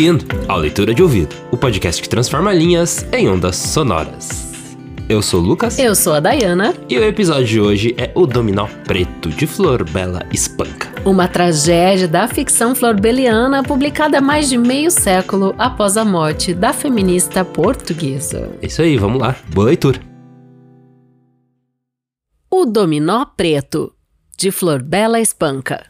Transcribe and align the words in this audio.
Bem-vindo 0.00 0.24
ao 0.48 0.58
Leitura 0.58 0.94
de 0.94 1.02
Ouvido, 1.02 1.36
o 1.50 1.58
podcast 1.58 2.00
que 2.00 2.08
transforma 2.08 2.54
linhas 2.54 3.06
em 3.12 3.28
ondas 3.28 3.56
sonoras. 3.56 4.50
Eu 5.06 5.20
sou 5.20 5.42
o 5.42 5.44
Lucas. 5.44 5.78
Eu 5.78 5.94
sou 5.94 6.14
a 6.14 6.20
Dayana. 6.20 6.74
E 6.88 6.98
o 6.98 7.04
episódio 7.04 7.44
de 7.44 7.60
hoje 7.60 7.94
é 7.98 8.10
O 8.14 8.26
Dominó 8.26 8.66
Preto, 8.86 9.28
de 9.28 9.46
Flor 9.46 9.84
Bela 9.84 10.26
Espanca. 10.32 10.90
Uma 11.04 11.28
tragédia 11.28 12.08
da 12.08 12.26
ficção 12.26 12.74
florbeliana 12.74 13.62
publicada 13.62 14.16
há 14.16 14.20
mais 14.22 14.48
de 14.48 14.56
meio 14.56 14.90
século 14.90 15.54
após 15.58 15.98
a 15.98 16.04
morte 16.04 16.54
da 16.54 16.72
feminista 16.72 17.44
portuguesa. 17.44 18.56
É 18.62 18.68
isso 18.68 18.80
aí, 18.80 18.96
vamos 18.96 19.20
lá. 19.20 19.36
Boa 19.52 19.66
leitura. 19.66 20.00
O 22.50 22.64
Dominó 22.64 23.26
Preto, 23.26 23.92
de 24.34 24.50
Flor 24.50 24.82
Bela 24.82 25.20
Espanca. 25.20 25.84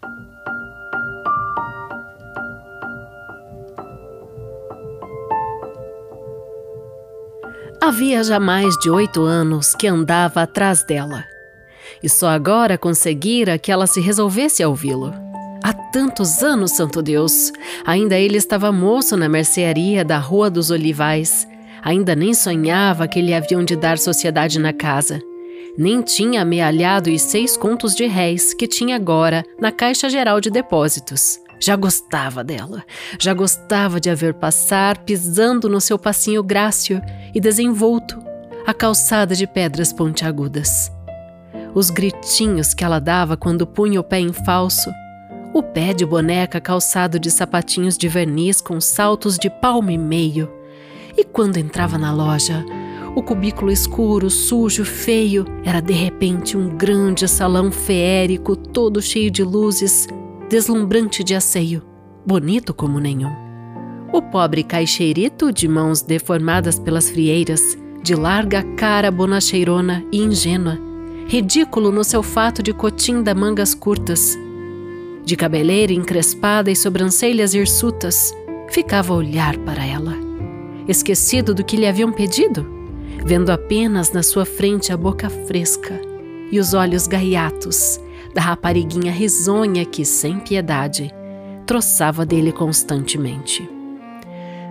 Havia 7.82 8.22
já 8.22 8.38
mais 8.38 8.76
de 8.78 8.90
oito 8.90 9.22
anos 9.22 9.74
que 9.74 9.86
andava 9.86 10.42
atrás 10.42 10.84
dela. 10.84 11.24
E 12.02 12.10
só 12.10 12.28
agora 12.28 12.76
conseguira 12.76 13.58
que 13.58 13.72
ela 13.72 13.86
se 13.86 14.02
resolvesse 14.02 14.62
a 14.62 14.68
ouvi-lo. 14.68 15.14
Há 15.64 15.72
tantos 15.72 16.42
anos, 16.42 16.72
santo 16.72 17.00
Deus! 17.00 17.50
Ainda 17.86 18.18
ele 18.18 18.36
estava 18.36 18.70
moço 18.70 19.16
na 19.16 19.30
mercearia 19.30 20.04
da 20.04 20.18
Rua 20.18 20.50
dos 20.50 20.70
Olivais. 20.70 21.48
Ainda 21.82 22.14
nem 22.14 22.34
sonhava 22.34 23.08
que 23.08 23.22
lhe 23.22 23.32
haviam 23.32 23.64
de 23.64 23.74
dar 23.74 23.98
sociedade 23.98 24.58
na 24.58 24.74
casa. 24.74 25.18
Nem 25.78 26.02
tinha 26.02 26.42
amealhado 26.42 27.10
os 27.10 27.22
seis 27.22 27.56
contos 27.56 27.94
de 27.94 28.06
réis 28.06 28.52
que 28.52 28.66
tinha 28.66 28.94
agora 28.94 29.42
na 29.58 29.72
Caixa 29.72 30.10
Geral 30.10 30.38
de 30.38 30.50
Depósitos. 30.50 31.38
Já 31.60 31.76
gostava 31.76 32.42
dela, 32.42 32.82
já 33.18 33.34
gostava 33.34 34.00
de 34.00 34.08
a 34.08 34.14
ver 34.14 34.32
passar 34.32 34.96
pisando 34.98 35.68
no 35.68 35.78
seu 35.78 35.98
passinho 35.98 36.42
grácil 36.42 37.02
e 37.34 37.38
desenvolto, 37.38 38.18
a 38.66 38.72
calçada 38.72 39.34
de 39.34 39.46
pedras 39.46 39.92
pontiagudas. 39.92 40.90
Os 41.74 41.90
gritinhos 41.90 42.72
que 42.72 42.82
ela 42.82 42.98
dava 42.98 43.36
quando 43.36 43.66
punha 43.66 44.00
o 44.00 44.04
pé 44.04 44.20
em 44.20 44.32
falso, 44.32 44.90
o 45.52 45.62
pé 45.62 45.92
de 45.92 46.06
boneca 46.06 46.60
calçado 46.60 47.18
de 47.18 47.30
sapatinhos 47.30 47.98
de 47.98 48.08
verniz 48.08 48.60
com 48.62 48.80
saltos 48.80 49.36
de 49.38 49.50
palmo 49.50 49.90
e 49.90 49.98
meio. 49.98 50.50
E 51.14 51.24
quando 51.24 51.58
entrava 51.58 51.98
na 51.98 52.10
loja, 52.10 52.64
o 53.14 53.22
cubículo 53.22 53.70
escuro, 53.70 54.30
sujo, 54.30 54.84
feio, 54.84 55.44
era 55.64 55.80
de 55.80 55.92
repente 55.92 56.56
um 56.56 56.68
grande 56.76 57.28
salão 57.28 57.70
feérico, 57.70 58.56
todo 58.56 59.02
cheio 59.02 59.30
de 59.30 59.42
luzes, 59.42 60.06
deslumbrante 60.50 61.22
de 61.22 61.32
asseio, 61.32 61.80
bonito 62.26 62.74
como 62.74 62.98
nenhum. 62.98 63.30
O 64.12 64.20
pobre 64.20 64.64
caixeirito, 64.64 65.52
de 65.52 65.68
mãos 65.68 66.02
deformadas 66.02 66.76
pelas 66.76 67.08
frieiras, 67.08 67.78
de 68.02 68.16
larga 68.16 68.64
cara 68.76 69.12
bonacheirona 69.12 70.04
e 70.10 70.18
ingênua, 70.18 70.76
ridículo 71.28 71.92
no 71.92 72.02
seu 72.02 72.20
fato 72.20 72.64
de 72.64 72.72
cotim 72.72 73.22
da 73.22 73.32
mangas 73.32 73.76
curtas, 73.76 74.36
de 75.24 75.36
cabeleira 75.36 75.92
encrespada 75.92 76.68
e 76.68 76.74
sobrancelhas 76.74 77.54
hirsutas, 77.54 78.34
ficava 78.70 79.14
a 79.14 79.18
olhar 79.18 79.56
para 79.58 79.86
ela. 79.86 80.16
Esquecido 80.88 81.54
do 81.54 81.62
que 81.62 81.76
lhe 81.76 81.86
haviam 81.86 82.10
pedido, 82.10 82.66
vendo 83.24 83.50
apenas 83.50 84.10
na 84.10 84.24
sua 84.24 84.44
frente 84.44 84.92
a 84.92 84.96
boca 84.96 85.30
fresca 85.30 86.00
e 86.50 86.58
os 86.58 86.74
olhos 86.74 87.06
gaiatos 87.06 88.00
da 88.34 88.40
rapariguinha 88.40 89.12
risonha 89.12 89.84
que, 89.84 90.04
sem 90.04 90.38
piedade, 90.38 91.12
troçava 91.66 92.24
dele 92.24 92.52
constantemente. 92.52 93.68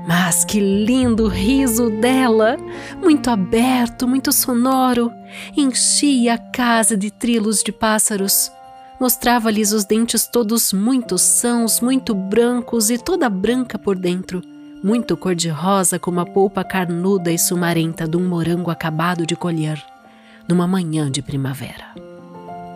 Mas 0.08 0.44
que 0.44 0.60
lindo 0.60 1.28
riso 1.28 1.90
dela! 1.90 2.58
Muito 3.02 3.30
aberto, 3.30 4.08
muito 4.08 4.32
sonoro, 4.32 5.12
enchia 5.56 6.34
a 6.34 6.38
casa 6.38 6.98
de 6.98 7.12
trilos 7.12 7.62
de 7.62 7.72
pássaros. 7.72 8.52
Mostrava-lhes 9.00 9.72
os 9.72 9.86
dentes 9.86 10.28
todos 10.28 10.74
muito 10.74 11.18
sãos, 11.18 11.80
muito 11.80 12.14
brancos 12.16 12.90
e 12.90 12.98
toda 12.98 13.30
branca 13.30 13.78
por 13.78 13.96
dentro, 13.96 14.42
muito 14.84 15.16
cor-de-rosa 15.16 16.00
como 16.00 16.20
a 16.20 16.26
polpa 16.26 16.64
carnuda 16.64 17.32
e 17.32 17.38
sumarenta 17.38 18.08
de 18.08 18.18
um 18.18 18.28
morango 18.28 18.72
acabado 18.72 19.26
de 19.26 19.36
colher, 19.36 19.80
numa 20.48 20.68
manhã 20.68 21.10
de 21.12 21.22
primavera. 21.22 22.09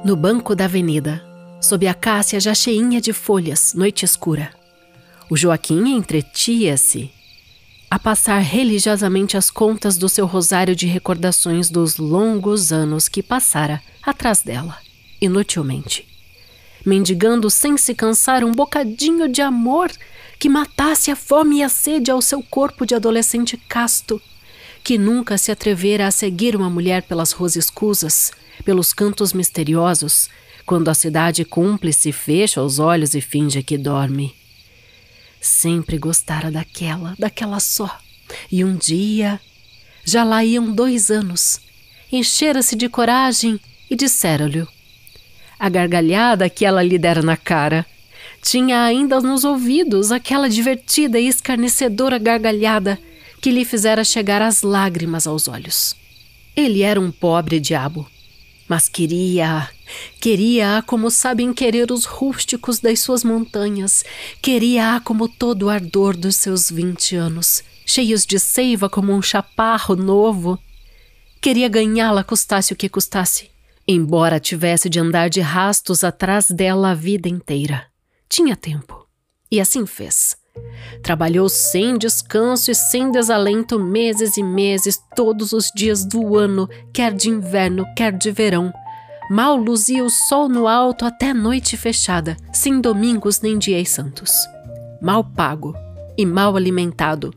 No 0.03 0.17
banco 0.17 0.53
da 0.53 0.65
avenida, 0.65 1.23
sob 1.61 1.87
a 1.87 1.93
cássia 1.93 2.37
já 2.37 2.53
cheinha 2.53 2.99
de 2.99 3.13
folhas, 3.13 3.73
noite 3.73 4.03
escura, 4.03 4.53
o 5.29 5.37
Joaquim 5.37 5.95
entretia-se 5.95 7.09
a 7.89 7.97
passar 7.97 8.39
religiosamente 8.39 9.37
as 9.37 9.49
contas 9.49 9.95
do 9.95 10.09
seu 10.09 10.25
rosário 10.25 10.75
de 10.75 10.87
recordações 10.87 11.69
dos 11.69 11.95
longos 11.95 12.73
anos 12.73 13.07
que 13.07 13.23
passara 13.23 13.81
atrás 14.05 14.41
dela, 14.41 14.77
inutilmente, 15.21 16.05
mendigando 16.85 17.49
sem 17.49 17.77
se 17.77 17.95
cansar 17.95 18.43
um 18.43 18.51
bocadinho 18.51 19.29
de 19.29 19.41
amor 19.41 19.89
que 20.37 20.49
matasse 20.49 21.11
a 21.11 21.15
fome 21.15 21.59
e 21.59 21.63
a 21.63 21.69
sede 21.69 22.11
ao 22.11 22.21
seu 22.21 22.43
corpo 22.43 22.85
de 22.85 22.93
adolescente 22.93 23.55
casto, 23.55 24.21
que 24.83 24.97
nunca 24.97 25.37
se 25.37 25.49
atrevera 25.49 26.07
a 26.07 26.11
seguir 26.11 26.57
uma 26.57 26.69
mulher 26.69 27.03
pelas 27.03 27.31
ruas 27.31 27.55
escusas, 27.55 28.33
pelos 28.63 28.93
cantos 28.93 29.33
misteriosos, 29.33 30.29
quando 30.65 30.89
a 30.89 30.93
cidade 30.93 31.43
cúmplice 31.43 32.11
fecha 32.11 32.61
os 32.61 32.79
olhos 32.79 33.13
e 33.13 33.21
finge 33.21 33.61
que 33.61 33.77
dorme. 33.77 34.33
Sempre 35.41 35.97
gostara 35.97 36.49
daquela, 36.49 37.15
daquela 37.19 37.59
só. 37.59 37.99
E 38.51 38.63
um 38.63 38.75
dia, 38.75 39.39
já 40.05 40.23
lá 40.23 40.43
iam 40.43 40.71
dois 40.71 41.11
anos, 41.11 41.59
enchera-se 42.11 42.75
de 42.75 42.87
coragem 42.87 43.59
e 43.89 43.95
dissera-lhe. 43.95 44.65
A 45.59 45.69
gargalhada 45.69 46.49
que 46.49 46.65
ela 46.65 46.81
lhe 46.81 46.97
dera 46.97 47.21
na 47.21 47.37
cara 47.37 47.85
tinha 48.41 48.83
ainda 48.83 49.21
nos 49.21 49.43
ouvidos 49.43 50.11
aquela 50.11 50.49
divertida 50.49 51.19
e 51.19 51.27
escarnecedora 51.27 52.17
gargalhada 52.17 52.99
que 53.41 53.51
lhe 53.51 53.65
fizera 53.65 54.03
chegar 54.03 54.41
as 54.41 54.61
lágrimas 54.61 55.27
aos 55.27 55.47
olhos. 55.47 55.95
Ele 56.55 56.81
era 56.81 56.99
um 56.99 57.11
pobre 57.11 57.59
diabo, 57.59 58.07
mas 58.67 58.87
queria, 58.87 59.69
queria-a 60.19 60.81
como 60.81 61.11
sabem 61.11 61.53
querer 61.53 61.91
os 61.91 62.05
rústicos 62.05 62.79
das 62.79 62.99
suas 62.99 63.23
montanhas, 63.23 64.03
queria-a 64.41 64.99
como 64.99 65.27
todo 65.27 65.63
o 65.63 65.69
ardor 65.69 66.15
dos 66.15 66.35
seus 66.37 66.69
vinte 66.71 67.15
anos, 67.15 67.63
cheios 67.85 68.25
de 68.25 68.39
seiva 68.39 68.89
como 68.89 69.13
um 69.13 69.21
chaparro 69.21 69.95
novo. 69.95 70.59
Queria 71.41 71.67
ganhá-la 71.67 72.23
custasse 72.23 72.73
o 72.73 72.75
que 72.75 72.87
custasse, 72.87 73.51
embora 73.87 74.39
tivesse 74.39 74.89
de 74.89 74.99
andar 74.99 75.29
de 75.29 75.41
rastos 75.41 76.03
atrás 76.03 76.49
dela 76.49 76.91
a 76.91 76.95
vida 76.95 77.27
inteira. 77.27 77.87
Tinha 78.29 78.55
tempo, 78.55 79.05
e 79.51 79.59
assim 79.59 79.85
fez. 79.85 80.37
Trabalhou 81.01 81.49
sem 81.49 81.97
descanso 81.97 82.71
e 82.71 82.75
sem 82.75 83.11
desalento 83.11 83.79
meses 83.79 84.37
e 84.37 84.43
meses, 84.43 84.97
todos 85.15 85.51
os 85.51 85.71
dias 85.75 86.05
do 86.05 86.37
ano, 86.37 86.69
quer 86.93 87.13
de 87.13 87.29
inverno, 87.29 87.85
quer 87.95 88.11
de 88.11 88.31
verão. 88.31 88.73
Mal 89.29 89.55
luzia 89.57 90.03
o 90.03 90.09
sol 90.09 90.47
no 90.47 90.67
alto 90.67 91.05
até 91.05 91.33
noite 91.33 91.75
fechada, 91.75 92.37
sem 92.53 92.79
domingos 92.79 93.41
nem 93.41 93.57
dias 93.57 93.89
santos. 93.89 94.31
Mal 95.01 95.23
pago 95.23 95.75
e 96.17 96.25
mal 96.25 96.55
alimentado. 96.55 97.33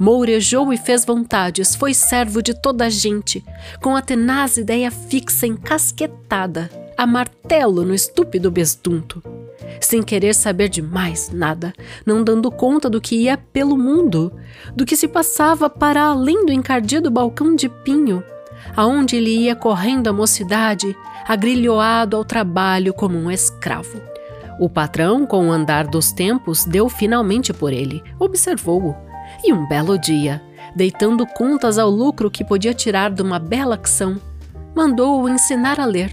Mourejou 0.00 0.72
e 0.72 0.76
fez 0.76 1.04
vontades, 1.04 1.74
foi 1.74 1.92
servo 1.92 2.40
de 2.40 2.54
toda 2.54 2.86
a 2.86 2.90
gente, 2.90 3.44
com 3.80 3.96
a 3.96 4.02
tenaz 4.02 4.56
ideia 4.56 4.90
fixa 4.90 5.46
encasquetada, 5.46 6.70
a 6.96 7.04
martelo 7.04 7.84
no 7.84 7.94
estúpido 7.94 8.50
bestunto 8.50 9.22
sem 9.80 10.02
querer 10.02 10.34
saber 10.34 10.68
de 10.68 10.82
mais 10.82 11.30
nada, 11.30 11.72
não 12.04 12.22
dando 12.22 12.50
conta 12.50 12.88
do 12.88 13.00
que 13.00 13.16
ia 13.16 13.36
pelo 13.36 13.76
mundo, 13.76 14.32
do 14.74 14.84
que 14.84 14.96
se 14.96 15.08
passava 15.08 15.68
para 15.68 16.02
além 16.02 16.44
do 16.44 16.52
encardido 16.52 17.10
balcão 17.10 17.54
de 17.54 17.68
pinho, 17.68 18.22
aonde 18.76 19.16
ele 19.16 19.30
ia 19.30 19.56
correndo 19.56 20.08
a 20.08 20.12
mocidade, 20.12 20.96
agrilhoado 21.26 22.16
ao 22.16 22.24
trabalho 22.24 22.92
como 22.92 23.18
um 23.18 23.30
escravo. 23.30 24.00
O 24.60 24.68
patrão, 24.68 25.24
com 25.24 25.48
o 25.48 25.52
andar 25.52 25.86
dos 25.86 26.10
tempos, 26.10 26.64
deu 26.64 26.88
finalmente 26.88 27.52
por 27.52 27.72
ele, 27.72 28.02
observou-o, 28.18 28.94
e 29.44 29.52
um 29.52 29.68
belo 29.68 29.96
dia, 29.98 30.42
deitando 30.74 31.26
contas 31.26 31.78
ao 31.78 31.88
lucro 31.88 32.30
que 32.30 32.44
podia 32.44 32.74
tirar 32.74 33.10
de 33.10 33.22
uma 33.22 33.38
bela 33.38 33.78
ação, 33.82 34.20
mandou-o 34.74 35.28
ensinar 35.28 35.78
a 35.78 35.84
ler 35.84 36.12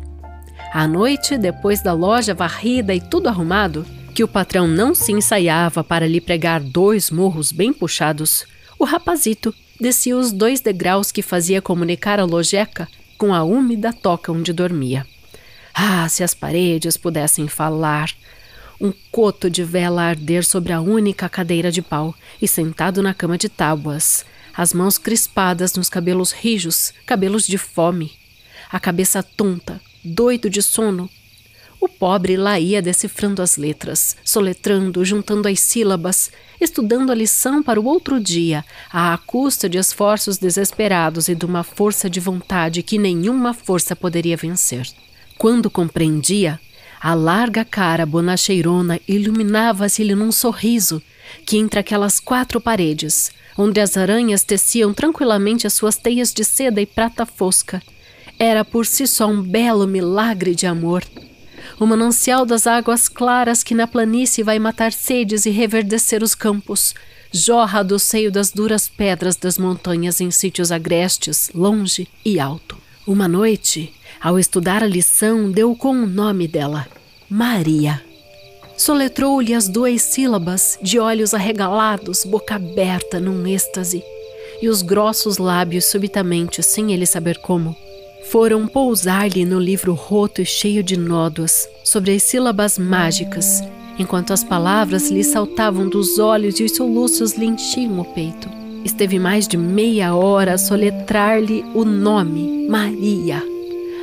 à 0.75 0.85
noite, 0.89 1.37
depois 1.37 1.81
da 1.81 1.93
loja 1.93 2.33
varrida 2.33 2.93
e 2.93 2.99
tudo 2.99 3.29
arrumado, 3.29 3.85
que 4.13 4.25
o 4.25 4.27
patrão 4.27 4.67
não 4.67 4.93
se 4.93 5.13
ensaiava 5.13 5.85
para 5.85 6.05
lhe 6.05 6.19
pregar 6.19 6.59
dois 6.59 7.09
murros 7.09 7.53
bem 7.53 7.71
puxados, 7.71 8.45
o 8.77 8.83
rapazito 8.83 9.55
descia 9.79 10.17
os 10.17 10.33
dois 10.33 10.59
degraus 10.59 11.13
que 11.13 11.21
fazia 11.21 11.61
comunicar 11.61 12.19
a 12.19 12.25
lojeca 12.25 12.89
com 13.17 13.33
a 13.33 13.41
úmida 13.41 13.93
toca 13.93 14.33
onde 14.33 14.51
dormia. 14.51 15.07
Ah, 15.73 16.09
se 16.09 16.25
as 16.25 16.33
paredes 16.33 16.97
pudessem 16.97 17.47
falar! 17.47 18.09
um 18.81 18.91
coto 19.09 19.49
de 19.49 19.63
vela 19.63 20.03
arder 20.03 20.43
sobre 20.43 20.73
a 20.73 20.81
única 20.81 21.29
cadeira 21.29 21.71
de 21.71 21.81
pau 21.81 22.13
e 22.41 22.49
sentado 22.49 23.01
na 23.01 23.13
cama 23.13 23.37
de 23.37 23.47
tábuas, 23.47 24.25
as 24.53 24.73
mãos 24.73 24.97
crispadas 24.97 25.73
nos 25.75 25.89
cabelos 25.89 26.33
rijos, 26.33 26.93
cabelos 27.05 27.47
de 27.47 27.57
fome, 27.57 28.11
a 28.69 28.77
cabeça 28.77 29.23
tonta, 29.23 29.79
doido 30.05 30.49
de 30.49 30.61
sono. 30.61 31.09
O 31.81 31.89
pobre 31.89 32.37
lá 32.37 32.59
ia 32.59 32.81
decifrando 32.81 33.41
as 33.41 33.57
letras, 33.57 34.15
soletrando, 34.23 35.03
juntando 35.03 35.47
as 35.47 35.59
sílabas, 35.59 36.31
estudando 36.59 37.11
a 37.11 37.15
lição 37.15 37.61
para 37.61 37.79
o 37.79 37.85
outro 37.85 38.19
dia, 38.19 38.63
à 38.91 39.17
custa 39.17 39.67
de 39.67 39.77
esforços 39.77 40.37
desesperados 40.37 41.27
e 41.27 41.35
de 41.35 41.45
uma 41.45 41.63
força 41.63 42.09
de 42.09 42.19
vontade 42.19 42.81
que 42.81 42.97
nenhuma 42.97 43.53
força 43.53 43.95
poderia 43.95 44.37
vencer. 44.37 44.87
Quando 45.37 45.69
compreendia, 45.69 46.59
a 47.01 47.13
larga 47.13 47.65
cara 47.65 48.05
bonacheirona 48.05 48.99
iluminava-se-lhe 49.07 50.15
num 50.15 50.31
sorriso 50.31 51.01
que, 51.45 51.57
entre 51.57 51.79
aquelas 51.79 52.19
quatro 52.19 52.61
paredes, 52.61 53.31
onde 53.57 53.79
as 53.79 53.97
aranhas 53.97 54.43
teciam 54.43 54.93
tranquilamente 54.93 55.67
as 55.67 55.73
suas 55.73 55.97
teias 55.97 56.33
de 56.33 56.43
seda 56.43 56.81
e 56.81 56.85
prata 56.85 57.25
fosca, 57.25 57.81
era 58.37 58.65
por 58.65 58.85
si 58.85 59.07
só 59.07 59.27
um 59.27 59.41
belo 59.41 59.87
milagre 59.87 60.53
de 60.53 60.65
amor. 60.65 61.03
O 61.79 61.85
manancial 61.85 62.45
das 62.45 62.67
águas 62.67 63.09
claras 63.09 63.63
que 63.63 63.75
na 63.75 63.87
planície 63.87 64.43
vai 64.43 64.59
matar 64.59 64.93
sedes 64.93 65.45
e 65.45 65.49
reverdecer 65.49 66.23
os 66.23 66.35
campos, 66.35 66.93
jorra 67.31 67.83
do 67.83 67.99
seio 67.99 68.31
das 68.31 68.51
duras 68.51 68.87
pedras 68.87 69.35
das 69.35 69.57
montanhas 69.57 70.21
em 70.21 70.31
sítios 70.31 70.71
agrestes, 70.71 71.49
longe 71.53 72.07
e 72.23 72.39
alto. 72.39 72.77
Uma 73.05 73.27
noite, 73.27 73.93
ao 74.21 74.39
estudar 74.39 74.83
a 74.83 74.87
lição, 74.87 75.51
deu 75.51 75.75
com 75.75 75.91
o 75.91 76.07
nome 76.07 76.47
dela, 76.47 76.87
Maria. 77.29 78.01
Soletrou-lhe 78.77 79.53
as 79.53 79.67
duas 79.67 80.01
sílabas, 80.01 80.77
de 80.81 80.99
olhos 80.99 81.33
arregalados, 81.33 82.25
boca 82.25 82.55
aberta 82.55 83.19
num 83.19 83.45
êxtase, 83.47 84.03
e 84.61 84.67
os 84.67 84.81
grossos 84.81 85.37
lábios, 85.37 85.85
subitamente, 85.85 86.63
sem 86.63 86.93
ele 86.93 87.05
saber 87.05 87.37
como, 87.39 87.75
foram 88.29 88.67
pousar-lhe 88.67 89.45
no 89.45 89.59
livro 89.59 89.93
roto 89.93 90.41
e 90.41 90.45
cheio 90.45 90.83
de 90.83 90.97
nódoas, 90.97 91.69
sobre 91.83 92.15
as 92.15 92.23
sílabas 92.23 92.77
mágicas, 92.77 93.61
enquanto 93.97 94.33
as 94.33 94.43
palavras 94.43 95.09
lhe 95.09 95.23
saltavam 95.23 95.87
dos 95.87 96.19
olhos 96.19 96.59
e 96.59 96.63
os 96.63 96.71
soluços 96.75 97.33
lhe 97.33 97.45
enchiam 97.45 97.99
o 97.99 98.05
peito. 98.05 98.49
Esteve 98.83 99.19
mais 99.19 99.47
de 99.47 99.57
meia 99.57 100.13
hora 100.15 100.53
a 100.53 100.57
soletrar-lhe 100.57 101.63
o 101.73 101.85
nome, 101.85 102.67
Maria, 102.67 103.41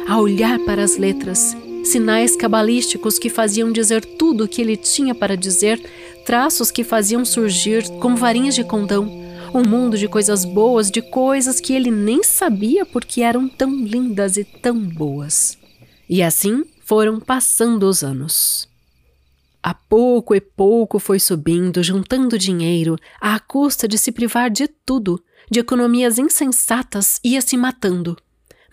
a 0.08 0.18
olhar 0.18 0.58
para 0.60 0.82
as 0.82 0.96
letras, 0.96 1.56
sinais 1.84 2.36
cabalísticos 2.36 3.18
que 3.18 3.28
faziam 3.28 3.70
dizer 3.70 4.04
tudo 4.04 4.44
o 4.44 4.48
que 4.48 4.62
ele 4.62 4.76
tinha 4.76 5.14
para 5.14 5.36
dizer, 5.36 5.80
traços 6.24 6.70
que 6.70 6.84
faziam 6.84 7.24
surgir, 7.24 7.88
como 8.00 8.16
varinhas 8.16 8.54
de 8.54 8.64
condão, 8.64 9.21
um 9.54 9.62
mundo 9.62 9.98
de 9.98 10.08
coisas 10.08 10.44
boas, 10.44 10.90
de 10.90 11.02
coisas 11.02 11.60
que 11.60 11.72
ele 11.72 11.90
nem 11.90 12.22
sabia 12.22 12.86
porque 12.86 13.22
eram 13.22 13.48
tão 13.48 13.70
lindas 13.74 14.36
e 14.36 14.44
tão 14.44 14.78
boas. 14.78 15.58
E 16.08 16.22
assim 16.22 16.64
foram 16.84 17.20
passando 17.20 17.84
os 17.84 18.02
anos. 18.02 18.68
A 19.62 19.72
pouco 19.72 20.34
e 20.34 20.40
pouco 20.40 20.98
foi 20.98 21.20
subindo, 21.20 21.82
juntando 21.82 22.36
dinheiro, 22.36 22.96
à 23.20 23.38
custa 23.38 23.86
de 23.86 23.96
se 23.96 24.10
privar 24.10 24.50
de 24.50 24.66
tudo, 24.66 25.22
de 25.50 25.60
economias 25.60 26.18
insensatas, 26.18 27.20
ia 27.22 27.40
se 27.40 27.56
matando. 27.56 28.16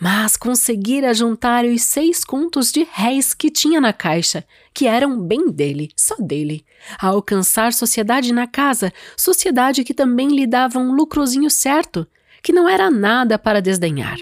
Mas 0.01 0.37
conseguira 0.37 1.13
juntar 1.13 1.65
os 1.65 1.81
seis 1.81 2.23
contos 2.23 2.71
de 2.71 2.87
réis 2.89 3.33
que 3.33 3.51
tinha 3.51 3.81
na 3.81 3.91
caixa, 3.91 4.45
que 4.73 4.87
eram 4.87 5.19
bem 5.19 5.51
dele, 5.51 5.91
só 5.93 6.15
dele. 6.15 6.63
A 6.97 7.07
alcançar 7.07 7.73
sociedade 7.73 8.31
na 8.31 8.47
casa, 8.47 8.93
sociedade 9.17 9.83
que 9.83 9.93
também 9.93 10.29
lhe 10.29 10.47
dava 10.47 10.79
um 10.79 10.93
lucrozinho 10.93 11.49
certo, 11.49 12.07
que 12.41 12.53
não 12.53 12.69
era 12.69 12.89
nada 12.89 13.37
para 13.37 13.61
desdenhar. 13.61 14.15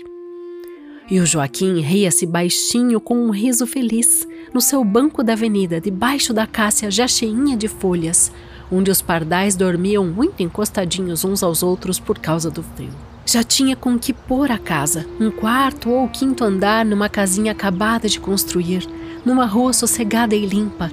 E 1.09 1.19
o 1.19 1.25
Joaquim 1.27 1.79
ria-se 1.79 2.25
baixinho 2.25 2.99
com 2.99 3.15
um 3.15 3.29
riso 3.29 3.67
feliz, 3.67 4.27
no 4.51 4.59
seu 4.59 4.83
banco 4.83 5.23
da 5.23 5.33
avenida, 5.33 5.79
debaixo 5.79 6.33
da 6.33 6.47
cássia 6.47 6.89
já 6.89 7.07
cheinha 7.07 7.55
de 7.55 7.67
folhas, 7.67 8.31
onde 8.71 8.89
os 8.89 9.01
pardais 9.01 9.55
dormiam 9.55 10.05
muito 10.05 10.41
encostadinhos 10.41 11.23
uns 11.23 11.43
aos 11.43 11.61
outros 11.61 11.99
por 11.99 12.17
causa 12.17 12.49
do 12.49 12.63
frio. 12.63 13.06
Já 13.27 13.43
tinha 13.43 13.75
com 13.75 13.99
que 13.99 14.13
pôr 14.13 14.49
a 14.49 14.57
casa, 14.57 15.05
um 15.19 15.29
quarto 15.29 15.89
ou 15.89 16.07
quinto 16.07 16.45
andar 16.45 16.85
numa 16.85 17.09
casinha 17.09 17.51
acabada 17.51 18.07
de 18.07 18.21
construir, 18.21 18.87
numa 19.25 19.45
rua 19.45 19.73
sossegada 19.73 20.33
e 20.33 20.45
limpa, 20.45 20.89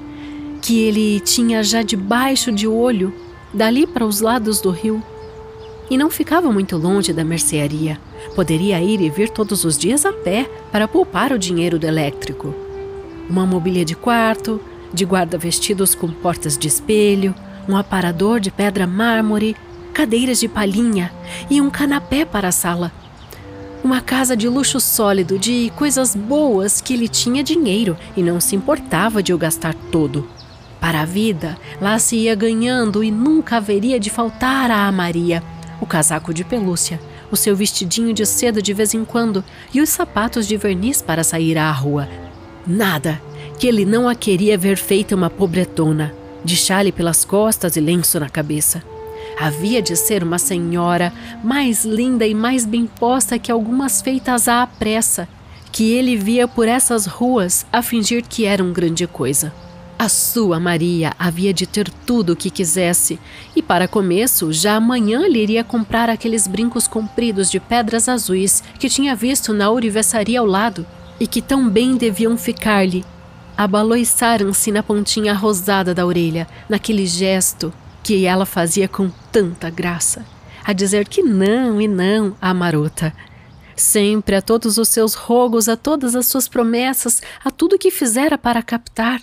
que 0.60 0.80
ele 0.80 1.20
tinha 1.20 1.62
já 1.62 1.80
debaixo 1.80 2.50
de 2.50 2.66
olho, 2.66 3.14
dali 3.52 3.86
para 3.86 4.04
os 4.04 4.20
lados 4.20 4.60
do 4.60 4.70
rio. 4.70 5.00
E 5.88 5.96
não 5.96 6.10
ficava 6.10 6.50
muito 6.50 6.76
longe 6.76 7.12
da 7.12 7.22
mercearia. 7.22 8.00
Poderia 8.34 8.80
ir 8.82 9.00
e 9.00 9.08
vir 9.08 9.30
todos 9.30 9.64
os 9.64 9.78
dias 9.78 10.04
a 10.04 10.12
pé 10.12 10.50
para 10.72 10.88
poupar 10.88 11.30
o 11.30 11.38
dinheiro 11.38 11.78
do 11.78 11.86
elétrico. 11.86 12.52
Uma 13.30 13.46
mobília 13.46 13.84
de 13.84 13.94
quarto, 13.94 14.60
de 14.92 15.04
guarda-vestidos 15.04 15.94
com 15.94 16.08
portas 16.08 16.58
de 16.58 16.66
espelho, 16.66 17.32
um 17.68 17.76
aparador 17.76 18.40
de 18.40 18.50
pedra 18.50 18.88
mármore, 18.88 19.54
cadeiras 19.94 20.38
de 20.38 20.48
palhinha 20.48 21.10
e 21.48 21.60
um 21.60 21.70
canapé 21.70 22.26
para 22.26 22.48
a 22.48 22.52
sala. 22.52 22.92
Uma 23.82 24.02
casa 24.02 24.36
de 24.36 24.48
luxo 24.48 24.80
sólido, 24.80 25.38
de 25.38 25.72
coisas 25.76 26.14
boas 26.14 26.80
que 26.80 26.92
ele 26.92 27.08
tinha 27.08 27.42
dinheiro 27.42 27.96
e 28.14 28.22
não 28.22 28.40
se 28.40 28.56
importava 28.56 29.22
de 29.22 29.32
o 29.32 29.38
gastar 29.38 29.74
todo. 29.90 30.28
Para 30.80 31.00
a 31.02 31.04
vida, 31.06 31.56
lá 31.80 31.98
se 31.98 32.16
ia 32.16 32.34
ganhando 32.34 33.02
e 33.02 33.10
nunca 33.10 33.56
haveria 33.56 33.98
de 33.98 34.10
faltar 34.10 34.70
a 34.70 34.90
Maria 34.92 35.42
o 35.80 35.86
casaco 35.86 36.32
de 36.32 36.44
pelúcia, 36.44 37.00
o 37.30 37.36
seu 37.36 37.54
vestidinho 37.54 38.12
de 38.12 38.24
seda 38.24 38.62
de 38.62 38.72
vez 38.72 38.94
em 38.94 39.04
quando 39.04 39.44
e 39.72 39.80
os 39.80 39.90
sapatos 39.90 40.46
de 40.46 40.56
verniz 40.56 41.02
para 41.02 41.24
sair 41.24 41.58
à 41.58 41.70
rua. 41.70 42.08
Nada 42.66 43.20
que 43.58 43.66
ele 43.66 43.84
não 43.84 44.08
a 44.08 44.14
queria 44.14 44.58
ver 44.58 44.76
feita 44.76 45.14
uma 45.14 45.30
pobretona, 45.30 46.14
de 46.44 46.56
chale 46.56 46.90
pelas 46.90 47.24
costas 47.24 47.76
e 47.76 47.80
lenço 47.80 48.18
na 48.18 48.28
cabeça. 48.28 48.82
Havia 49.38 49.82
de 49.82 49.96
ser 49.96 50.22
uma 50.22 50.38
senhora 50.38 51.12
mais 51.42 51.84
linda 51.84 52.26
e 52.26 52.34
mais 52.34 52.64
bem 52.64 52.86
posta 52.86 53.38
que 53.38 53.50
algumas 53.50 54.00
feitas 54.00 54.46
à 54.48 54.66
pressa, 54.66 55.28
que 55.72 55.92
ele 55.92 56.16
via 56.16 56.46
por 56.46 56.68
essas 56.68 57.06
ruas 57.06 57.66
a 57.72 57.82
fingir 57.82 58.24
que 58.28 58.44
eram 58.44 58.72
grande 58.72 59.06
coisa. 59.06 59.52
A 59.98 60.08
sua 60.08 60.60
Maria 60.60 61.12
havia 61.18 61.52
de 61.52 61.66
ter 61.66 61.88
tudo 61.88 62.32
o 62.32 62.36
que 62.36 62.50
quisesse, 62.50 63.18
e 63.56 63.62
para 63.62 63.88
começo, 63.88 64.52
já 64.52 64.76
amanhã 64.76 65.26
lhe 65.26 65.40
iria 65.40 65.64
comprar 65.64 66.08
aqueles 66.08 66.46
brincos 66.46 66.86
compridos 66.86 67.50
de 67.50 67.58
pedras 67.58 68.08
azuis 68.08 68.62
que 68.78 68.88
tinha 68.88 69.16
visto 69.16 69.52
na 69.52 69.70
ourivesaria 69.70 70.40
ao 70.40 70.46
lado 70.46 70.86
e 71.18 71.26
que 71.26 71.40
tão 71.40 71.68
bem 71.68 71.96
deviam 71.96 72.36
ficar-lhe. 72.36 73.04
Abaloiçaram-se 73.56 74.72
na 74.72 74.82
pontinha 74.82 75.32
rosada 75.32 75.94
da 75.94 76.04
orelha, 76.04 76.46
naquele 76.68 77.06
gesto 77.06 77.72
que 78.04 78.26
ela 78.26 78.44
fazia 78.44 78.86
com 78.86 79.10
tanta 79.32 79.70
graça, 79.70 80.26
a 80.62 80.74
dizer 80.74 81.08
que 81.08 81.22
não 81.22 81.80
e 81.80 81.88
não 81.88 82.36
à 82.38 82.52
marota. 82.52 83.14
Sempre 83.74 84.36
a 84.36 84.42
todos 84.42 84.76
os 84.76 84.90
seus 84.90 85.14
rogos, 85.14 85.70
a 85.70 85.76
todas 85.76 86.14
as 86.14 86.26
suas 86.26 86.46
promessas, 86.46 87.22
a 87.42 87.50
tudo 87.50 87.78
que 87.78 87.90
fizera 87.90 88.36
para 88.36 88.62
captar, 88.62 89.22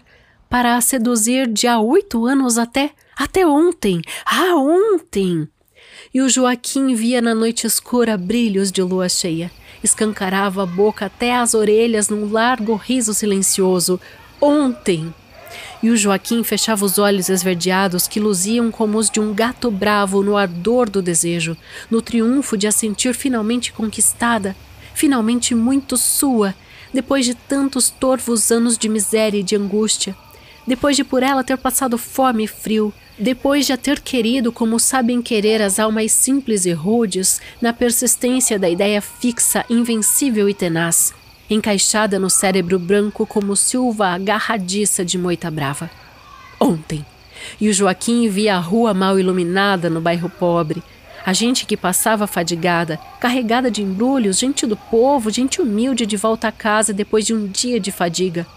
para 0.50 0.76
a 0.76 0.82
seduzir 0.82 1.48
de 1.48 1.68
há 1.68 1.80
oito 1.80 2.26
anos 2.26 2.58
até, 2.58 2.90
até 3.16 3.46
ontem, 3.46 4.02
ah, 4.26 4.56
ontem! 4.56 5.48
E 6.14 6.20
o 6.20 6.28
Joaquim 6.28 6.96
via 6.96 7.22
na 7.22 7.36
noite 7.36 7.68
escura 7.68 8.18
brilhos 8.18 8.72
de 8.72 8.82
lua 8.82 9.08
cheia, 9.08 9.52
escancarava 9.84 10.64
a 10.64 10.66
boca 10.66 11.06
até 11.06 11.36
as 11.36 11.54
orelhas 11.54 12.10
num 12.10 12.32
largo 12.32 12.76
riso 12.76 13.14
silencioso. 13.14 14.02
Ontem! 14.42 15.14
E 15.82 15.90
o 15.90 15.98
Joaquim 15.98 16.44
fechava 16.44 16.86
os 16.86 16.98
olhos 16.98 17.30
esverdeados 17.30 18.08
que 18.08 18.20
luziam 18.20 18.70
como 18.72 18.98
os 18.98 19.10
de 19.10 19.20
um 19.20 19.34
gato 19.34 19.72
bravo 19.72 20.22
no 20.22 20.38
ardor 20.38 20.90
do 20.90 21.02
desejo, 21.02 21.58
no 21.90 22.02
triunfo 22.02 22.56
de 22.58 22.68
a 22.68 22.72
sentir 22.72 23.16
finalmente 23.16 23.72
conquistada, 23.72 24.56
finalmente 24.94 25.56
muito 25.56 25.98
sua, 25.98 26.54
depois 26.94 27.26
de 27.26 27.34
tantos 27.34 27.90
torvos 27.90 28.52
anos 28.52 28.78
de 28.78 28.88
miséria 28.88 29.40
e 29.40 29.44
de 29.44 29.56
angústia 29.56 30.16
depois 30.66 30.96
de 30.96 31.04
por 31.04 31.24
ela 31.24 31.44
ter 31.44 31.58
passado 31.58 31.98
fome 31.98 32.44
e 32.44 32.48
frio, 32.48 32.94
depois 33.18 33.66
de 33.66 33.74
a 33.74 33.78
ter 33.78 34.00
querido 34.00 34.52
como 34.52 34.80
sabem 34.80 35.22
querer 35.22 35.62
as 35.62 35.80
almas 35.80 36.12
simples 36.12 36.66
e 36.66 36.72
rudes, 36.72 37.42
na 37.62 37.74
persistência 37.74 38.58
da 38.58 38.70
ideia 38.70 39.02
fixa, 39.02 39.66
invencível 39.70 40.48
e 40.50 40.54
tenaz, 40.54 41.14
encaixada 41.54 42.18
no 42.18 42.30
cérebro 42.30 42.80
branco 42.80 43.26
como 43.26 43.56
silva 43.56 44.10
agarradiça 44.10 45.04
de 45.04 45.18
moita 45.18 45.50
brava. 45.52 45.90
Ontem, 46.60 47.06
e 47.60 47.70
o 47.70 47.74
Joaquim 47.74 48.28
via 48.30 48.56
a 48.56 48.60
rua 48.60 48.94
mal 48.94 49.20
iluminada 49.20 49.90
no 49.90 50.02
bairro 50.02 50.30
pobre, 50.30 50.84
a 51.26 51.34
gente 51.34 51.66
que 51.66 51.78
passava 51.78 52.26
fadigada, 52.26 53.00
carregada 53.20 53.70
de 53.70 53.82
embrulhos, 53.84 54.40
gente 54.40 54.66
do 54.66 54.76
povo, 54.76 55.30
gente 55.30 55.62
humilde 55.62 56.06
de 56.06 56.18
volta 56.18 56.48
a 56.48 56.52
casa 56.52 56.94
depois 56.94 57.26
de 57.26 57.34
um 57.34 57.48
dia 57.48 57.80
de 57.80 57.92
fadiga 57.92 58.48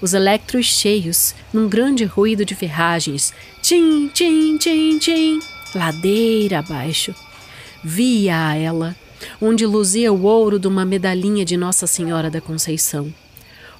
os 0.00 0.14
elétrons 0.14 0.66
cheios, 0.66 1.34
num 1.52 1.68
grande 1.68 2.04
ruído 2.04 2.44
de 2.44 2.54
ferragens. 2.54 3.32
Tchim, 3.62 4.08
tchim, 4.08 4.58
tchim, 4.58 4.98
tchim, 4.98 5.40
ladeira 5.74 6.58
abaixo. 6.58 7.14
Via-a 7.82 8.56
ela, 8.56 8.96
onde 9.40 9.66
luzia 9.66 10.12
o 10.12 10.22
ouro 10.22 10.58
de 10.58 10.66
uma 10.66 10.84
medalhinha 10.84 11.44
de 11.44 11.56
Nossa 11.56 11.86
Senhora 11.86 12.30
da 12.30 12.40
Conceição. 12.40 13.12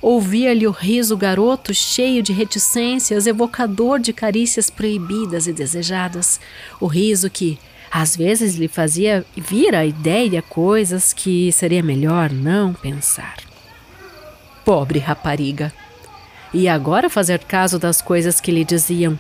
Ouvia-lhe 0.00 0.66
o 0.66 0.70
riso 0.70 1.16
garoto 1.16 1.72
cheio 1.72 2.22
de 2.22 2.32
reticências, 2.32 3.26
evocador 3.26 3.98
de 3.98 4.12
carícias 4.12 4.68
proibidas 4.68 5.46
e 5.46 5.52
desejadas. 5.52 6.38
O 6.80 6.86
riso 6.86 7.30
que, 7.30 7.58
às 7.90 8.16
vezes, 8.16 8.56
lhe 8.56 8.68
fazia 8.68 9.24
vir 9.36 9.74
a 9.74 9.86
ideia 9.86 10.42
coisas 10.42 11.12
que 11.12 11.50
seria 11.50 11.82
melhor 11.82 12.30
não 12.30 12.74
pensar. 12.74 13.36
Pobre 14.64 14.98
rapariga! 14.98 15.72
E 16.52 16.68
agora 16.68 17.10
fazer 17.10 17.40
caso 17.40 17.78
das 17.78 18.00
coisas 18.00 18.40
que 18.40 18.52
lhe 18.52 18.64
diziam. 18.64 19.18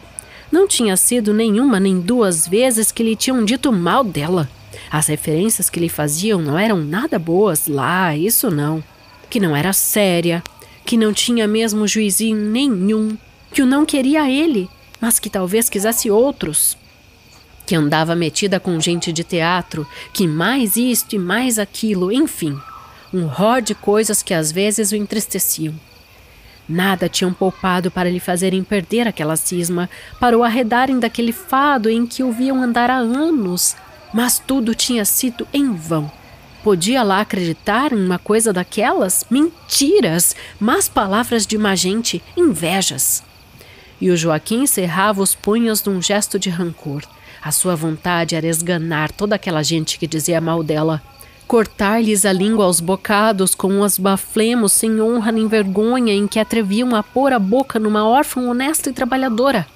Não 0.50 0.68
tinha 0.68 0.96
sido 0.96 1.34
nenhuma 1.34 1.80
nem 1.80 2.00
duas 2.00 2.46
vezes 2.46 2.92
que 2.92 3.02
lhe 3.02 3.16
tinham 3.16 3.44
dito 3.44 3.72
mal 3.72 4.04
dela. 4.04 4.48
As 4.90 5.06
referências 5.06 5.70
que 5.70 5.80
lhe 5.80 5.88
faziam 5.88 6.40
não 6.40 6.58
eram 6.58 6.78
nada 6.78 7.18
boas 7.18 7.66
lá, 7.66 8.16
isso 8.16 8.50
não. 8.50 8.82
Que 9.28 9.40
não 9.40 9.56
era 9.56 9.72
séria, 9.72 10.42
que 10.84 10.96
não 10.96 11.12
tinha 11.12 11.48
mesmo 11.48 11.86
juizinho 11.86 12.36
nenhum, 12.36 13.16
que 13.52 13.62
o 13.62 13.66
não 13.66 13.84
queria 13.84 14.30
ele, 14.30 14.68
mas 15.00 15.18
que 15.18 15.28
talvez 15.28 15.68
quisesse 15.68 16.10
outros. 16.10 16.76
Que 17.66 17.74
andava 17.74 18.14
metida 18.14 18.60
com 18.60 18.80
gente 18.80 19.12
de 19.12 19.24
teatro, 19.24 19.86
que 20.12 20.26
mais 20.26 20.76
isto 20.76 21.16
e 21.16 21.18
mais 21.18 21.58
aquilo, 21.58 22.12
enfim, 22.12 22.56
um 23.12 23.26
ró 23.26 23.58
de 23.58 23.74
coisas 23.74 24.22
que 24.22 24.32
às 24.32 24.52
vezes 24.52 24.92
o 24.92 24.96
entristeciam. 24.96 25.74
Nada 26.68 27.08
tinham 27.08 27.32
poupado 27.32 27.90
para 27.90 28.10
lhe 28.10 28.18
fazerem 28.18 28.62
perder 28.62 29.06
aquela 29.06 29.36
cisma, 29.36 29.88
para 30.18 30.36
o 30.36 30.42
arredarem 30.42 30.98
daquele 30.98 31.32
fado 31.32 31.88
em 31.88 32.06
que 32.06 32.22
o 32.22 32.32
viam 32.32 32.62
andar 32.62 32.90
há 32.90 32.96
anos, 32.96 33.76
mas 34.16 34.38
tudo 34.38 34.74
tinha 34.74 35.04
sido 35.04 35.46
em 35.52 35.74
vão. 35.74 36.10
Podia 36.64 37.02
lá 37.02 37.20
acreditar 37.20 37.92
em 37.92 38.02
uma 38.02 38.18
coisa 38.18 38.50
daquelas? 38.50 39.26
Mentiras, 39.28 40.34
más 40.58 40.88
palavras 40.88 41.46
de 41.46 41.58
má 41.58 41.74
gente, 41.74 42.22
invejas. 42.34 43.22
E 44.00 44.08
o 44.08 44.16
Joaquim 44.16 44.66
cerrava 44.66 45.20
os 45.20 45.34
punhos 45.34 45.84
num 45.84 46.00
gesto 46.00 46.38
de 46.38 46.48
rancor. 46.48 47.02
A 47.42 47.52
sua 47.52 47.76
vontade 47.76 48.34
era 48.34 48.46
esganar 48.46 49.12
toda 49.12 49.34
aquela 49.34 49.62
gente 49.62 49.98
que 49.98 50.06
dizia 50.06 50.40
mal 50.40 50.62
dela 50.62 51.02
cortar-lhes 51.46 52.24
a 52.24 52.32
língua 52.32 52.64
aos 52.64 52.80
bocados 52.80 53.54
com 53.54 53.82
os 53.82 53.98
baflemos 53.98 54.72
sem 54.72 54.98
honra 54.98 55.30
nem 55.30 55.46
vergonha 55.46 56.14
em 56.14 56.26
que 56.26 56.40
atreviam 56.40 56.96
a 56.96 57.02
pôr 57.02 57.34
a 57.34 57.38
boca 57.38 57.78
numa 57.78 58.04
órfã 58.04 58.40
honesta 58.40 58.88
e 58.88 58.94
trabalhadora. 58.94 59.66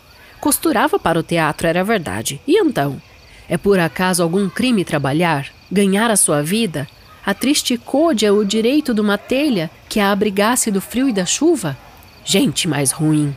Costurava 0.40 0.98
para 0.98 1.20
o 1.20 1.22
teatro, 1.22 1.68
era 1.68 1.84
verdade. 1.84 2.40
E 2.48 2.58
então? 2.58 3.00
É 3.50 3.58
por 3.58 3.80
acaso 3.80 4.22
algum 4.22 4.48
crime 4.48 4.84
trabalhar? 4.84 5.48
Ganhar 5.72 6.08
a 6.08 6.16
sua 6.16 6.40
vida? 6.40 6.86
A 7.26 7.34
triste 7.34 7.76
côdea 7.76 8.32
o 8.32 8.44
direito 8.44 8.94
de 8.94 9.00
uma 9.00 9.18
telha 9.18 9.68
que 9.88 9.98
a 9.98 10.12
abrigasse 10.12 10.70
do 10.70 10.80
frio 10.80 11.08
e 11.08 11.12
da 11.12 11.26
chuva? 11.26 11.76
Gente 12.24 12.68
mais 12.68 12.92
ruim. 12.92 13.34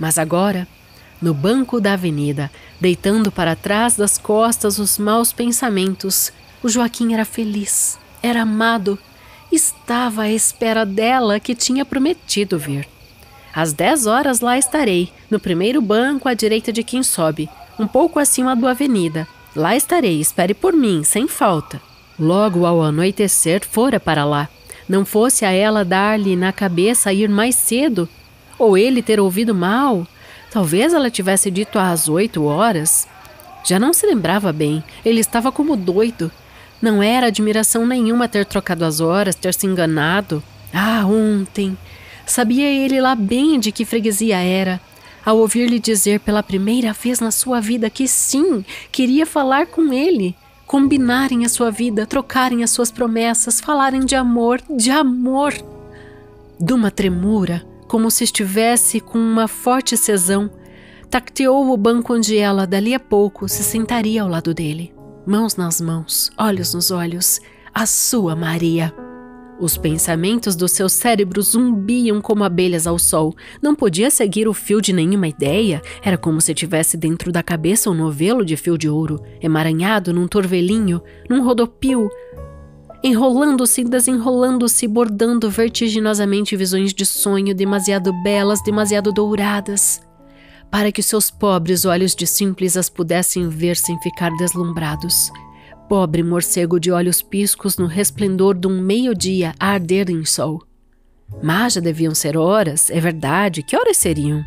Mas 0.00 0.18
agora, 0.18 0.66
no 1.20 1.32
banco 1.32 1.80
da 1.80 1.92
avenida, 1.92 2.50
deitando 2.80 3.30
para 3.30 3.54
trás 3.54 3.94
das 3.94 4.18
costas 4.18 4.80
os 4.80 4.98
maus 4.98 5.32
pensamentos, 5.32 6.32
o 6.60 6.68
Joaquim 6.68 7.14
era 7.14 7.24
feliz, 7.24 7.96
era 8.20 8.42
amado, 8.42 8.98
estava 9.52 10.22
à 10.22 10.30
espera 10.32 10.84
dela 10.84 11.38
que 11.38 11.54
tinha 11.54 11.84
prometido 11.84 12.58
vir. 12.58 12.88
Às 13.54 13.72
dez 13.72 14.06
horas 14.06 14.40
lá 14.40 14.58
estarei, 14.58 15.12
no 15.30 15.38
primeiro 15.38 15.80
banco 15.80 16.28
à 16.28 16.34
direita 16.34 16.72
de 16.72 16.82
quem 16.82 17.04
sobe, 17.04 17.48
um 17.78 17.86
pouco 17.86 18.18
acima 18.18 18.54
do 18.54 18.66
avenida. 18.66 19.26
Lá 19.54 19.76
estarei, 19.76 20.20
espere 20.20 20.54
por 20.54 20.72
mim, 20.72 21.04
sem 21.04 21.28
falta. 21.28 21.80
Logo 22.18 22.64
ao 22.66 22.82
anoitecer, 22.82 23.66
fora 23.66 23.98
para 23.98 24.24
lá. 24.24 24.48
Não 24.88 25.04
fosse 25.04 25.44
a 25.44 25.50
ela 25.50 25.84
dar-lhe 25.84 26.36
na 26.36 26.52
cabeça 26.52 27.12
ir 27.12 27.28
mais 27.28 27.54
cedo, 27.54 28.08
ou 28.58 28.76
ele 28.76 29.02
ter 29.02 29.20
ouvido 29.20 29.54
mal. 29.54 30.06
Talvez 30.50 30.92
ela 30.92 31.10
tivesse 31.10 31.50
dito 31.50 31.78
às 31.78 32.08
oito 32.08 32.44
horas. 32.44 33.08
Já 33.64 33.78
não 33.78 33.92
se 33.92 34.06
lembrava 34.06 34.52
bem, 34.52 34.82
ele 35.04 35.20
estava 35.20 35.50
como 35.50 35.76
doido. 35.76 36.30
Não 36.80 37.02
era 37.02 37.28
admiração 37.28 37.86
nenhuma 37.86 38.28
ter 38.28 38.44
trocado 38.44 38.84
as 38.84 39.00
horas, 39.00 39.34
ter 39.34 39.54
se 39.54 39.66
enganado. 39.66 40.42
Ah, 40.74 41.04
ontem! 41.06 41.76
Sabia 42.26 42.68
ele 42.68 43.00
lá 43.00 43.14
bem 43.14 43.58
de 43.58 43.70
que 43.70 43.84
freguesia 43.84 44.38
era. 44.38 44.80
Ao 45.24 45.38
ouvir-lhe 45.38 45.78
dizer 45.78 46.20
pela 46.20 46.42
primeira 46.42 46.92
vez 46.92 47.20
na 47.20 47.30
sua 47.30 47.60
vida 47.60 47.88
que 47.88 48.08
sim, 48.08 48.64
queria 48.90 49.24
falar 49.24 49.66
com 49.66 49.92
ele, 49.92 50.34
combinarem 50.66 51.44
a 51.44 51.48
sua 51.48 51.70
vida, 51.70 52.06
trocarem 52.06 52.64
as 52.64 52.70
suas 52.70 52.90
promessas, 52.90 53.60
falarem 53.60 54.04
de 54.04 54.14
amor, 54.14 54.60
de 54.68 54.90
amor. 54.90 55.54
De 56.58 56.72
uma 56.72 56.90
tremura, 56.90 57.64
como 57.88 58.10
se 58.10 58.24
estivesse 58.24 59.00
com 59.00 59.18
uma 59.18 59.46
forte 59.46 59.96
cesão, 59.96 60.50
tacteou 61.08 61.70
o 61.72 61.76
banco 61.76 62.14
onde 62.14 62.36
ela, 62.36 62.66
dali 62.66 62.94
a 62.94 63.00
pouco, 63.00 63.48
se 63.48 63.62
sentaria 63.62 64.22
ao 64.22 64.28
lado 64.28 64.52
dele 64.52 64.92
mãos 65.26 65.56
nas 65.56 65.80
mãos, 65.80 66.30
olhos 66.36 66.74
nos 66.74 66.90
olhos, 66.90 67.40
a 67.72 67.86
sua 67.86 68.34
Maria. 68.34 68.92
Os 69.60 69.76
pensamentos 69.76 70.56
do 70.56 70.66
seu 70.66 70.88
cérebro 70.88 71.40
zumbiam 71.42 72.20
como 72.20 72.42
abelhas 72.42 72.86
ao 72.86 72.98
sol. 72.98 73.34
Não 73.60 73.74
podia 73.74 74.10
seguir 74.10 74.48
o 74.48 74.54
fio 74.54 74.80
de 74.80 74.92
nenhuma 74.92 75.28
ideia. 75.28 75.80
Era 76.02 76.18
como 76.18 76.40
se 76.40 76.54
tivesse 76.54 76.96
dentro 76.96 77.30
da 77.30 77.42
cabeça 77.42 77.90
um 77.90 77.94
novelo 77.94 78.44
de 78.44 78.56
fio 78.56 78.76
de 78.76 78.88
ouro, 78.88 79.22
emaranhado 79.40 80.12
num 80.12 80.26
torvelinho, 80.26 81.00
num 81.30 81.44
rodopio, 81.44 82.10
enrolando-se, 83.04 83.84
desenrolando-se, 83.84 84.88
bordando 84.88 85.48
vertiginosamente 85.50 86.56
visões 86.56 86.92
de 86.92 87.06
sonho 87.06 87.54
demasiado 87.54 88.12
belas, 88.22 88.62
demasiado 88.62 89.12
douradas 89.12 90.00
para 90.72 90.90
que 90.90 91.02
seus 91.02 91.30
pobres 91.30 91.84
olhos 91.84 92.14
de 92.14 92.26
simples 92.26 92.78
as 92.78 92.88
pudessem 92.88 93.46
ver 93.46 93.76
sem 93.76 94.00
ficar 94.00 94.30
deslumbrados. 94.38 95.30
Pobre 95.88 96.22
morcego 96.22 96.80
de 96.80 96.90
olhos 96.90 97.20
piscos 97.20 97.76
no 97.76 97.86
resplendor 97.86 98.54
de 98.54 98.66
um 98.66 98.80
meio-dia 98.80 99.54
a 99.58 99.68
arder 99.68 100.10
em 100.10 100.24
sol. 100.24 100.62
Mas 101.42 101.74
já 101.74 101.80
deviam 101.80 102.14
ser 102.14 102.36
horas, 102.36 102.90
é 102.90 103.00
verdade, 103.00 103.62
que 103.62 103.76
horas 103.76 103.96
seriam? 103.96 104.44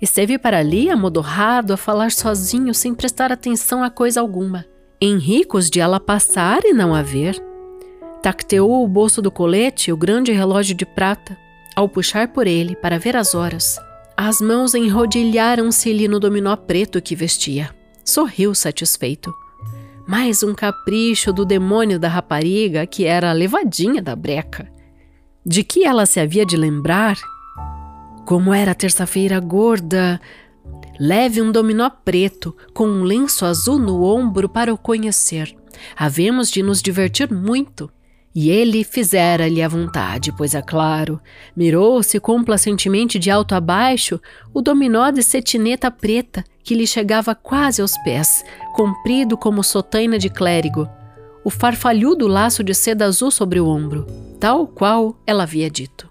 Esteve 0.00 0.38
para 0.38 0.58
ali, 0.58 0.88
amodorrado, 0.88 1.72
a 1.72 1.76
falar 1.76 2.12
sozinho, 2.12 2.72
sem 2.72 2.94
prestar 2.94 3.32
atenção 3.32 3.82
a 3.82 3.90
coisa 3.90 4.20
alguma. 4.20 4.64
Henricos 5.00 5.68
de 5.68 5.80
ela 5.80 5.98
passar 5.98 6.64
e 6.64 6.72
não 6.72 6.94
a 6.94 7.02
ver. 7.02 7.42
Tacteou 8.22 8.84
o 8.84 8.88
bolso 8.88 9.20
do 9.20 9.30
colete, 9.30 9.92
o 9.92 9.96
grande 9.96 10.32
relógio 10.32 10.74
de 10.74 10.86
prata, 10.86 11.36
ao 11.74 11.88
puxar 11.88 12.28
por 12.28 12.46
ele 12.46 12.76
para 12.76 12.98
ver 12.98 13.16
as 13.16 13.34
horas. 13.34 13.78
As 14.16 14.40
mãos 14.40 14.74
enrodilharam-se-lhe 14.74 16.08
no 16.08 16.18
dominó 16.18 16.56
preto 16.56 17.00
que 17.00 17.14
vestia. 17.14 17.70
Sorriu 18.04 18.54
satisfeito. 18.54 19.32
Mais 20.08 20.42
um 20.42 20.54
capricho 20.54 21.34
do 21.34 21.44
demônio 21.44 21.98
da 21.98 22.08
rapariga 22.08 22.86
que 22.86 23.04
era 23.04 23.28
a 23.28 23.34
levadinha 23.34 24.00
da 24.00 24.16
breca. 24.16 24.66
De 25.44 25.62
que 25.62 25.84
ela 25.84 26.06
se 26.06 26.18
havia 26.18 26.46
de 26.46 26.56
lembrar? 26.56 27.18
Como 28.24 28.54
era 28.54 28.74
terça-feira 28.74 29.38
gorda, 29.38 30.18
leve 30.98 31.42
um 31.42 31.52
dominó 31.52 31.90
preto 31.90 32.56
com 32.72 32.86
um 32.88 33.02
lenço 33.02 33.44
azul 33.44 33.78
no 33.78 34.02
ombro 34.02 34.48
para 34.48 34.72
o 34.72 34.78
conhecer. 34.78 35.54
Havemos 35.94 36.50
de 36.50 36.62
nos 36.62 36.80
divertir 36.80 37.30
muito. 37.30 37.90
E 38.34 38.48
ele 38.48 38.84
fizera-lhe 38.84 39.60
a 39.60 39.68
vontade, 39.68 40.32
pois 40.32 40.54
é 40.54 40.62
claro, 40.62 41.20
mirou-se 41.54 42.18
complacentemente 42.18 43.18
de 43.18 43.30
alto 43.30 43.54
a 43.54 43.60
baixo 43.60 44.18
o 44.54 44.62
dominó 44.62 45.10
de 45.10 45.22
cetineta 45.22 45.90
preta 45.90 46.42
que 46.68 46.74
lhe 46.74 46.86
chegava 46.86 47.34
quase 47.34 47.80
aos 47.80 47.96
pés, 48.02 48.44
comprido 48.74 49.38
como 49.38 49.64
sotaina 49.64 50.18
de 50.18 50.28
clérigo, 50.28 50.86
o 51.42 51.48
farfalhudo 51.48 52.26
laço 52.26 52.62
de 52.62 52.74
seda 52.74 53.06
azul 53.06 53.30
sobre 53.30 53.58
o 53.58 53.66
ombro, 53.66 54.06
tal 54.38 54.66
qual 54.66 55.18
ela 55.26 55.44
havia 55.44 55.70
dito. 55.70 56.10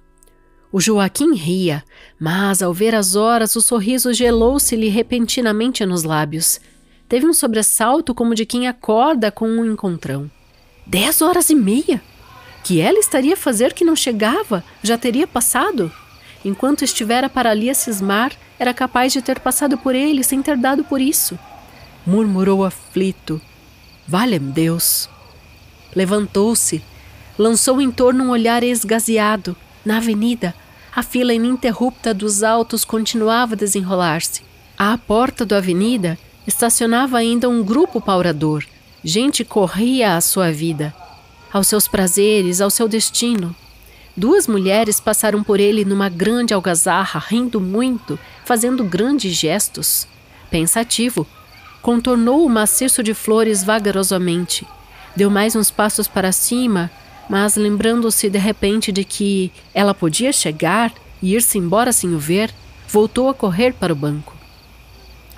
O 0.72 0.82
Joaquim 0.82 1.36
ria, 1.36 1.84
mas 2.20 2.64
ao 2.64 2.74
ver 2.74 2.96
as 2.96 3.16
horas 3.16 3.56
o 3.56 3.62
sorriso 3.62 4.12
gelou-se-lhe 4.12 4.90
repentinamente 4.90 5.86
nos 5.86 6.02
lábios. 6.02 6.60
Teve 7.08 7.28
um 7.28 7.34
sobressalto 7.34 8.16
como 8.16 8.34
de 8.34 8.44
quem 8.44 8.68
acorda 8.68 9.32
com 9.32 9.48
um 9.48 9.64
encontrão. 9.64 10.28
Dez 10.88 11.22
horas 11.22 11.52
e 11.52 11.56
meia? 11.56 12.02
Que 12.64 12.82
ela 12.82 12.98
estaria 12.98 13.36
a 13.36 13.38
fazer 13.38 13.74
que 13.74 13.86
não 13.86 13.96
chegava? 13.96 14.64
Já 14.82 14.98
teria 14.98 15.28
passado? 15.28 15.92
Enquanto 16.48 16.86
estivera 16.86 17.28
para 17.28 17.52
ali 17.52 17.70
a 17.70 17.74
cismar, 17.74 18.32
era 18.58 18.74
capaz 18.74 19.12
de 19.12 19.22
ter 19.22 19.38
passado 19.38 19.78
por 19.78 19.94
ele 19.94 20.24
sem 20.24 20.42
ter 20.42 20.56
dado 20.56 20.82
por 20.82 21.02
isso. 21.02 21.38
Murmurou 22.06 22.64
aflito. 22.64 23.42
Valha-me 24.08 24.54
Deus! 24.54 25.10
Levantou-se, 25.94 26.82
lançou 27.38 27.82
em 27.82 27.92
torno 27.92 28.24
um 28.24 28.30
olhar 28.30 28.64
esgazeado. 28.64 29.58
Na 29.84 29.98
avenida, 29.98 30.56
A 30.98 31.04
fila 31.04 31.32
ininterrupta 31.32 32.12
dos 32.12 32.42
autos 32.42 32.84
continuava 32.84 33.54
a 33.54 33.56
desenrolar-se. 33.56 34.42
À 34.76 34.98
porta 34.98 35.46
da 35.46 35.58
avenida 35.58 36.18
estacionava 36.48 37.20
ainda 37.20 37.48
um 37.48 37.62
grupo 37.64 38.02
paurador. 38.02 38.66
Gente 39.04 39.46
corria 39.46 40.16
à 40.16 40.22
sua 40.22 40.52
vida, 40.52 40.96
aos 41.54 41.68
seus 41.68 41.88
prazeres, 41.88 42.62
ao 42.62 42.72
seu 42.72 42.88
destino. 42.88 43.56
Duas 44.18 44.48
mulheres 44.48 45.00
passaram 45.00 45.44
por 45.44 45.60
ele 45.60 45.86
numa 45.86 46.10
grande 46.10 46.52
algazarra, 46.52 47.24
rindo 47.24 47.62
muito, 47.62 48.18
fazendo 48.44 48.84
grandes 48.84 49.36
gestos. 49.36 50.08
Pensativo, 50.50 51.28
contornou 51.84 52.44
o 52.44 52.50
maciço 52.50 53.04
de 53.04 53.14
flores 53.14 53.64
vagarosamente. 53.64 54.66
Deu 55.16 55.30
mais 55.30 55.56
uns 55.56 55.70
passos 55.70 56.08
para 56.08 56.32
cima, 56.32 56.90
mas 57.30 57.56
lembrando-se 57.56 58.28
de 58.28 58.40
repente 58.40 58.92
de 58.92 59.04
que 59.04 59.52
ela 59.72 59.94
podia 59.94 60.34
chegar 60.34 60.92
e 61.22 61.36
ir-se 61.36 61.60
embora 61.60 61.94
sem 61.94 62.16
o 62.16 62.18
ver, 62.18 62.52
voltou 62.90 63.30
a 63.30 63.36
correr 63.36 63.74
para 63.74 63.94
o 63.94 63.96
banco. 63.96 64.36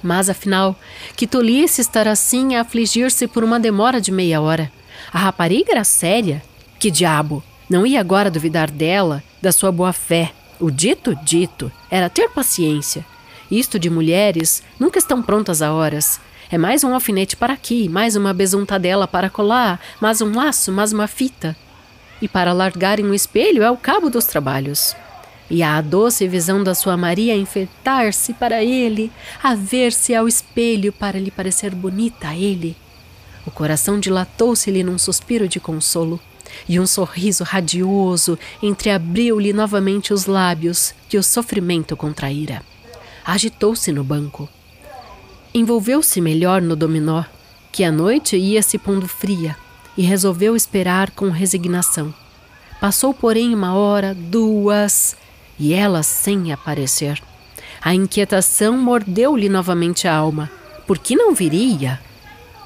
Mas 0.01 0.29
afinal, 0.29 0.79
que 1.17 1.27
tolice 1.27 1.81
estar 1.81 2.07
assim 2.07 2.55
a 2.55 2.61
afligir-se 2.61 3.27
por 3.27 3.43
uma 3.43 3.59
demora 3.59 3.99
de 3.99 4.09
meia 4.09 4.39
hora. 4.39 4.71
A 5.11 5.19
rapariga 5.19 5.73
era 5.73 5.83
séria. 5.83 6.41
Que 6.79 6.89
diabo! 6.89 7.43
Não 7.69 7.85
ia 7.85 7.99
agora 7.99 8.31
duvidar 8.31 8.71
dela, 8.71 9.23
da 9.39 9.51
sua 9.51 9.71
boa 9.71 9.93
fé. 9.93 10.31
O 10.59 10.71
dito, 10.71 11.15
dito, 11.23 11.71
era 11.91 12.09
ter 12.09 12.27
paciência. 12.29 13.05
Isto 13.49 13.77
de 13.77 13.91
mulheres 13.91 14.63
nunca 14.79 14.97
estão 14.97 15.21
prontas 15.21 15.61
a 15.61 15.71
horas. 15.71 16.19
É 16.49 16.57
mais 16.57 16.83
um 16.83 16.95
alfinete 16.95 17.37
para 17.37 17.53
aqui, 17.53 17.87
mais 17.87 18.15
uma 18.15 18.33
besuntadela 18.33 19.07
para 19.07 19.29
colar, 19.29 19.79
mais 20.01 20.19
um 20.19 20.33
laço, 20.33 20.71
mais 20.71 20.91
uma 20.91 21.07
fita. 21.07 21.55
E 22.19 22.27
para 22.27 22.53
largarem 22.53 23.05
um 23.05 23.13
espelho 23.13 23.61
é 23.61 23.69
o 23.69 23.77
cabo 23.77 24.09
dos 24.09 24.25
trabalhos. 24.25 24.95
E 25.47 25.61
a 25.61 25.79
doce 25.79 26.27
visão 26.27 26.63
da 26.63 26.73
sua 26.73 26.97
Maria 26.97 27.35
enfeitar-se 27.35 28.33
para 28.33 28.63
ele, 28.63 29.11
a 29.43 29.53
ver-se 29.53 30.15
ao 30.15 30.27
espelho 30.27 30.91
para 30.91 31.19
lhe 31.19 31.29
parecer 31.29 31.75
bonita 31.75 32.29
a 32.29 32.35
ele. 32.35 32.75
O 33.45 33.51
coração 33.51 33.99
dilatou-se-lhe 33.99 34.83
num 34.83 34.97
suspiro 34.97 35.47
de 35.47 35.59
consolo 35.59 36.19
e 36.67 36.79
um 36.79 36.87
sorriso 36.87 37.43
radioso 37.43 38.37
entreabriu-lhe 38.61 39.53
novamente 39.53 40.13
os 40.13 40.25
lábios 40.25 40.93
que 41.07 41.17
o 41.17 41.23
sofrimento 41.23 41.95
contraíra. 41.95 42.63
Agitou-se 43.25 43.91
no 43.91 44.03
banco. 44.03 44.49
Envolveu-se 45.53 46.21
melhor 46.21 46.61
no 46.61 46.75
dominó, 46.75 47.23
que 47.71 47.83
a 47.83 47.91
noite 47.91 48.37
ia 48.37 48.61
se 48.61 48.77
pondo 48.77 49.07
fria, 49.07 49.55
e 49.97 50.01
resolveu 50.01 50.55
esperar 50.55 51.11
com 51.11 51.29
resignação. 51.29 52.13
Passou, 52.79 53.13
porém, 53.13 53.53
uma 53.53 53.75
hora, 53.75 54.13
duas, 54.13 55.15
e 55.59 55.73
ela 55.73 56.01
sem 56.03 56.53
aparecer. 56.53 57.21
A 57.81 57.93
inquietação 57.93 58.77
mordeu-lhe 58.77 59.49
novamente 59.49 60.07
a 60.07 60.15
alma. 60.15 60.49
Por 60.87 60.97
que 60.97 61.15
não 61.15 61.33
viria? 61.33 61.99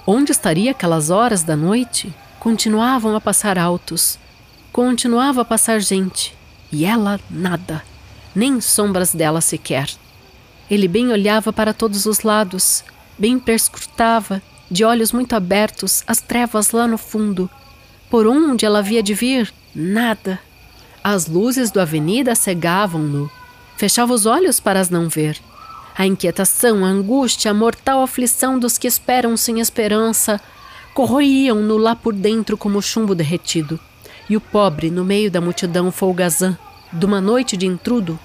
Onde 0.05 0.31
estaria 0.31 0.71
aquelas 0.71 1.09
horas 1.09 1.43
da 1.43 1.55
noite? 1.55 2.13
Continuavam 2.43 3.15
a 3.15 3.21
passar 3.21 3.57
autos. 3.57 4.19
Continuava 4.73 5.43
a 5.43 5.45
passar 5.45 5.79
gente. 5.79 6.35
E 6.69 6.83
ela 6.83 7.17
nada. 7.29 7.81
Nem 8.35 8.59
sombras 8.59 9.15
dela 9.15 9.39
sequer. 9.39 9.89
Ele 10.69 10.89
bem 10.89 11.07
olhava 11.07 11.53
para 11.53 11.73
todos 11.73 12.05
os 12.05 12.19
lados, 12.19 12.83
bem 13.17 13.39
perscrutava, 13.39 14.41
de 14.69 14.83
olhos 14.83 15.13
muito 15.13 15.33
abertos, 15.37 16.03
as 16.05 16.19
trevas 16.19 16.71
lá 16.71 16.85
no 16.85 16.97
fundo. 16.97 17.49
Por 18.09 18.27
onde 18.27 18.65
ela 18.65 18.79
havia 18.79 19.01
de 19.01 19.13
vir? 19.13 19.53
Nada. 19.73 20.37
As 21.01 21.27
luzes 21.27 21.71
da 21.71 21.83
avenida 21.83 22.35
cegavam-no. 22.35 23.31
Fechava 23.77 24.13
os 24.13 24.25
olhos 24.25 24.59
para 24.59 24.81
as 24.81 24.89
não 24.89 25.07
ver. 25.07 25.39
A 25.97 26.05
inquietação, 26.05 26.83
a 26.83 26.89
angústia, 26.89 27.51
a 27.51 27.53
mortal 27.53 28.03
aflição 28.03 28.59
dos 28.59 28.77
que 28.77 28.87
esperam 28.87 29.37
sem 29.37 29.61
esperança, 29.61 30.41
corroíam-no 30.93 31.77
lá 31.77 31.95
por 31.95 32.13
dentro 32.13 32.57
como 32.57 32.81
chumbo 32.81 33.15
derretido. 33.15 33.79
E 34.29 34.37
o 34.37 34.41
pobre, 34.41 34.89
no 34.89 35.03
meio 35.03 35.29
da 35.29 35.41
multidão 35.41 35.91
folgazã, 35.91 36.57
de 36.91 37.05
uma 37.05 37.19
noite 37.19 37.57
de 37.57 37.65
intrudo, 37.65 38.17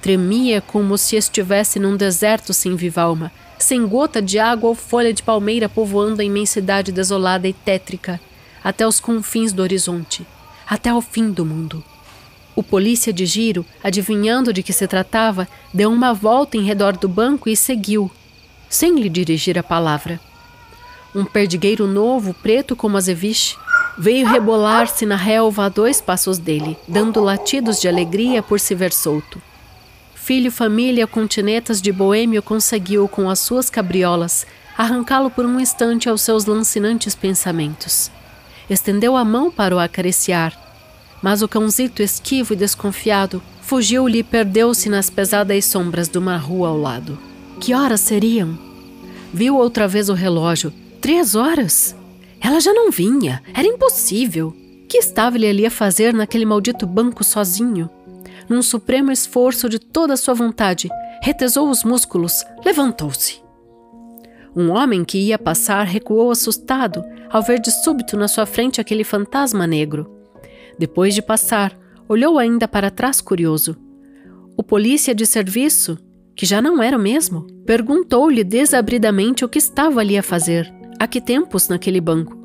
tremia 0.00 0.60
como 0.60 0.96
se 0.96 1.16
estivesse 1.16 1.78
num 1.78 1.96
deserto 1.96 2.52
sem 2.52 2.76
viva 2.76 3.02
alma, 3.02 3.32
sem 3.58 3.86
gota 3.86 4.22
de 4.22 4.38
água 4.38 4.68
ou 4.68 4.74
folha 4.74 5.12
de 5.12 5.22
palmeira 5.22 5.68
povoando 5.68 6.20
a 6.20 6.24
imensidade 6.24 6.92
desolada 6.92 7.48
e 7.48 7.52
tétrica, 7.52 8.20
até 8.62 8.86
os 8.86 9.00
confins 9.00 9.52
do 9.52 9.62
horizonte, 9.62 10.26
até 10.68 10.90
ao 10.90 11.00
fim 11.00 11.30
do 11.30 11.44
mundo. 11.44 11.82
O 12.54 12.62
polícia 12.62 13.12
de 13.12 13.24
giro, 13.26 13.64
adivinhando 13.82 14.52
de 14.52 14.62
que 14.62 14.72
se 14.72 14.86
tratava, 14.86 15.48
deu 15.72 15.90
uma 15.90 16.12
volta 16.12 16.56
em 16.56 16.64
redor 16.64 16.96
do 16.96 17.08
banco 17.08 17.48
e 17.48 17.56
seguiu, 17.56 18.10
sem 18.68 18.94
lhe 19.00 19.08
dirigir 19.08 19.58
a 19.58 19.62
palavra. 19.62 20.20
Um 21.14 21.24
perdigueiro 21.24 21.86
novo, 21.86 22.32
preto 22.34 22.76
como 22.76 22.96
azeviche, 22.96 23.56
veio 23.98 24.26
rebolar-se 24.26 25.04
na 25.04 25.16
relva 25.16 25.64
a 25.64 25.68
dois 25.68 26.00
passos 26.00 26.38
dele, 26.38 26.78
dando 26.86 27.20
latidos 27.20 27.80
de 27.80 27.88
alegria 27.88 28.42
por 28.42 28.60
se 28.60 28.74
ver 28.74 28.92
solto. 28.92 29.42
Filho 30.14 30.52
família 30.52 31.06
com 31.06 31.26
tinetas 31.26 31.82
de 31.82 31.90
boêmio 31.90 32.42
conseguiu, 32.42 33.08
com 33.08 33.28
as 33.28 33.40
suas 33.40 33.68
cabriolas, 33.68 34.46
arrancá-lo 34.78 35.30
por 35.30 35.44
um 35.44 35.58
instante 35.58 36.08
aos 36.08 36.22
seus 36.22 36.44
lancinantes 36.44 37.16
pensamentos. 37.16 38.10
Estendeu 38.68 39.16
a 39.16 39.24
mão 39.24 39.50
para 39.50 39.74
o 39.74 39.80
acariciar, 39.80 40.56
mas 41.20 41.42
o 41.42 41.48
cãozito 41.48 42.02
esquivo 42.02 42.52
e 42.52 42.56
desconfiado 42.56 43.42
fugiu-lhe 43.60 44.18
e 44.18 44.22
perdeu-se 44.22 44.88
nas 44.88 45.10
pesadas 45.10 45.64
sombras 45.64 46.08
de 46.08 46.18
uma 46.18 46.36
rua 46.36 46.68
ao 46.68 46.78
lado. 46.78 47.18
Que 47.60 47.74
horas 47.74 48.00
seriam? 48.00 48.56
Viu 49.34 49.56
outra 49.56 49.86
vez 49.86 50.08
o 50.08 50.14
relógio, 50.14 50.72
Três 51.00 51.34
horas? 51.34 51.96
Ela 52.40 52.60
já 52.60 52.74
não 52.74 52.90
vinha. 52.90 53.42
Era 53.54 53.66
impossível. 53.66 54.54
Que 54.88 54.98
estava 54.98 55.36
ele 55.36 55.46
ali 55.46 55.66
a 55.66 55.70
fazer 55.70 56.12
naquele 56.12 56.44
maldito 56.44 56.86
banco 56.86 57.24
sozinho? 57.24 57.88
Num 58.48 58.60
supremo 58.60 59.10
esforço 59.10 59.68
de 59.68 59.78
toda 59.78 60.14
a 60.14 60.16
sua 60.16 60.34
vontade, 60.34 60.88
retesou 61.22 61.70
os 61.70 61.84
músculos, 61.84 62.44
levantou-se. 62.64 63.40
Um 64.54 64.70
homem 64.70 65.04
que 65.04 65.16
ia 65.16 65.38
passar 65.38 65.84
recuou 65.84 66.30
assustado 66.30 67.04
ao 67.30 67.40
ver 67.40 67.60
de 67.60 67.70
súbito 67.70 68.16
na 68.16 68.26
sua 68.26 68.44
frente 68.44 68.80
aquele 68.80 69.04
fantasma 69.04 69.66
negro. 69.66 70.10
Depois 70.76 71.14
de 71.14 71.22
passar, 71.22 71.78
olhou 72.08 72.36
ainda 72.36 72.66
para 72.66 72.90
trás 72.90 73.20
curioso. 73.20 73.76
O 74.56 74.62
polícia 74.62 75.14
de 75.14 75.24
serviço, 75.24 75.96
que 76.34 76.44
já 76.44 76.60
não 76.60 76.82
era 76.82 76.98
o 76.98 77.00
mesmo, 77.00 77.46
perguntou-lhe 77.64 78.42
desabridamente 78.42 79.44
o 79.44 79.48
que 79.48 79.58
estava 79.58 80.00
ali 80.00 80.18
a 80.18 80.22
fazer. 80.22 80.79
Há 81.00 81.06
que 81.06 81.18
tempos 81.18 81.66
naquele 81.66 81.98
banco? 81.98 82.36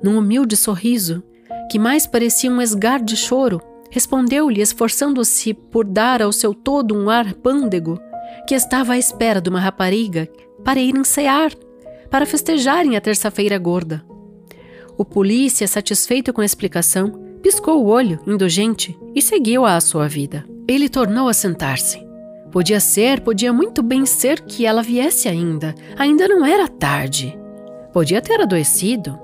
Num 0.00 0.16
humilde 0.16 0.56
sorriso, 0.56 1.24
que 1.68 1.76
mais 1.76 2.06
parecia 2.06 2.48
um 2.48 2.62
esgar 2.62 3.02
de 3.02 3.16
choro, 3.16 3.60
respondeu-lhe, 3.90 4.60
esforçando-se 4.60 5.52
por 5.52 5.84
dar 5.84 6.22
ao 6.22 6.30
seu 6.30 6.54
todo 6.54 6.96
um 6.96 7.10
ar 7.10 7.34
pândego, 7.34 7.98
que 8.46 8.54
estava 8.54 8.92
à 8.92 8.98
espera 8.98 9.40
de 9.40 9.50
uma 9.50 9.58
rapariga 9.58 10.28
para 10.64 10.78
ir 10.78 10.96
encear, 10.96 11.50
para 12.08 12.26
festejarem 12.26 12.96
a 12.96 13.00
terça-feira 13.00 13.58
gorda. 13.58 14.04
O 14.96 15.04
polícia, 15.04 15.66
satisfeito 15.66 16.32
com 16.32 16.42
a 16.42 16.46
explicação, 16.46 17.10
piscou 17.42 17.82
o 17.82 17.88
olho, 17.88 18.20
indulgente, 18.24 18.96
e 19.16 19.20
seguiu-a 19.20 19.74
à 19.74 19.80
sua 19.80 20.06
vida. 20.06 20.44
Ele 20.68 20.88
tornou 20.88 21.26
a 21.26 21.34
sentar-se. 21.34 22.00
Podia 22.52 22.78
ser, 22.78 23.20
podia 23.20 23.52
muito 23.52 23.82
bem 23.82 24.06
ser 24.06 24.42
que 24.42 24.64
ela 24.64 24.80
viesse 24.80 25.28
ainda. 25.28 25.74
Ainda 25.96 26.28
não 26.28 26.46
era 26.46 26.68
tarde. 26.68 27.39
Podia 27.92 28.22
ter 28.22 28.40
adoecido, 28.40 29.18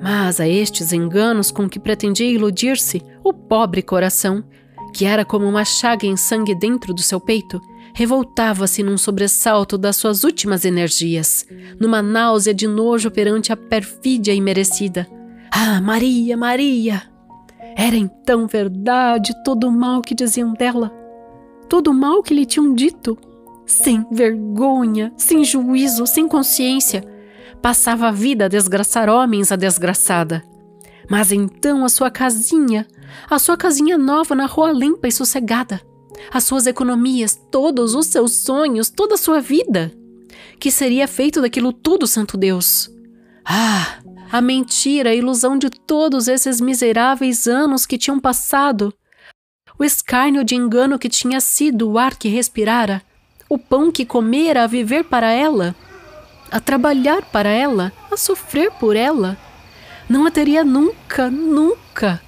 mas 0.00 0.40
a 0.40 0.48
estes 0.48 0.92
enganos 0.92 1.50
com 1.50 1.68
que 1.68 1.78
pretendia 1.78 2.30
iludir-se, 2.30 3.02
o 3.24 3.32
pobre 3.32 3.82
coração, 3.82 4.44
que 4.92 5.04
era 5.04 5.24
como 5.24 5.46
uma 5.46 5.64
chaga 5.64 6.06
em 6.06 6.16
sangue 6.16 6.54
dentro 6.54 6.92
do 6.92 7.00
seu 7.00 7.18
peito, 7.18 7.60
revoltava-se 7.94 8.82
num 8.82 8.98
sobressalto 8.98 9.78
das 9.78 9.96
suas 9.96 10.24
últimas 10.24 10.64
energias, 10.64 11.46
numa 11.78 12.02
náusea 12.02 12.54
de 12.54 12.66
nojo 12.66 13.10
perante 13.10 13.52
a 13.52 13.56
perfídia 13.56 14.32
imerecida. 14.32 15.06
Ah, 15.50 15.80
Maria, 15.80 16.36
Maria! 16.36 17.02
Era 17.76 17.96
então 17.96 18.46
verdade 18.46 19.32
todo 19.44 19.66
o 19.68 19.72
mal 19.72 20.02
que 20.02 20.14
diziam 20.14 20.52
dela, 20.52 20.92
todo 21.68 21.88
o 21.88 21.94
mal 21.94 22.22
que 22.22 22.34
lhe 22.34 22.44
tinham 22.44 22.74
dito. 22.74 23.16
Sem 23.64 24.04
vergonha, 24.10 25.12
sem 25.16 25.44
juízo, 25.44 26.04
sem 26.04 26.26
consciência, 26.26 27.04
Passava 27.62 28.08
a 28.08 28.10
vida 28.10 28.46
a 28.46 28.48
desgraçar 28.48 29.08
homens 29.08 29.52
a 29.52 29.56
desgraçada. 29.56 30.42
Mas 31.10 31.32
então 31.32 31.84
a 31.84 31.88
sua 31.88 32.10
casinha, 32.10 32.86
a 33.28 33.38
sua 33.38 33.56
casinha 33.56 33.98
nova 33.98 34.34
na 34.34 34.46
rua 34.46 34.72
limpa 34.72 35.08
e 35.08 35.12
sossegada, 35.12 35.80
as 36.32 36.44
suas 36.44 36.66
economias, 36.66 37.38
todos 37.50 37.94
os 37.94 38.06
seus 38.06 38.32
sonhos, 38.36 38.88
toda 38.88 39.14
a 39.14 39.18
sua 39.18 39.40
vida. 39.40 39.92
Que 40.58 40.70
seria 40.70 41.08
feito 41.08 41.40
daquilo 41.40 41.72
tudo, 41.72 42.06
santo 42.06 42.36
Deus? 42.36 42.90
Ah, 43.44 43.98
a 44.30 44.40
mentira, 44.40 45.10
a 45.10 45.14
ilusão 45.14 45.58
de 45.58 45.68
todos 45.68 46.28
esses 46.28 46.60
miseráveis 46.60 47.48
anos 47.48 47.84
que 47.84 47.98
tinham 47.98 48.20
passado. 48.20 48.94
o 49.78 49.84
escárnio 49.84 50.44
de 50.44 50.54
engano 50.54 50.98
que 50.98 51.08
tinha 51.08 51.40
sido 51.40 51.90
o 51.90 51.98
ar 51.98 52.14
que 52.14 52.28
respirara, 52.28 53.02
o 53.48 53.58
pão 53.58 53.90
que 53.90 54.04
comera 54.04 54.64
a 54.64 54.66
viver 54.66 55.04
para 55.04 55.32
ela, 55.32 55.74
a 56.50 56.60
trabalhar 56.60 57.22
para 57.22 57.48
ela, 57.48 57.92
a 58.10 58.16
sofrer 58.16 58.70
por 58.72 58.96
ela. 58.96 59.36
Não 60.08 60.26
a 60.26 60.30
teria 60.30 60.64
nunca, 60.64 61.30
nunca. 61.30 62.20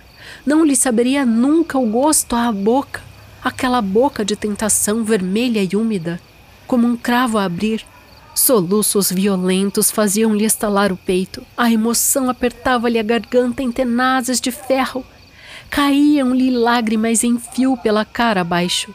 Não 0.46 0.64
lhe 0.64 0.76
saberia 0.76 1.26
nunca 1.26 1.78
o 1.78 1.86
gosto 1.86 2.36
à 2.36 2.50
boca, 2.52 3.02
aquela 3.42 3.82
boca 3.82 4.24
de 4.24 4.36
tentação 4.36 5.04
vermelha 5.04 5.62
e 5.62 5.76
úmida, 5.76 6.20
como 6.66 6.86
um 6.86 6.96
cravo 6.96 7.38
a 7.38 7.44
abrir. 7.44 7.84
Soluços 8.34 9.10
violentos 9.10 9.90
faziam-lhe 9.90 10.44
estalar 10.44 10.90
o 10.90 10.96
peito. 10.96 11.44
A 11.56 11.70
emoção 11.70 12.30
apertava-lhe 12.30 12.98
a 12.98 13.02
garganta 13.02 13.62
em 13.62 13.70
tenazes 13.70 14.40
de 14.40 14.50
ferro 14.50 15.04
caíam-lhe 15.72 16.50
lágrimas 16.50 17.24
em 17.24 17.38
fio 17.38 17.78
pela 17.78 18.04
cara 18.04 18.42
abaixo. 18.42 18.94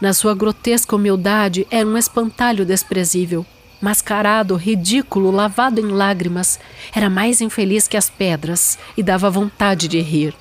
Na 0.00 0.12
sua 0.12 0.34
grotesca 0.34 0.96
humildade 0.96 1.68
era 1.70 1.86
um 1.86 1.96
espantalho 1.96 2.66
desprezível. 2.66 3.46
Mascarado, 3.80 4.56
ridículo, 4.56 5.30
lavado 5.30 5.80
em 5.80 5.86
lágrimas, 5.86 6.60
era 6.94 7.08
mais 7.08 7.40
infeliz 7.40 7.88
que 7.88 7.96
as 7.96 8.10
pedras 8.10 8.78
e 8.96 9.02
dava 9.02 9.30
vontade 9.30 9.88
de 9.88 10.00
rir. 10.00 10.34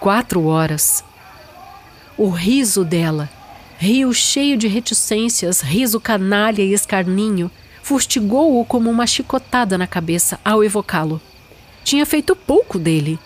Quatro 0.00 0.46
horas. 0.46 1.04
O 2.16 2.28
riso 2.28 2.84
dela, 2.84 3.30
rio 3.78 4.12
cheio 4.12 4.56
de 4.56 4.66
reticências, 4.66 5.60
riso 5.60 6.00
canalha 6.00 6.62
e 6.62 6.72
escarninho, 6.72 7.50
fustigou-o 7.82 8.64
como 8.64 8.90
uma 8.90 9.06
chicotada 9.06 9.78
na 9.78 9.86
cabeça 9.86 10.38
ao 10.44 10.64
evocá-lo. 10.64 11.20
Tinha 11.84 12.04
feito 12.04 12.34
pouco 12.34 12.78
dele 12.78 13.18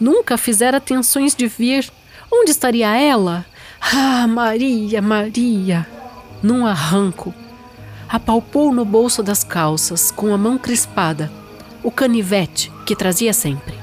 Nunca 0.00 0.38
fizera 0.38 0.80
tensões 0.80 1.34
de 1.34 1.46
vir. 1.48 1.90
Onde 2.30 2.50
estaria 2.50 2.96
ela? 2.96 3.44
Ah, 3.80 4.26
Maria, 4.28 5.02
Maria! 5.02 5.86
Num 6.42 6.64
arranco, 6.64 7.34
apalpou 8.08 8.72
no 8.72 8.84
bolso 8.84 9.22
das 9.22 9.44
calças, 9.44 10.10
com 10.10 10.32
a 10.32 10.38
mão 10.38 10.56
crispada, 10.56 11.30
o 11.82 11.90
canivete 11.90 12.72
que 12.86 12.96
trazia 12.96 13.32
sempre. 13.32 13.74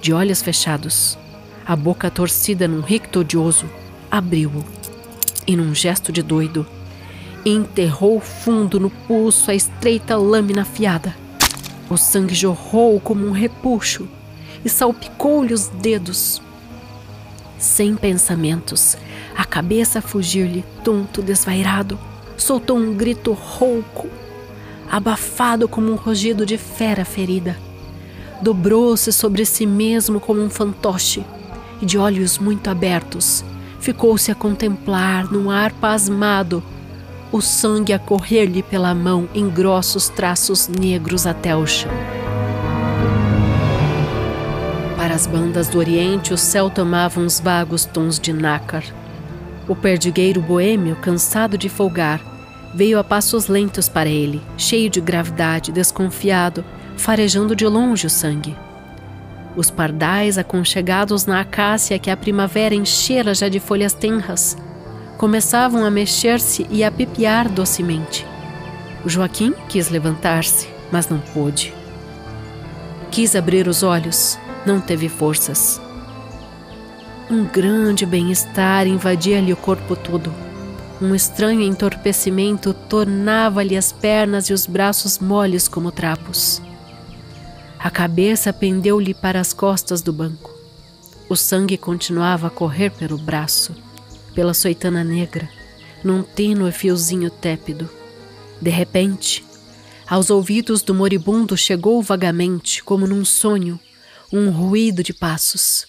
De 0.00 0.12
olhos 0.12 0.40
fechados, 0.40 1.18
a 1.66 1.76
boca 1.76 2.10
torcida 2.10 2.66
num 2.66 2.80
ricto 2.80 3.20
odioso, 3.20 3.68
abriu-o 4.10 4.64
e, 5.46 5.56
num 5.56 5.74
gesto 5.74 6.10
de 6.10 6.22
doido, 6.22 6.66
enterrou 7.44 8.20
fundo 8.20 8.80
no 8.80 8.90
pulso 8.90 9.50
a 9.50 9.54
estreita 9.54 10.16
lâmina 10.16 10.62
afiada. 10.62 11.14
O 11.90 11.96
sangue 11.96 12.34
jorrou 12.34 12.98
como 13.00 13.26
um 13.26 13.32
repuxo 13.32 14.08
e 14.64 14.68
salpicou-lhe 14.68 15.54
os 15.54 15.68
dedos. 15.68 16.40
Sem 17.58 17.96
pensamentos, 17.96 18.96
a 19.36 19.44
cabeça 19.44 19.98
a 19.98 20.02
fugir-lhe, 20.02 20.64
tonto, 20.84 21.22
desvairado, 21.22 21.98
soltou 22.42 22.78
um 22.78 22.94
grito 22.94 23.32
rouco, 23.32 24.08
abafado 24.90 25.68
como 25.68 25.90
um 25.92 25.96
rugido 25.96 26.46
de 26.46 26.56
fera 26.56 27.04
ferida. 27.04 27.56
Dobrou-se 28.40 29.12
sobre 29.12 29.44
si 29.44 29.66
mesmo 29.66 30.20
como 30.20 30.40
um 30.40 30.48
fantoche 30.48 31.24
e, 31.82 31.86
de 31.86 31.98
olhos 31.98 32.38
muito 32.38 32.70
abertos, 32.70 33.44
ficou-se 33.80 34.30
a 34.30 34.34
contemplar, 34.34 35.30
num 35.30 35.50
ar 35.50 35.72
pasmado, 35.72 36.62
o 37.30 37.40
sangue 37.40 37.92
a 37.92 37.98
correr-lhe 37.98 38.62
pela 38.62 38.94
mão 38.94 39.28
em 39.34 39.48
grossos 39.48 40.08
traços 40.08 40.68
negros 40.68 41.26
até 41.26 41.54
o 41.54 41.66
chão. 41.66 41.92
Para 44.96 45.14
as 45.14 45.26
bandas 45.26 45.68
do 45.68 45.78
Oriente, 45.78 46.32
o 46.32 46.38
céu 46.38 46.70
tomava 46.70 47.20
uns 47.20 47.40
vagos 47.40 47.84
tons 47.84 48.18
de 48.18 48.32
nácar. 48.32 48.84
O 49.68 49.76
perdigueiro 49.76 50.40
boêmio, 50.40 50.96
cansado 50.96 51.58
de 51.58 51.68
folgar, 51.68 52.20
veio 52.74 52.98
a 52.98 53.04
passos 53.04 53.48
lentos 53.48 53.88
para 53.88 54.08
ele, 54.08 54.40
cheio 54.56 54.88
de 54.88 55.00
gravidade, 55.00 55.70
desconfiado, 55.70 56.64
farejando 56.96 57.54
de 57.54 57.66
longe 57.66 58.06
o 58.06 58.10
sangue. 58.10 58.56
Os 59.54 59.70
pardais 59.70 60.38
aconchegados 60.38 61.26
na 61.26 61.40
acácia 61.40 61.98
que 61.98 62.10
a 62.10 62.16
primavera 62.16 62.74
enchera 62.74 63.34
já 63.34 63.48
de 63.48 63.60
folhas 63.60 63.92
tenras, 63.92 64.56
começavam 65.18 65.84
a 65.84 65.90
mexer-se 65.90 66.66
e 66.70 66.82
a 66.82 66.90
pipiar 66.90 67.48
docemente. 67.48 68.24
Joaquim 69.04 69.52
quis 69.68 69.90
levantar-se, 69.90 70.68
mas 70.90 71.08
não 71.08 71.18
pôde. 71.18 71.74
Quis 73.10 73.34
abrir 73.34 73.68
os 73.68 73.82
olhos, 73.82 74.38
não 74.64 74.80
teve 74.80 75.08
forças. 75.08 75.80
Um 77.30 77.44
grande 77.44 78.06
bem-estar 78.06 78.86
invadia-lhe 78.86 79.52
o 79.52 79.56
corpo 79.56 79.94
todo. 79.94 80.32
Um 80.98 81.14
estranho 81.14 81.60
entorpecimento 81.60 82.72
tornava-lhe 82.72 83.76
as 83.76 83.92
pernas 83.92 84.48
e 84.48 84.54
os 84.54 84.64
braços 84.64 85.18
moles 85.18 85.68
como 85.68 85.92
trapos. 85.92 86.62
A 87.78 87.90
cabeça 87.90 88.50
pendeu-lhe 88.50 89.12
para 89.12 89.38
as 89.38 89.52
costas 89.52 90.00
do 90.00 90.10
banco. 90.10 90.50
O 91.28 91.36
sangue 91.36 91.76
continuava 91.76 92.46
a 92.46 92.50
correr 92.50 92.88
pelo 92.92 93.18
braço, 93.18 93.76
pela 94.34 94.54
soitana 94.54 95.04
negra, 95.04 95.50
num 96.02 96.22
tênue 96.22 96.72
fiozinho 96.72 97.28
tépido. 97.28 97.90
De 98.58 98.70
repente, 98.70 99.44
aos 100.08 100.30
ouvidos 100.30 100.80
do 100.80 100.94
moribundo 100.94 101.58
chegou 101.58 102.02
vagamente, 102.02 102.82
como 102.82 103.06
num 103.06 103.22
sonho, 103.22 103.78
um 104.32 104.48
ruído 104.48 105.02
de 105.02 105.12
passos. 105.12 105.87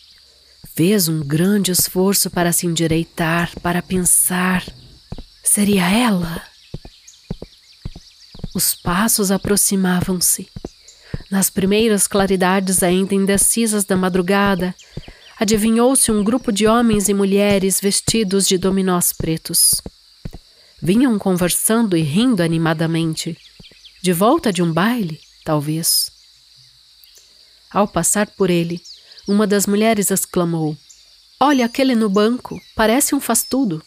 Fez 0.76 1.08
um 1.08 1.20
grande 1.20 1.72
esforço 1.72 2.30
para 2.30 2.52
se 2.52 2.66
endireitar, 2.66 3.52
para 3.62 3.82
pensar. 3.82 4.66
Seria 5.44 5.90
ela? 5.90 6.44
Os 8.56 8.76
passos 8.76 9.32
aproximavam-se. 9.32 10.50
Nas 11.30 11.50
primeiras 11.50 12.08
claridades 12.08 12.82
ainda 12.82 13.14
indecisas 13.14 13.84
da 13.86 13.96
madrugada, 13.96 14.74
adivinhou-se 15.40 16.12
um 16.12 16.24
grupo 16.24 16.52
de 16.52 16.66
homens 16.66 17.08
e 17.08 17.14
mulheres 17.14 17.80
vestidos 17.80 18.48
de 18.48 18.58
dominós 18.58 19.14
pretos. 19.14 19.82
Vinham 20.82 21.20
conversando 21.20 21.96
e 21.96 22.02
rindo 22.02 22.42
animadamente. 22.42 23.38
De 24.02 24.14
volta 24.14 24.52
de 24.52 24.64
um 24.64 24.72
baile, 24.72 25.20
talvez. 25.44 26.10
Ao 27.70 27.88
passar 27.88 28.28
por 28.28 28.50
ele, 28.50 28.82
uma 29.30 29.46
das 29.46 29.68
mulheres 29.68 30.10
exclamou: 30.10 30.76
Olha 31.40 31.66
aquele 31.66 31.94
no 31.94 32.10
banco, 32.10 32.60
parece 32.76 33.14
um 33.14 33.20
faz-tudo. 33.20 33.80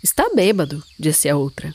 Está 0.00 0.30
bêbado, 0.32 0.82
disse 0.98 1.28
a 1.28 1.36
outra. 1.36 1.74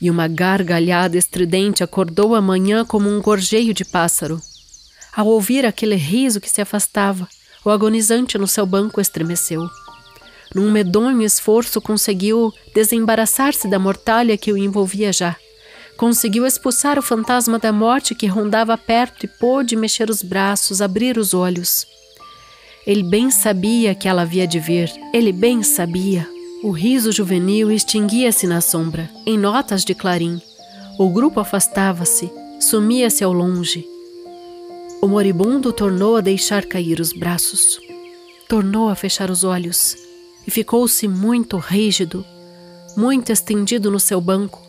E 0.00 0.10
uma 0.10 0.26
gargalhada 0.26 1.16
estridente 1.16 1.84
acordou 1.84 2.34
a 2.34 2.40
manhã 2.40 2.84
como 2.84 3.08
um 3.08 3.22
gorjeio 3.22 3.72
de 3.72 3.84
pássaro. 3.84 4.40
Ao 5.14 5.26
ouvir 5.26 5.64
aquele 5.64 5.94
riso 5.94 6.40
que 6.40 6.50
se 6.50 6.60
afastava, 6.60 7.28
o 7.64 7.70
agonizante 7.70 8.36
no 8.36 8.48
seu 8.48 8.66
banco 8.66 9.00
estremeceu. 9.00 9.68
Num 10.54 10.72
medonho 10.72 11.22
esforço 11.22 11.80
conseguiu 11.80 12.52
desembaraçar-se 12.74 13.68
da 13.68 13.78
mortalha 13.78 14.36
que 14.36 14.52
o 14.52 14.58
envolvia 14.58 15.12
já 15.12 15.36
Conseguiu 15.98 16.46
expulsar 16.46 16.96
o 16.96 17.02
fantasma 17.02 17.58
da 17.58 17.72
morte 17.72 18.14
que 18.14 18.28
rondava 18.28 18.78
perto 18.78 19.24
e 19.24 19.28
pôde 19.28 19.74
mexer 19.74 20.08
os 20.08 20.22
braços, 20.22 20.80
abrir 20.80 21.18
os 21.18 21.34
olhos. 21.34 21.84
Ele 22.86 23.02
bem 23.02 23.32
sabia 23.32 23.96
que 23.96 24.06
ela 24.06 24.22
havia 24.22 24.46
de 24.46 24.60
ver, 24.60 24.92
ele 25.12 25.32
bem 25.32 25.64
sabia. 25.64 26.24
O 26.62 26.70
riso 26.70 27.10
juvenil 27.10 27.72
extinguia-se 27.72 28.46
na 28.46 28.60
sombra, 28.60 29.10
em 29.26 29.36
notas 29.36 29.84
de 29.84 29.92
clarim. 29.92 30.40
O 31.00 31.08
grupo 31.08 31.40
afastava-se, 31.40 32.30
sumia-se 32.60 33.24
ao 33.24 33.32
longe. 33.32 33.84
O 35.02 35.08
moribundo 35.08 35.72
tornou 35.72 36.14
a 36.16 36.20
deixar 36.20 36.64
cair 36.64 37.00
os 37.00 37.12
braços, 37.12 37.80
tornou 38.48 38.88
a 38.88 38.94
fechar 38.94 39.32
os 39.32 39.42
olhos 39.42 39.96
e 40.46 40.50
ficou-se 40.50 41.08
muito 41.08 41.56
rígido, 41.56 42.24
muito 42.96 43.32
estendido 43.32 43.90
no 43.90 43.98
seu 43.98 44.20
banco, 44.20 44.67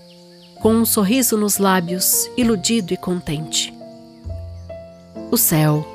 com 0.59 0.73
um 0.73 0.85
sorriso 0.85 1.37
nos 1.37 1.57
lábios, 1.57 2.29
iludido 2.37 2.93
e 2.93 2.97
contente. 2.97 3.73
O 5.31 5.37
céu, 5.37 5.87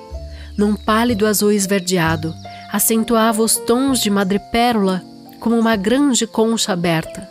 num 0.57 0.75
pálido 0.75 1.27
azul 1.27 1.53
esverdeado, 1.53 2.35
acentuava 2.73 3.43
os 3.43 3.57
tons 3.57 4.01
de 4.01 4.11
madrepérola 4.11 5.03
como 5.41 5.59
uma 5.59 5.77
grande 5.77 6.27
concha 6.27 6.73
aberta. 6.73 7.29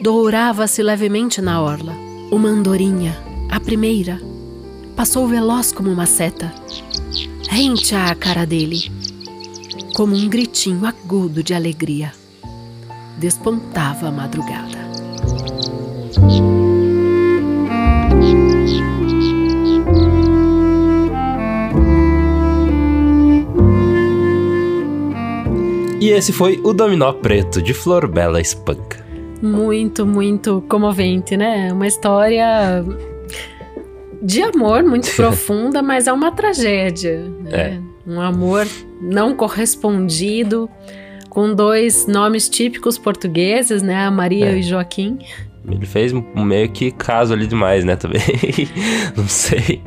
Dourava-se 0.00 0.82
levemente 0.82 1.40
na 1.40 1.60
orla. 1.60 1.94
Uma 2.30 2.48
andorinha, 2.48 3.16
a 3.50 3.60
primeira, 3.60 4.20
passou 4.96 5.26
veloz 5.26 5.72
como 5.72 5.90
uma 5.90 6.06
seta, 6.06 6.52
rente 7.48 7.94
à 7.94 8.14
cara 8.14 8.46
dele, 8.46 8.90
como 9.94 10.14
um 10.14 10.28
gritinho 10.28 10.86
agudo 10.86 11.42
de 11.42 11.52
alegria. 11.52 12.12
Despontava 13.18 14.08
a 14.08 14.10
madrugada. 14.10 14.82
E 26.02 26.10
esse 26.10 26.32
foi 26.32 26.60
o 26.64 26.72
Dominó 26.72 27.12
Preto 27.12 27.62
de 27.62 27.72
Flor 27.72 28.08
Bela 28.08 28.40
Espanca. 28.40 29.06
Muito, 29.40 30.04
muito 30.04 30.60
comovente, 30.68 31.36
né? 31.36 31.72
Uma 31.72 31.86
história 31.86 32.84
de 34.20 34.42
amor 34.42 34.82
muito 34.82 35.08
profunda, 35.14 35.80
mas 35.80 36.08
é 36.08 36.12
uma 36.12 36.32
tragédia. 36.32 37.20
Né? 37.44 37.52
É. 37.52 37.80
Um 38.04 38.20
amor 38.20 38.66
não 39.00 39.36
correspondido, 39.36 40.68
com 41.30 41.54
dois 41.54 42.08
nomes 42.08 42.48
típicos 42.48 42.98
portugueses, 42.98 43.80
né? 43.80 44.04
A 44.04 44.10
Maria 44.10 44.46
é. 44.46 44.58
e 44.58 44.62
Joaquim. 44.64 45.20
Ele 45.68 45.86
fez 45.86 46.12
meio 46.34 46.68
que 46.70 46.90
caso 46.90 47.32
ali 47.32 47.46
demais, 47.46 47.84
né? 47.84 47.94
Também. 47.94 48.20
não 49.16 49.28
sei. 49.28 49.80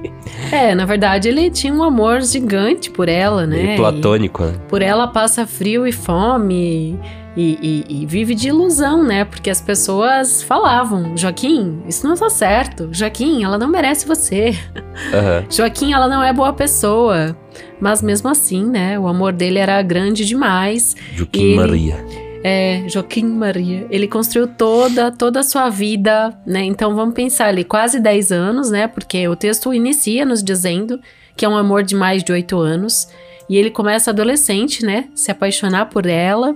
É, 0.52 0.74
na 0.74 0.86
verdade, 0.86 1.28
ele 1.28 1.50
tinha 1.50 1.74
um 1.74 1.84
amor 1.84 2.22
gigante 2.22 2.90
por 2.90 3.10
ela, 3.10 3.46
né? 3.46 3.62
Meio 3.62 3.78
platônico, 3.78 4.44
e 4.44 4.46
né? 4.48 4.54
Por 4.70 4.82
ela 4.82 5.08
passa 5.08 5.46
frio 5.46 5.86
e 5.86 5.92
fome. 5.92 6.98
E, 7.38 7.60
e, 7.62 8.04
e, 8.04 8.06
vive 8.06 8.34
de 8.34 8.48
ilusão, 8.48 9.04
né? 9.04 9.26
Porque 9.26 9.50
as 9.50 9.60
pessoas 9.60 10.42
falavam: 10.42 11.18
Joaquim, 11.18 11.82
isso 11.86 12.08
não 12.08 12.16
tá 12.16 12.30
certo. 12.30 12.88
Joaquim, 12.94 13.44
ela 13.44 13.58
não 13.58 13.68
merece 13.68 14.08
você. 14.08 14.56
Uhum. 14.96 15.46
Joaquim, 15.52 15.92
ela 15.92 16.08
não 16.08 16.24
é 16.24 16.32
boa 16.32 16.54
pessoa. 16.54 17.36
Mas 17.82 18.02
mesmo 18.02 18.30
assim, 18.30 18.64
né? 18.64 18.98
O 18.98 19.10
amor 19.10 19.34
dele 19.34 19.60
era 19.60 19.82
grande 19.82 20.24
demais. 20.24 20.96
Joaquim 21.14 21.54
Maria. 21.54 22.25
É, 22.48 22.84
Joaquim 22.88 23.26
Maria. 23.26 23.88
Ele 23.90 24.08
construiu 24.08 24.46
toda, 24.48 25.12
toda 25.12 25.40
a 25.40 25.44
sua 25.44 25.68
vida, 25.68 26.32
né? 26.46 26.64
Então 26.64 26.96
vamos 26.96 27.16
pensar 27.16 27.48
ali, 27.48 27.64
quase 27.64 28.00
10 28.00 28.32
anos, 28.32 28.70
né? 28.70 28.88
Porque 28.88 29.28
o 29.28 29.36
texto 29.36 29.74
inicia 29.74 30.24
nos 30.24 30.44
dizendo 30.44 31.02
que 31.36 31.44
é 31.44 31.50
um 31.50 31.58
amor 31.58 31.82
de 31.82 31.96
mais 31.96 32.24
de 32.24 32.32
8 32.32 32.56
anos. 32.60 33.08
E 33.50 33.58
ele 33.58 33.72
começa 33.72 34.12
adolescente, 34.12 34.86
né? 34.86 35.10
Se 35.16 35.32
apaixonar 35.32 35.88
por 35.88 36.06
ela. 36.06 36.54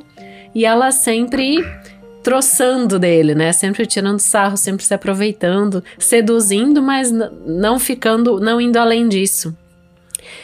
E 0.54 0.64
ela 0.64 0.92
sempre 0.92 1.58
troçando 2.22 3.00
dele, 3.00 3.34
né? 3.34 3.52
Sempre 3.52 3.88
tirando 3.88 4.20
sarro, 4.20 4.58
sempre 4.58 4.86
se 4.86 4.94
aproveitando, 4.94 5.84
seduzindo, 5.98 6.84
mas 6.84 7.12
não 7.12 7.80
ficando, 7.80 8.40
não 8.40 8.62
indo 8.62 8.78
além 8.78 9.10
disso. 9.10 9.58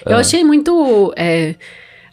Eu 0.04 0.18
é. 0.18 0.22
achei 0.22 0.44
muito. 0.44 1.14
É, 1.16 1.54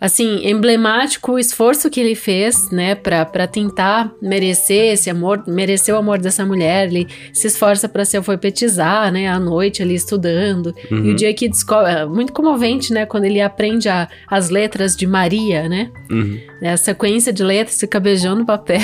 assim, 0.02 0.44
emblemático 0.44 1.34
o 1.34 1.38
esforço 1.38 1.88
que 1.88 2.00
ele 2.00 2.16
fez, 2.16 2.72
né, 2.72 2.96
para 2.96 3.46
tentar 3.46 4.12
merecer 4.20 4.94
esse 4.94 5.08
amor, 5.08 5.44
merecer 5.46 5.94
o 5.94 5.98
amor 5.98 6.18
dessa 6.18 6.44
mulher. 6.44 6.88
Ele 6.88 7.06
se 7.32 7.46
esforça 7.46 7.88
para 7.88 8.04
se 8.04 8.16
alfabetizar, 8.16 9.12
né, 9.12 9.28
à 9.28 9.38
noite 9.38 9.80
ali 9.80 9.94
estudando. 9.94 10.74
Uhum. 10.90 10.98
E 10.98 11.00
o 11.02 11.04
uhum. 11.04 11.14
dia 11.14 11.32
que 11.32 11.48
descobre, 11.48 11.92
é 11.92 12.04
muito 12.04 12.32
comovente, 12.32 12.92
né, 12.92 13.06
quando 13.06 13.26
ele 13.26 13.40
aprende 13.40 13.88
a, 13.88 14.08
as 14.26 14.50
letras 14.50 14.96
de 14.96 15.06
Maria, 15.06 15.68
né? 15.68 15.88
Uhum. 16.10 16.36
A 16.64 16.76
sequência 16.76 17.32
de 17.32 17.44
letras 17.44 17.78
fica 17.78 18.00
beijando 18.00 18.44
papel. 18.44 18.80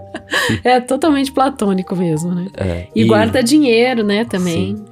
é 0.64 0.80
totalmente 0.80 1.30
platônico 1.30 1.94
mesmo, 1.94 2.34
né? 2.34 2.46
É, 2.56 2.86
e, 2.96 3.02
e, 3.02 3.04
guarda 3.04 3.42
dinheiro, 3.42 4.02
né, 4.02 4.24
também. 4.24 4.78
Sim. 4.78 4.84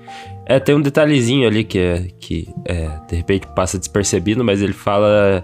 É, 0.44 0.60
tem 0.60 0.74
um 0.74 0.82
detalhezinho 0.82 1.48
ali 1.48 1.64
que, 1.64 1.78
é, 1.78 2.08
que 2.20 2.46
é, 2.66 2.90
de 3.08 3.16
repente 3.16 3.46
passa 3.54 3.78
despercebido, 3.78 4.44
mas 4.44 4.60
ele 4.60 4.74
fala 4.74 5.42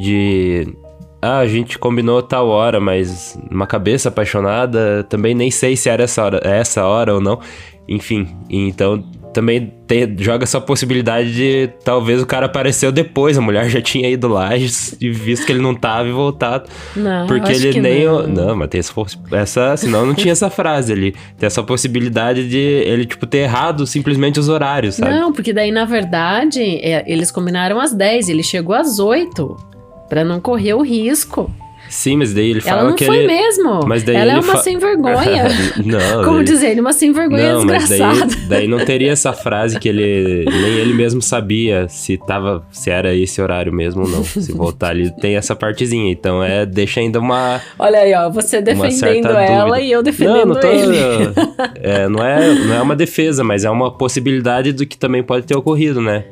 de 0.00 0.74
ah, 1.22 1.38
a 1.38 1.46
gente 1.46 1.78
combinou 1.78 2.22
tal 2.22 2.48
hora, 2.48 2.80
mas 2.80 3.38
uma 3.50 3.66
cabeça 3.66 4.08
apaixonada, 4.08 5.04
também 5.04 5.34
nem 5.34 5.50
sei 5.50 5.76
se 5.76 5.88
era 5.88 6.04
essa 6.04 6.24
hora, 6.24 6.40
é 6.42 6.58
essa 6.58 6.84
hora 6.84 7.14
ou 7.14 7.20
não. 7.20 7.38
Enfim, 7.86 8.28
então 8.48 9.04
também 9.32 9.72
tem, 9.86 10.16
joga 10.18 10.44
essa 10.44 10.60
possibilidade 10.60 11.34
de 11.34 11.70
talvez 11.84 12.22
o 12.22 12.26
cara 12.26 12.46
apareceu 12.46 12.90
depois, 12.90 13.36
a 13.36 13.40
mulher 13.40 13.68
já 13.70 13.82
tinha 13.82 14.08
ido 14.08 14.28
lá 14.28 14.56
e 14.56 15.10
visto 15.10 15.44
que 15.44 15.52
ele 15.52 15.60
não 15.60 15.74
tava 15.74 16.08
e 16.08 16.12
voltado. 16.12 16.70
Não, 16.96 17.26
porque 17.26 17.52
ele 17.52 17.80
nem. 17.80 18.06
Não. 18.06 18.26
não, 18.26 18.56
mas 18.56 18.68
tem 18.68 18.78
essa, 18.78 18.94
essa. 19.32 19.76
Senão 19.76 20.06
não 20.06 20.14
tinha 20.14 20.32
essa 20.32 20.48
frase 20.48 20.92
ali. 20.92 21.12
Tem 21.36 21.46
essa 21.46 21.62
possibilidade 21.62 22.48
de 22.48 22.58
ele, 22.58 23.04
tipo, 23.04 23.26
ter 23.26 23.38
errado 23.38 23.86
simplesmente 23.86 24.40
os 24.40 24.48
horários, 24.48 24.94
sabe? 24.94 25.12
Não, 25.12 25.32
porque 25.32 25.52
daí, 25.52 25.70
na 25.70 25.84
verdade, 25.84 26.60
é, 26.60 27.04
eles 27.06 27.30
combinaram 27.30 27.78
às 27.78 27.92
10, 27.92 28.28
ele 28.28 28.42
chegou 28.42 28.74
às 28.74 28.98
8 28.98 29.70
para 30.10 30.24
não 30.24 30.40
correr 30.40 30.74
o 30.74 30.82
risco. 30.82 31.48
Sim, 31.90 32.18
mas 32.18 32.32
daí 32.32 32.50
ele 32.50 32.60
fala 32.60 32.82
ela 32.82 32.90
não 32.90 32.96
que 32.96 33.04
foi 33.04 33.18
ele... 33.18 33.26
mesmo. 33.26 33.80
Mas 33.84 34.04
daí 34.04 34.14
ela 34.14 34.24
é 34.24 34.36
ele 34.36 34.38
é 34.38 34.44
uma 34.44 34.56
fa... 34.56 34.62
sem 34.62 34.78
vergonha. 34.78 35.48
não. 35.84 36.24
Como 36.24 36.36
daí... 36.36 36.44
dizer, 36.44 36.70
ele 36.70 36.78
é 36.78 36.82
uma 36.82 36.92
sem 36.92 37.12
vergonha 37.12 37.52
não, 37.52 37.66
desgraçada. 37.66 38.26
Daí, 38.26 38.48
daí 38.48 38.68
não 38.68 38.78
teria 38.84 39.10
essa 39.10 39.32
frase 39.32 39.78
que 39.78 39.88
ele 39.88 40.44
nem 40.44 40.74
ele 40.74 40.94
mesmo 40.94 41.20
sabia 41.20 41.88
se 41.88 42.16
tava 42.16 42.64
se 42.70 42.90
era 42.90 43.12
esse 43.12 43.42
horário 43.42 43.72
mesmo 43.72 44.02
ou 44.02 44.08
não. 44.08 44.22
Se 44.22 44.52
voltar 44.52 44.90
ali 44.90 45.10
tem 45.16 45.34
essa 45.34 45.56
partezinha, 45.56 46.12
então 46.12 46.42
é 46.42 46.64
deixa 46.64 47.00
ainda 47.00 47.18
uma 47.18 47.60
Olha 47.76 47.98
aí, 47.98 48.14
ó, 48.14 48.30
você 48.30 48.62
defendendo 48.62 49.30
ela 49.30 49.64
dúvida. 49.64 49.80
e 49.80 49.90
eu 49.90 50.02
defendendo 50.02 50.46
não, 50.46 50.54
não 50.54 50.60
tô, 50.60 50.68
ele. 50.68 50.98
É, 51.82 52.08
não 52.08 52.24
é, 52.24 52.54
não 52.54 52.74
é 52.74 52.82
uma 52.82 52.94
defesa, 52.94 53.42
mas 53.42 53.64
é 53.64 53.70
uma 53.70 53.90
possibilidade 53.90 54.72
do 54.72 54.86
que 54.86 54.96
também 54.96 55.22
pode 55.22 55.46
ter 55.46 55.56
ocorrido, 55.56 56.00
né? 56.00 56.24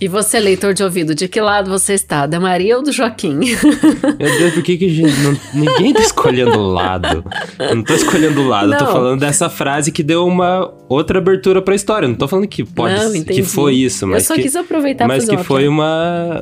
E 0.00 0.08
você, 0.08 0.40
leitor 0.40 0.74
de 0.74 0.82
ouvido, 0.82 1.14
de 1.14 1.28
que 1.28 1.40
lado 1.40 1.70
você 1.70 1.94
está? 1.94 2.26
Da 2.26 2.38
Maria 2.38 2.76
ou 2.76 2.82
do 2.82 2.92
Joaquim? 2.92 3.38
Meu 3.38 4.38
Deus, 4.38 4.54
por 4.54 4.62
que 4.62 4.76
que 4.76 4.87
gente 4.88 5.16
não 5.20 5.36
Ninguém 5.54 5.92
tá 5.92 6.00
escolhendo 6.00 6.60
lado. 6.60 7.24
Eu 7.58 7.76
não 7.76 7.82
tô 7.82 7.94
escolhendo 7.94 8.46
lado, 8.46 8.68
não. 8.68 8.78
tô 8.78 8.86
falando 8.86 9.20
dessa 9.20 9.48
frase 9.48 9.90
que 9.92 10.02
deu 10.02 10.26
uma 10.26 10.72
outra 10.88 11.18
abertura 11.18 11.60
pra 11.60 11.74
história. 11.74 12.08
Não 12.08 12.14
tô 12.14 12.26
falando 12.28 12.46
que 12.46 12.64
pode 12.64 12.94
não, 12.94 13.24
que 13.24 13.42
foi 13.42 13.74
isso, 13.74 14.06
mas. 14.06 14.24
Eu 14.24 14.28
só 14.28 14.34
que, 14.34 14.42
quis 14.42 14.56
aproveitar 14.56 15.06
Mas 15.06 15.28
que 15.28 15.36
foi 15.38 15.68
uma. 15.68 16.40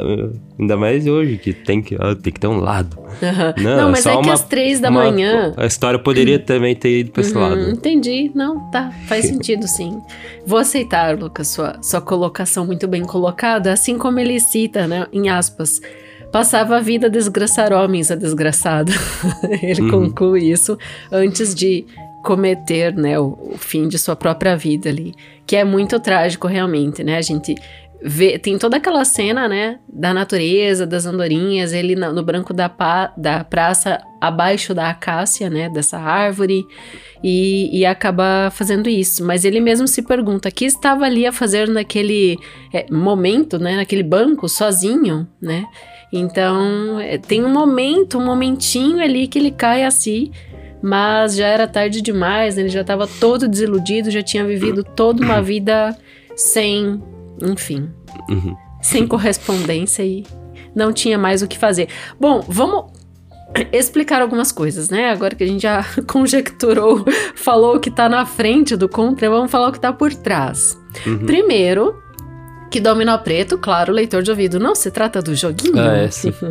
Ainda 0.59 0.77
mais 0.77 1.07
hoje, 1.07 1.39
que 1.39 1.53
tem 1.53 1.83
que, 1.83 1.97
tem 2.23 2.33
que 2.33 2.41
ter 2.41 2.47
um 2.47 2.59
lado. 2.59 2.97
Uhum. 2.99 3.63
Não, 3.63 3.77
não, 3.77 3.91
mas 3.91 4.07
é, 4.07 4.15
é 4.15 4.23
que 4.23 4.31
às 4.31 4.45
três 4.45 4.81
da 4.81 4.91
uma, 4.91 5.05
manhã. 5.05 5.53
A 5.57 5.67
história 5.67 5.99
poderia 5.99 6.39
também 6.39 6.75
ter 6.75 7.01
ido 7.01 7.11
pra 7.11 7.23
esse 7.23 7.35
uhum, 7.35 7.41
lado. 7.41 7.71
Entendi. 7.71 8.31
Não, 8.35 8.71
tá. 8.71 8.91
Faz 9.07 9.27
sentido, 9.29 9.67
sim. 9.67 9.99
Vou 10.47 10.59
aceitar, 10.59 11.19
Lucas, 11.19 11.49
sua, 11.49 11.77
sua 11.83 12.01
colocação 12.01 12.67
muito 12.67 12.87
bem 12.87 13.03
colocada, 13.03 13.73
assim 13.73 13.99
como 13.99 14.19
ele 14.19 14.39
cita, 14.41 14.87
né, 14.87 15.07
em 15.13 15.29
aspas 15.29 15.81
passava 16.37 16.77
a 16.77 16.81
vida 16.81 17.07
a 17.07 17.11
desgraçar 17.11 17.73
homens, 17.73 18.11
a 18.11 18.15
desgraçada. 18.15 18.93
Ele 19.63 19.81
uhum. 19.81 19.91
conclui 20.11 20.51
isso 20.51 20.77
antes 21.11 21.55
de 21.55 21.87
cometer, 22.23 22.95
né, 22.95 23.19
o, 23.19 23.39
o, 23.55 23.57
fim 23.57 23.89
de 23.89 23.99
sua 23.99 24.15
própria 24.15 24.55
vida 24.55 24.91
ali, 24.91 25.15
que 25.47 25.57
é 25.57 25.65
muito 25.65 25.99
trágico 25.99 26.47
realmente, 26.47 27.03
né? 27.03 27.17
A 27.17 27.23
gente 27.23 27.55
vê, 28.03 28.39
tem 28.39 28.59
toda 28.59 28.77
aquela 28.77 29.03
cena, 29.07 29.49
né, 29.49 29.79
da 29.89 30.13
natureza, 30.13 30.87
das 30.87 31.07
andorinhas, 31.07 31.73
ele 31.73 31.97
no, 31.97 32.13
no 32.13 32.23
branco 32.23 32.53
da, 32.53 32.69
pa, 32.69 33.15
da 33.17 33.43
praça, 33.43 34.03
abaixo 34.21 34.75
da 34.75 34.91
acácia, 34.91 35.49
né, 35.49 35.71
dessa 35.71 35.97
árvore, 35.97 36.67
e, 37.25 37.71
e 37.73 37.87
acaba 37.87 38.51
fazendo 38.51 38.91
isso. 38.91 39.25
Mas 39.25 39.43
ele 39.47 39.61
mesmo 39.61 39.89
se 39.89 40.03
pergunta, 40.03 40.51
o 40.51 40.53
que 40.53 40.67
estava 40.67 41.07
ali 41.07 41.25
a 41.25 41.33
fazer 41.33 41.67
naquele 41.67 42.37
é, 42.75 42.85
momento, 42.93 43.59
né, 43.59 43.77
naquele 43.77 44.03
banco, 44.03 44.51
sozinho, 44.51 45.27
né? 45.41 45.65
Então, 46.13 47.01
é, 47.01 47.19
tem 47.19 47.45
um 47.45 47.53
momento, 47.53 48.19
um 48.19 48.25
momentinho 48.25 49.01
ali 49.01 49.27
que 49.27 49.39
ele 49.39 49.51
cai 49.51 49.85
assim, 49.85 50.31
mas 50.81 51.35
já 51.35 51.47
era 51.47 51.67
tarde 51.67 52.01
demais, 52.01 52.57
né? 52.57 52.63
ele 52.63 52.69
já 52.69 52.83
estava 52.83 53.07
todo 53.07 53.49
desiludido, 53.49 54.11
já 54.11 54.23
tinha 54.23 54.45
vivido 54.45 54.85
toda 54.85 55.23
uma 55.23 55.43
vida 55.43 55.97
sem, 56.37 57.03
enfim, 57.43 57.91
uhum. 58.29 58.57
sem 58.81 59.07
correspondência 59.07 60.03
e 60.05 60.25
não 60.75 60.93
tinha 60.93 61.19
mais 61.19 61.43
o 61.43 61.49
que 61.49 61.59
fazer. 61.59 61.89
Bom, 62.21 62.45
vamos 62.47 62.93
explicar 63.73 64.21
algumas 64.21 64.53
coisas, 64.53 64.91
né? 64.91 65.11
Agora 65.11 65.35
que 65.35 65.43
a 65.43 65.47
gente 65.47 65.63
já 65.63 65.85
conjecturou, 66.07 67.05
falou 67.35 67.77
o 67.77 67.81
que 67.81 67.91
tá 67.91 68.09
na 68.09 68.27
frente 68.27 68.77
do 68.77 68.89
contra, 68.89 69.31
vamos 69.31 69.51
falar 69.51 69.69
o 69.69 69.73
que 69.73 69.81
tá 69.81 69.93
por 69.93 70.13
trás. 70.15 70.79
Uhum. 71.07 71.27
Primeiro, 71.27 71.97
que 72.71 72.81
Dominó 72.81 73.17
Preto, 73.19 73.59
claro, 73.59 73.93
leitor 73.93 74.23
de 74.23 74.31
ouvido, 74.31 74.59
não 74.59 74.75
se 74.75 74.91
trata 74.91 75.23
do 75.23 75.35
joguinho. 75.35 75.79
Ah, 75.79 75.99
é, 75.99 76.09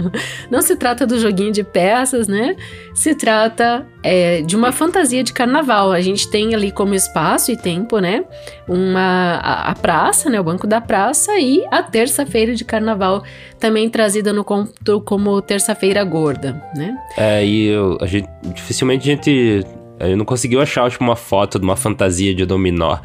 não 0.49 0.61
se 0.61 0.75
trata 0.75 1.05
do 1.05 1.19
joguinho 1.19 1.51
de 1.51 1.63
peças, 1.63 2.27
né? 2.27 2.55
Se 2.93 3.13
trata 3.15 3.85
é, 4.01 4.41
de 4.41 4.55
uma 4.55 4.71
fantasia 4.71 5.23
de 5.23 5.33
carnaval. 5.33 5.91
A 5.91 6.01
gente 6.01 6.29
tem 6.29 6.55
ali 6.55 6.71
como 6.71 6.93
espaço 6.93 7.51
e 7.51 7.57
tempo, 7.57 7.99
né? 7.99 8.23
Uma, 8.67 9.39
a, 9.41 9.71
a 9.71 9.75
praça, 9.75 10.29
né? 10.29 10.39
O 10.39 10.43
banco 10.43 10.65
da 10.65 10.79
praça 10.79 11.37
e 11.37 11.65
a 11.69 11.83
terça-feira 11.83 12.55
de 12.55 12.63
carnaval, 12.63 13.23
também 13.59 13.89
trazida 13.89 14.31
no 14.31 14.43
conto 14.43 15.01
como 15.01 15.41
terça-feira 15.41 16.03
gorda, 16.03 16.61
né? 16.75 16.95
É, 17.17 17.45
e 17.45 17.67
eu, 17.67 17.97
a 17.99 18.05
gente, 18.05 18.29
dificilmente 18.53 19.09
a 19.09 19.15
gente. 19.15 19.65
Eu 19.99 20.17
não 20.17 20.25
conseguiu 20.25 20.61
achar 20.61 20.89
tipo, 20.89 21.03
uma 21.03 21.15
foto 21.15 21.57
de 21.57 21.63
uma 21.65 21.75
fantasia 21.75 22.33
de 22.35 22.45
dominó. 22.45 22.97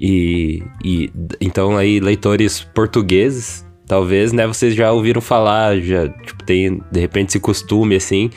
E, 0.00 0.62
e 0.84 1.10
então 1.40 1.76
aí 1.76 2.00
leitores 2.00 2.60
portugueses, 2.74 3.66
talvez, 3.86 4.32
né, 4.32 4.46
vocês 4.46 4.74
já 4.74 4.90
ouviram 4.92 5.20
falar, 5.20 5.80
já 5.80 6.08
tipo, 6.08 6.44
tem 6.44 6.80
de 6.90 7.00
repente 7.00 7.30
esse 7.30 7.40
costume 7.40 7.96
assim. 7.96 8.30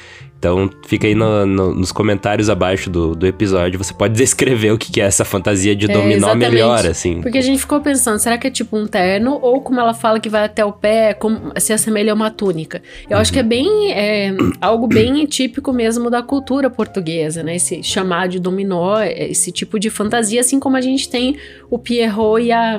Então 0.45 0.69
fica 0.85 1.07
aí 1.07 1.15
no, 1.15 1.43
no, 1.43 1.73
nos 1.73 1.91
comentários 1.91 2.51
abaixo 2.51 2.87
do, 2.87 3.15
do 3.15 3.25
episódio, 3.25 3.83
você 3.83 3.91
pode 3.91 4.13
descrever 4.13 4.71
o 4.71 4.77
que, 4.77 5.01
é 5.01 5.03
essa 5.03 5.25
fantasia 5.25 5.75
de 5.75 5.87
dominó 5.87 6.29
é, 6.29 6.35
melhor, 6.35 6.85
assim. 6.85 7.19
Porque 7.19 7.39
a 7.39 7.41
gente 7.41 7.59
ficou 7.59 7.81
pensando, 7.81 8.19
será 8.19 8.37
que 8.37 8.45
é 8.45 8.51
tipo 8.51 8.77
um 8.77 8.85
terno? 8.85 9.39
Ou 9.41 9.59
como 9.59 9.79
ela 9.79 9.95
fala 9.95 10.19
que 10.19 10.29
vai 10.29 10.43
até 10.43 10.63
o 10.63 10.71
pé, 10.71 11.15
como, 11.15 11.51
se 11.57 11.73
assemelha 11.73 12.11
a 12.11 12.15
uma 12.15 12.29
túnica? 12.29 12.79
Eu 13.09 13.15
uhum. 13.15 13.21
acho 13.21 13.33
que 13.33 13.39
é 13.39 13.43
bem, 13.43 13.91
é, 13.91 14.35
algo 14.61 14.85
bem 14.85 15.25
típico 15.25 15.73
mesmo 15.73 16.11
da 16.11 16.21
cultura 16.21 16.69
portuguesa, 16.69 17.41
né? 17.41 17.55
Esse 17.55 17.81
chamar 17.81 18.27
de 18.27 18.39
dominó, 18.39 19.01
esse 19.01 19.51
tipo 19.51 19.79
de 19.79 19.89
fantasia, 19.89 20.41
assim 20.41 20.59
como 20.59 20.77
a 20.77 20.81
gente 20.81 21.09
tem 21.09 21.37
o 21.71 21.79
Pierrot 21.79 22.43
e 22.43 22.51
a 22.51 22.77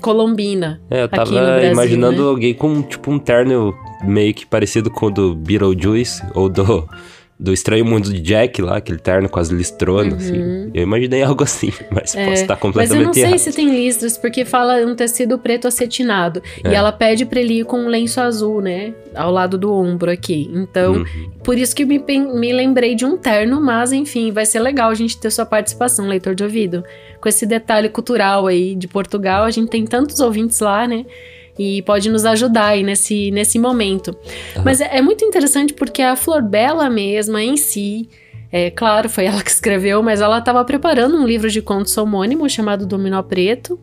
Colombina. 0.00 0.80
É, 0.88 1.02
eu 1.02 1.08
tava 1.08 1.32
Brasil, 1.32 1.72
imaginando 1.72 2.22
né? 2.22 2.28
alguém 2.28 2.54
com 2.54 2.80
tipo 2.80 3.10
um 3.10 3.18
terno 3.18 3.74
meio 4.04 4.32
que 4.32 4.46
parecido 4.46 4.88
com 4.88 5.06
o 5.06 5.10
do 5.10 5.34
Beetlejuice 5.34 6.22
ou 6.34 6.48
do 6.48 6.88
do 7.38 7.52
Estranho 7.52 7.84
Mundo 7.84 8.12
de 8.12 8.20
Jack 8.20 8.60
lá, 8.60 8.78
aquele 8.78 8.98
terno 8.98 9.28
com 9.28 9.38
as 9.38 9.48
listronas, 9.48 10.24
assim. 10.24 10.32
uhum. 10.32 10.60
assim. 10.62 10.70
Eu 10.74 10.82
imaginei 10.82 11.22
algo 11.22 11.44
assim, 11.44 11.72
mas 11.90 12.14
é, 12.16 12.26
posso 12.26 12.42
estar 12.42 12.56
completamente 12.56 12.96
errado. 13.00 13.06
Mas 13.06 13.16
eu 13.16 13.22
não 13.30 13.38
sei 13.38 13.52
se 13.52 13.56
tem 13.56 13.70
listras, 13.70 14.18
porque 14.18 14.44
fala 14.44 14.84
um 14.84 14.96
tecido 14.96 15.38
preto 15.38 15.68
acetinado. 15.68 16.42
É. 16.64 16.70
E 16.70 16.74
ela 16.74 16.90
pede 16.90 17.24
pra 17.24 17.40
ele 17.40 17.60
ir 17.60 17.64
com 17.64 17.78
um 17.78 17.86
lenço 17.86 18.20
azul, 18.20 18.60
né? 18.60 18.92
Ao 19.14 19.30
lado 19.30 19.56
do 19.56 19.72
ombro 19.72 20.10
aqui. 20.10 20.50
Então, 20.52 20.94
uhum. 20.94 21.30
por 21.44 21.56
isso 21.56 21.76
que 21.76 21.84
me, 21.84 21.98
me 21.98 22.52
lembrei 22.52 22.96
de 22.96 23.04
um 23.04 23.16
terno, 23.16 23.60
mas 23.60 23.92
enfim, 23.92 24.32
vai 24.32 24.44
ser 24.44 24.58
legal 24.58 24.90
a 24.90 24.94
gente 24.94 25.16
ter 25.16 25.30
sua 25.30 25.46
participação, 25.46 26.08
leitor 26.08 26.34
de 26.34 26.42
ouvido. 26.42 26.82
Com 27.20 27.28
esse 27.28 27.46
detalhe 27.46 27.88
cultural 27.88 28.48
aí 28.48 28.74
de 28.74 28.88
Portugal, 28.88 29.44
a 29.44 29.50
gente 29.50 29.68
tem 29.68 29.84
tantos 29.84 30.18
ouvintes 30.18 30.58
lá, 30.58 30.88
né? 30.88 31.06
E 31.58 31.82
pode 31.82 32.10
nos 32.10 32.24
ajudar 32.24 32.68
aí 32.68 32.82
nesse, 32.82 33.30
nesse 33.30 33.58
momento. 33.58 34.16
Uhum. 34.56 34.62
Mas 34.64 34.80
é, 34.80 34.98
é, 34.98 35.02
muito 35.02 35.24
interessante 35.24 35.74
porque 35.74 36.02
a 36.02 36.14
Flor 36.14 36.42
Bela 36.42 36.88
mesma 36.88 37.42
em 37.42 37.56
si, 37.56 38.08
é 38.52 38.70
claro, 38.70 39.08
foi 39.08 39.24
ela 39.26 39.42
que 39.42 39.50
escreveu, 39.50 40.02
mas 40.02 40.20
ela 40.20 40.38
estava 40.38 40.64
preparando 40.64 41.16
um 41.16 41.26
livro 41.26 41.50
de 41.50 41.60
contos 41.60 41.96
homônimo 41.98 42.48
chamado 42.48 42.86
Dominó 42.86 43.22
Preto. 43.22 43.78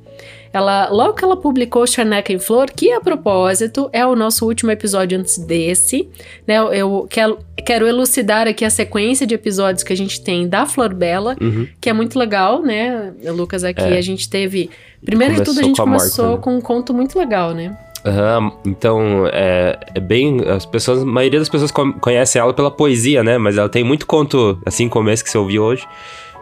Ela, 0.56 0.88
logo 0.90 1.16
que 1.16 1.26
ela 1.26 1.36
publicou 1.36 1.86
Charneca 1.86 2.32
em 2.32 2.40
Flor, 2.40 2.72
que 2.74 2.90
a 2.90 3.02
propósito 3.02 3.90
é 3.92 4.06
o 4.06 4.16
nosso 4.16 4.46
último 4.46 4.72
episódio 4.72 5.20
antes 5.20 5.38
desse, 5.38 6.08
né? 6.48 6.56
Eu, 6.72 7.06
quero, 7.10 7.40
quero 7.58 7.86
elucidar 7.86 8.48
aqui 8.48 8.64
a 8.64 8.70
sequência 8.70 9.28
de 9.28 9.36
episódios 9.36 9.84
que 9.84 9.92
a 9.92 9.98
gente 9.98 10.22
tem 10.22 10.48
da 10.48 10.66
Flor 10.66 10.94
Bela, 10.94 11.36
uhum. 11.42 11.68
que 11.82 11.90
é 11.90 11.94
muito 11.94 12.18
legal, 12.18 12.62
né, 12.62 13.12
Lucas? 13.26 13.66
Aqui 13.66 13.84
é. 13.84 13.98
a 13.98 14.02
gente 14.02 14.30
teve 14.30 14.70
Primeiro 15.04 15.34
começou 15.34 15.54
de 15.54 15.60
tudo, 15.60 15.60
a 15.60 15.68
gente 15.68 15.78
com 15.78 15.84
começou 15.84 16.26
morte, 16.26 16.38
né? 16.38 16.44
com 16.44 16.56
um 16.56 16.62
conto 16.62 16.94
muito 16.94 17.20
legal, 17.20 17.54
né? 17.54 17.78
Uhum, 18.06 18.52
então, 18.66 19.28
é, 19.34 19.78
é, 19.94 20.00
bem. 20.00 20.40
As 20.48 20.66
pessoas, 20.66 21.02
a 21.02 21.06
maioria 21.06 21.40
das 21.40 21.50
pessoas 21.50 21.70
conhece 22.00 22.40
ela 22.40 22.54
pela 22.54 22.72
poesia, 22.72 23.26
né? 23.26 23.38
Mas 23.38 23.58
ela 23.58 23.68
tem 23.68 23.84
muito 23.84 24.08
conto, 24.08 24.58
assim 24.66 24.88
como 24.88 25.10
esse 25.10 25.22
que 25.22 25.30
você 25.30 25.38
ouviu 25.38 25.64
hoje. 25.64 25.86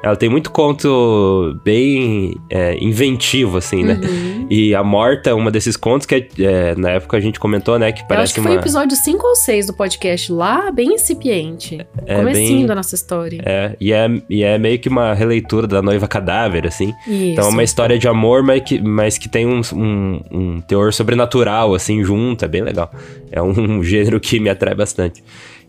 Ela 0.03 0.17
tem 0.17 0.27
muito 0.27 0.51
conto 0.51 1.57
bem 1.63 2.35
é, 2.49 2.77
inventivo, 2.83 3.57
assim, 3.57 3.83
né? 3.83 4.01
Uhum. 4.03 4.47
E 4.49 4.75
a 4.75 4.83
Morta 4.83 5.29
é 5.29 5.33
uma 5.33 5.49
desses 5.49 5.77
contos 5.77 6.05
que, 6.05 6.27
é, 6.39 6.75
na 6.75 6.89
época, 6.89 7.15
a 7.15 7.19
gente 7.21 7.39
comentou, 7.39 7.79
né? 7.79 7.91
Que 7.93 8.05
parece 8.05 8.19
Eu 8.19 8.23
acho 8.23 8.33
que 8.33 8.39
uma... 8.41 8.49
foi 8.49 8.59
episódio 8.59 8.97
5 8.97 9.25
ou 9.25 9.35
6 9.35 9.67
do 9.67 9.73
podcast, 9.73 10.31
lá, 10.31 10.69
bem 10.71 10.95
incipiente. 10.95 11.79
É, 12.05 12.17
Comecinho 12.17 12.57
bem... 12.57 12.65
da 12.65 12.75
nossa 12.75 12.95
história. 12.95 13.41
É 13.45 13.75
e, 13.79 13.93
é, 13.93 14.09
e 14.29 14.43
é 14.43 14.57
meio 14.57 14.77
que 14.77 14.89
uma 14.89 15.13
releitura 15.13 15.67
da 15.67 15.81
Noiva 15.81 16.07
Cadáver, 16.07 16.67
assim. 16.67 16.93
Isso. 17.07 17.23
Então 17.31 17.45
é 17.45 17.49
uma 17.49 17.63
história 17.63 17.97
de 17.97 18.07
amor, 18.07 18.43
mas 18.43 18.61
que, 18.61 18.81
mas 18.81 19.17
que 19.17 19.29
tem 19.29 19.47
um, 19.47 19.61
um, 19.73 20.21
um 20.31 20.61
teor 20.61 20.91
sobrenatural, 20.91 21.73
assim, 21.73 22.03
junto. 22.03 22.43
É 22.43 22.47
bem 22.47 22.61
legal. 22.61 22.91
É 23.31 23.41
um 23.41 23.81
gênero 23.83 24.19
que 24.19 24.39
me 24.39 24.49
atrai 24.49 24.75
bastante. 24.75 25.23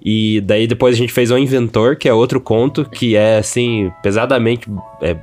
E 0.05 0.41
daí 0.43 0.67
depois 0.67 0.95
a 0.95 0.99
gente 0.99 1.13
fez 1.13 1.31
O 1.31 1.39
Inventor, 1.39 1.97
que 1.97 2.09
é 2.09 2.13
outro 2.13 2.41
conto 2.41 2.85
que 2.85 3.17
é, 3.17 3.39
assim, 3.39 3.91
pesadamente 4.03 4.69
é, 5.01 5.17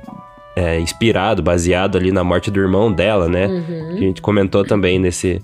é, 0.56 0.80
inspirado, 0.80 1.40
baseado 1.40 1.96
ali 1.96 2.10
na 2.10 2.24
morte 2.24 2.50
do 2.50 2.58
irmão 2.58 2.92
dela, 2.92 3.28
né? 3.28 3.46
Uhum. 3.46 3.96
Que 3.96 4.04
a 4.04 4.06
gente 4.08 4.20
comentou 4.20 4.64
também 4.64 4.98
nesse, 4.98 5.40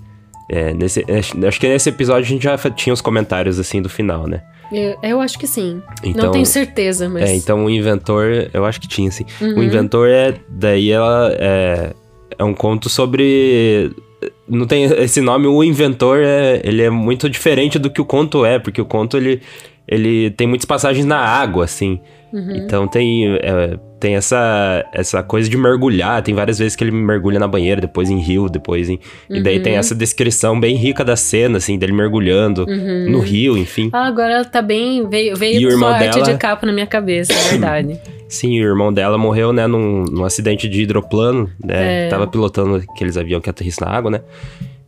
é, 0.49 0.73
nesse. 0.73 1.05
Acho 1.47 1.59
que 1.59 1.69
nesse 1.69 1.89
episódio 1.89 2.25
a 2.25 2.27
gente 2.27 2.43
já 2.43 2.57
tinha 2.71 2.93
os 2.93 3.01
comentários, 3.01 3.59
assim, 3.59 3.81
do 3.81 3.87
final, 3.87 4.27
né? 4.27 4.41
Eu, 4.71 4.97
eu 5.01 5.21
acho 5.21 5.39
que 5.39 5.47
sim. 5.47 5.81
Então, 6.03 6.25
Não 6.25 6.31
tenho 6.31 6.45
certeza, 6.45 7.07
mas. 7.07 7.29
É, 7.29 7.35
então 7.35 7.65
o 7.65 7.69
Inventor, 7.69 8.49
eu 8.53 8.65
acho 8.65 8.81
que 8.81 8.87
tinha, 8.87 9.09
sim. 9.09 9.25
Uhum. 9.39 9.59
O 9.59 9.63
Inventor 9.63 10.09
é. 10.09 10.35
Daí 10.49 10.91
ela. 10.91 11.31
É, 11.33 11.93
é 12.37 12.43
um 12.43 12.53
conto 12.53 12.89
sobre 12.89 13.91
não 14.47 14.65
tem 14.65 14.83
esse 14.83 15.21
nome, 15.21 15.47
o 15.47 15.63
inventor 15.63 16.19
é, 16.21 16.61
ele 16.63 16.81
é 16.81 16.89
muito 16.89 17.29
diferente 17.29 17.79
do 17.79 17.89
que 17.89 18.01
o 18.01 18.05
conto 18.05 18.45
é, 18.45 18.59
porque 18.59 18.81
o 18.81 18.85
conto 18.85 19.17
ele, 19.17 19.41
ele 19.87 20.31
tem 20.31 20.47
muitas 20.47 20.65
passagens 20.65 21.05
na 21.05 21.17
água, 21.17 21.65
assim. 21.65 21.99
Uhum. 22.31 22.55
Então 22.57 22.87
tem, 22.87 23.35
é, 23.37 23.77
tem 23.99 24.15
essa, 24.15 24.85
essa 24.93 25.23
coisa 25.23 25.49
de 25.49 25.57
mergulhar. 25.57 26.21
Tem 26.21 26.33
várias 26.35 26.59
vezes 26.59 26.75
que 26.75 26.83
ele 26.83 26.91
mergulha 26.91 27.39
na 27.39 27.47
banheira, 27.47 27.81
depois 27.81 28.09
em 28.09 28.19
rio, 28.19 28.47
depois 28.47 28.89
em. 28.89 28.99
Uhum. 29.29 29.37
E 29.37 29.41
daí 29.41 29.59
tem 29.59 29.73
uhum. 29.73 29.79
essa 29.79 29.95
descrição 29.95 30.59
bem 30.59 30.75
rica 30.75 31.03
da 31.03 31.15
cena, 31.15 31.57
assim, 31.57 31.77
dele 31.77 31.93
mergulhando 31.93 32.65
uhum. 32.67 33.09
no 33.09 33.19
rio, 33.19 33.57
enfim. 33.57 33.89
Ah, 33.91 34.05
agora 34.05 34.45
tá 34.45 34.61
bem. 34.61 35.07
Veio, 35.09 35.35
veio 35.35 35.69
irmão 35.69 35.97
dela... 35.97 36.21
de 36.21 36.37
capa 36.37 36.65
na 36.65 36.71
minha 36.71 36.87
cabeça, 36.87 37.33
é 37.33 37.49
verdade. 37.49 37.99
Sim, 38.29 38.59
o 38.59 38.63
irmão 38.63 38.93
dela 38.93 39.17
morreu, 39.17 39.51
né, 39.51 39.65
num, 39.65 40.03
num 40.03 40.23
acidente 40.23 40.69
de 40.69 40.83
hidroplano, 40.83 41.49
né? 41.61 42.05
É. 42.05 42.09
Tava 42.09 42.27
pilotando 42.27 42.75
aqueles 42.75 43.17
aviões 43.17 43.43
que 43.43 43.49
aterrissam 43.49 43.87
na 43.87 43.93
água, 43.93 44.11
né? 44.11 44.21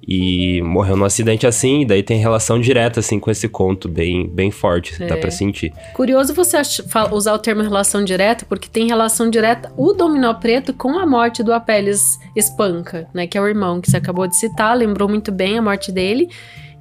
E 0.08 0.62
morreu 0.62 0.95
num 0.95 1.06
acidente 1.06 1.47
assim, 1.47 1.82
e 1.82 1.86
daí 1.86 2.04
tem 2.04 2.19
relação 2.19 2.60
direta, 2.60 2.99
assim, 2.99 3.19
com 3.19 3.32
esse 3.32 3.47
conto 3.49 3.89
bem, 3.89 4.27
bem 4.27 4.51
forte, 4.51 5.01
é. 5.01 5.08
dá 5.08 5.17
pra 5.17 5.32
sentir. 5.32 5.73
Curioso 5.93 6.36
você 6.36 6.58
usar 7.12 7.34
o 7.34 7.39
termo 7.39 7.63
relação 7.63 8.04
direta, 8.04 8.45
porque 8.47 8.69
tem 8.69 8.88
relação 8.88 9.27
direta 9.27 9.71
o 9.75 9.93
Dominó 9.93 10.34
Preto 10.36 10.71
com 10.73 10.99
a 10.99 11.06
morte 11.06 11.41
do 11.41 11.51
Apeles 11.51 12.19
Espanca, 12.36 13.08
né? 13.12 13.25
Que 13.25 13.38
é 13.38 13.41
o 13.41 13.47
irmão 13.47 13.82
que 13.82 13.89
você 13.89 13.97
acabou 13.97 14.27
de 14.27 14.36
citar, 14.36 14.77
lembrou 14.77 15.10
muito 15.10 15.32
bem 15.32 15.58
a 15.58 15.62
morte 15.62 15.91
dele. 15.91 16.30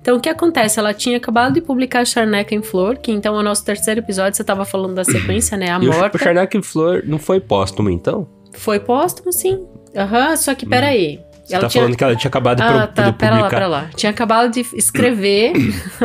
Então, 0.00 0.16
o 0.16 0.20
que 0.20 0.28
acontece? 0.28 0.78
Ela 0.78 0.94
tinha 0.94 1.18
acabado 1.18 1.54
de 1.54 1.60
publicar 1.60 2.06
Charneca 2.06 2.54
em 2.54 2.62
Flor, 2.62 2.96
que 2.96 3.12
então 3.12 3.36
é 3.36 3.38
o 3.38 3.42
nosso 3.42 3.64
terceiro 3.64 4.00
episódio, 4.00 4.34
você 4.34 4.42
estava 4.42 4.64
falando 4.64 4.94
da 4.94 5.04
sequência, 5.04 5.56
né? 5.56 5.70
A 5.70 5.78
e 5.78 5.86
morte. 5.86 6.16
O 6.16 6.18
Charneca 6.18 6.56
em 6.56 6.62
Flor 6.62 7.02
não 7.04 7.18
foi 7.18 7.38
póstumo, 7.38 7.90
então? 7.90 8.26
Foi 8.54 8.80
póstumo, 8.80 9.32
sim. 9.32 9.66
Aham, 9.94 10.30
uhum, 10.30 10.36
só 10.36 10.54
que 10.54 10.66
peraí. 10.66 11.18
Hum. 11.18 11.30
Você 11.50 11.56
ela 11.56 11.62
tá 11.62 11.68
tinha... 11.68 11.82
falando 11.82 11.96
que 11.96 12.04
ela 12.04 12.16
tinha 12.16 12.28
acabado 12.28 12.56
de, 12.58 12.62
ah, 12.62 12.86
tá, 12.86 13.10
de 13.10 13.12
publicar. 13.12 13.18
Pera 13.18 13.42
lá, 13.42 13.48
pera 13.48 13.66
lá. 13.66 13.90
Tinha 13.96 14.10
acabado 14.10 14.52
de 14.52 14.60
escrever. 14.74 15.52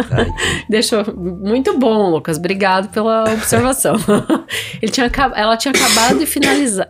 Deixou. 0.68 1.04
Muito 1.16 1.78
bom, 1.78 2.10
Lucas. 2.10 2.38
Obrigado 2.38 2.90
pela 2.90 3.24
observação. 3.32 3.96
Ele 4.82 4.92
tinha, 4.92 5.10
ela 5.36 5.56
tinha 5.56 5.72
acabado 5.72 6.18
de 6.18 6.26
finalizar. 6.26 6.90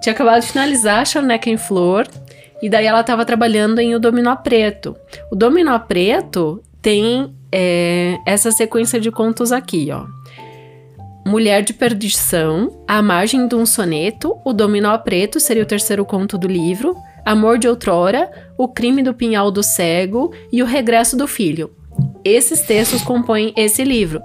Tinha 0.00 0.12
acabado 0.12 0.42
de 0.42 0.46
finalizar 0.46 1.00
a 1.00 1.04
Charneca 1.04 1.50
em 1.50 1.56
Flor. 1.56 2.06
E 2.62 2.68
daí 2.68 2.86
ela 2.86 3.00
estava 3.00 3.24
trabalhando 3.24 3.78
em 3.78 3.94
O 3.94 3.98
Dominó 3.98 4.36
Preto. 4.36 4.96
O 5.30 5.36
Dominó 5.36 5.78
Preto 5.78 6.62
tem 6.82 7.34
é, 7.52 8.18
essa 8.26 8.50
sequência 8.50 9.00
de 9.00 9.10
contos 9.10 9.52
aqui, 9.52 9.88
ó. 9.92 10.06
Mulher 11.26 11.62
de 11.62 11.72
Perdição, 11.72 12.82
A 12.88 13.02
Margem 13.02 13.46
de 13.46 13.54
um 13.54 13.66
Soneto, 13.66 14.38
O 14.44 14.52
Dominó 14.52 14.96
Preto 14.98 15.38
seria 15.38 15.62
o 15.62 15.66
terceiro 15.66 16.04
conto 16.04 16.36
do 16.36 16.48
livro, 16.48 16.96
Amor 17.24 17.58
de 17.58 17.68
Outrora, 17.68 18.30
O 18.56 18.66
Crime 18.66 19.02
do 19.02 19.14
Pinhal 19.14 19.50
do 19.50 19.62
Cego 19.62 20.32
e 20.50 20.62
O 20.62 20.66
Regresso 20.66 21.16
do 21.16 21.28
Filho. 21.28 21.70
Esses 22.24 22.62
textos 22.62 23.02
compõem 23.02 23.52
esse 23.56 23.84
livro. 23.84 24.22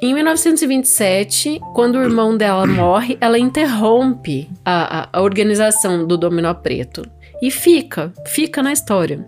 Em 0.00 0.12
1927, 0.12 1.60
quando 1.74 1.96
o 1.96 2.02
irmão 2.02 2.36
dela 2.36 2.66
morre, 2.66 3.16
ela 3.20 3.38
interrompe 3.38 4.50
a, 4.64 5.02
a, 5.02 5.08
a 5.12 5.22
organização 5.22 6.04
do 6.04 6.18
Dominó 6.18 6.52
Preto. 6.52 7.08
E 7.42 7.50
fica, 7.50 8.12
fica 8.24 8.62
na 8.62 8.72
história. 8.72 9.26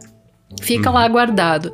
Fica 0.63 0.89
lá 0.89 1.07
guardado. 1.09 1.73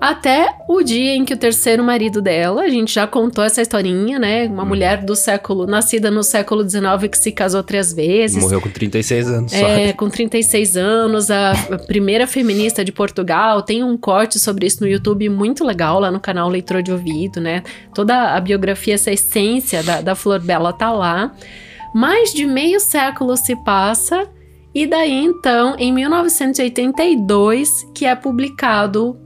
Até 0.00 0.54
o 0.68 0.80
dia 0.80 1.16
em 1.16 1.24
que 1.24 1.34
o 1.34 1.36
terceiro 1.36 1.82
marido 1.82 2.22
dela, 2.22 2.62
a 2.62 2.68
gente 2.68 2.94
já 2.94 3.04
contou 3.04 3.42
essa 3.42 3.60
historinha, 3.60 4.16
né? 4.16 4.46
Uma 4.46 4.62
hum. 4.62 4.66
mulher 4.66 5.02
do 5.02 5.16
século, 5.16 5.66
nascida 5.66 6.08
no 6.08 6.22
século 6.22 6.68
XIX 6.68 7.08
que 7.10 7.18
se 7.18 7.32
casou 7.32 7.64
três 7.64 7.92
vezes. 7.92 8.40
Morreu 8.40 8.60
com 8.60 8.70
36 8.70 9.28
anos. 9.28 9.52
É, 9.52 9.92
com 9.92 10.08
36 10.08 10.76
anos, 10.76 11.32
a, 11.32 11.50
a 11.50 11.78
primeira 11.78 12.28
feminista 12.28 12.84
de 12.84 12.92
Portugal. 12.92 13.62
Tem 13.62 13.82
um 13.82 13.96
corte 13.96 14.38
sobre 14.38 14.66
isso 14.66 14.84
no 14.84 14.88
YouTube 14.88 15.28
muito 15.28 15.64
legal, 15.64 15.98
lá 15.98 16.12
no 16.12 16.20
canal 16.20 16.48
Leitor 16.48 16.80
de 16.80 16.92
Ouvido, 16.92 17.40
né? 17.40 17.64
Toda 17.92 18.36
a 18.36 18.40
biografia, 18.40 18.94
essa 18.94 19.10
essência 19.10 19.82
da, 19.82 20.00
da 20.00 20.14
Flor 20.14 20.38
Bela 20.38 20.72
tá 20.72 20.92
lá. 20.92 21.34
Mais 21.92 22.32
de 22.32 22.46
meio 22.46 22.78
século 22.78 23.36
se 23.36 23.56
passa. 23.64 24.28
E 24.74 24.86
daí 24.86 25.24
então, 25.24 25.74
em 25.78 25.92
1982, 25.92 27.86
que 27.94 28.06
é 28.06 28.14
publicado 28.14 29.18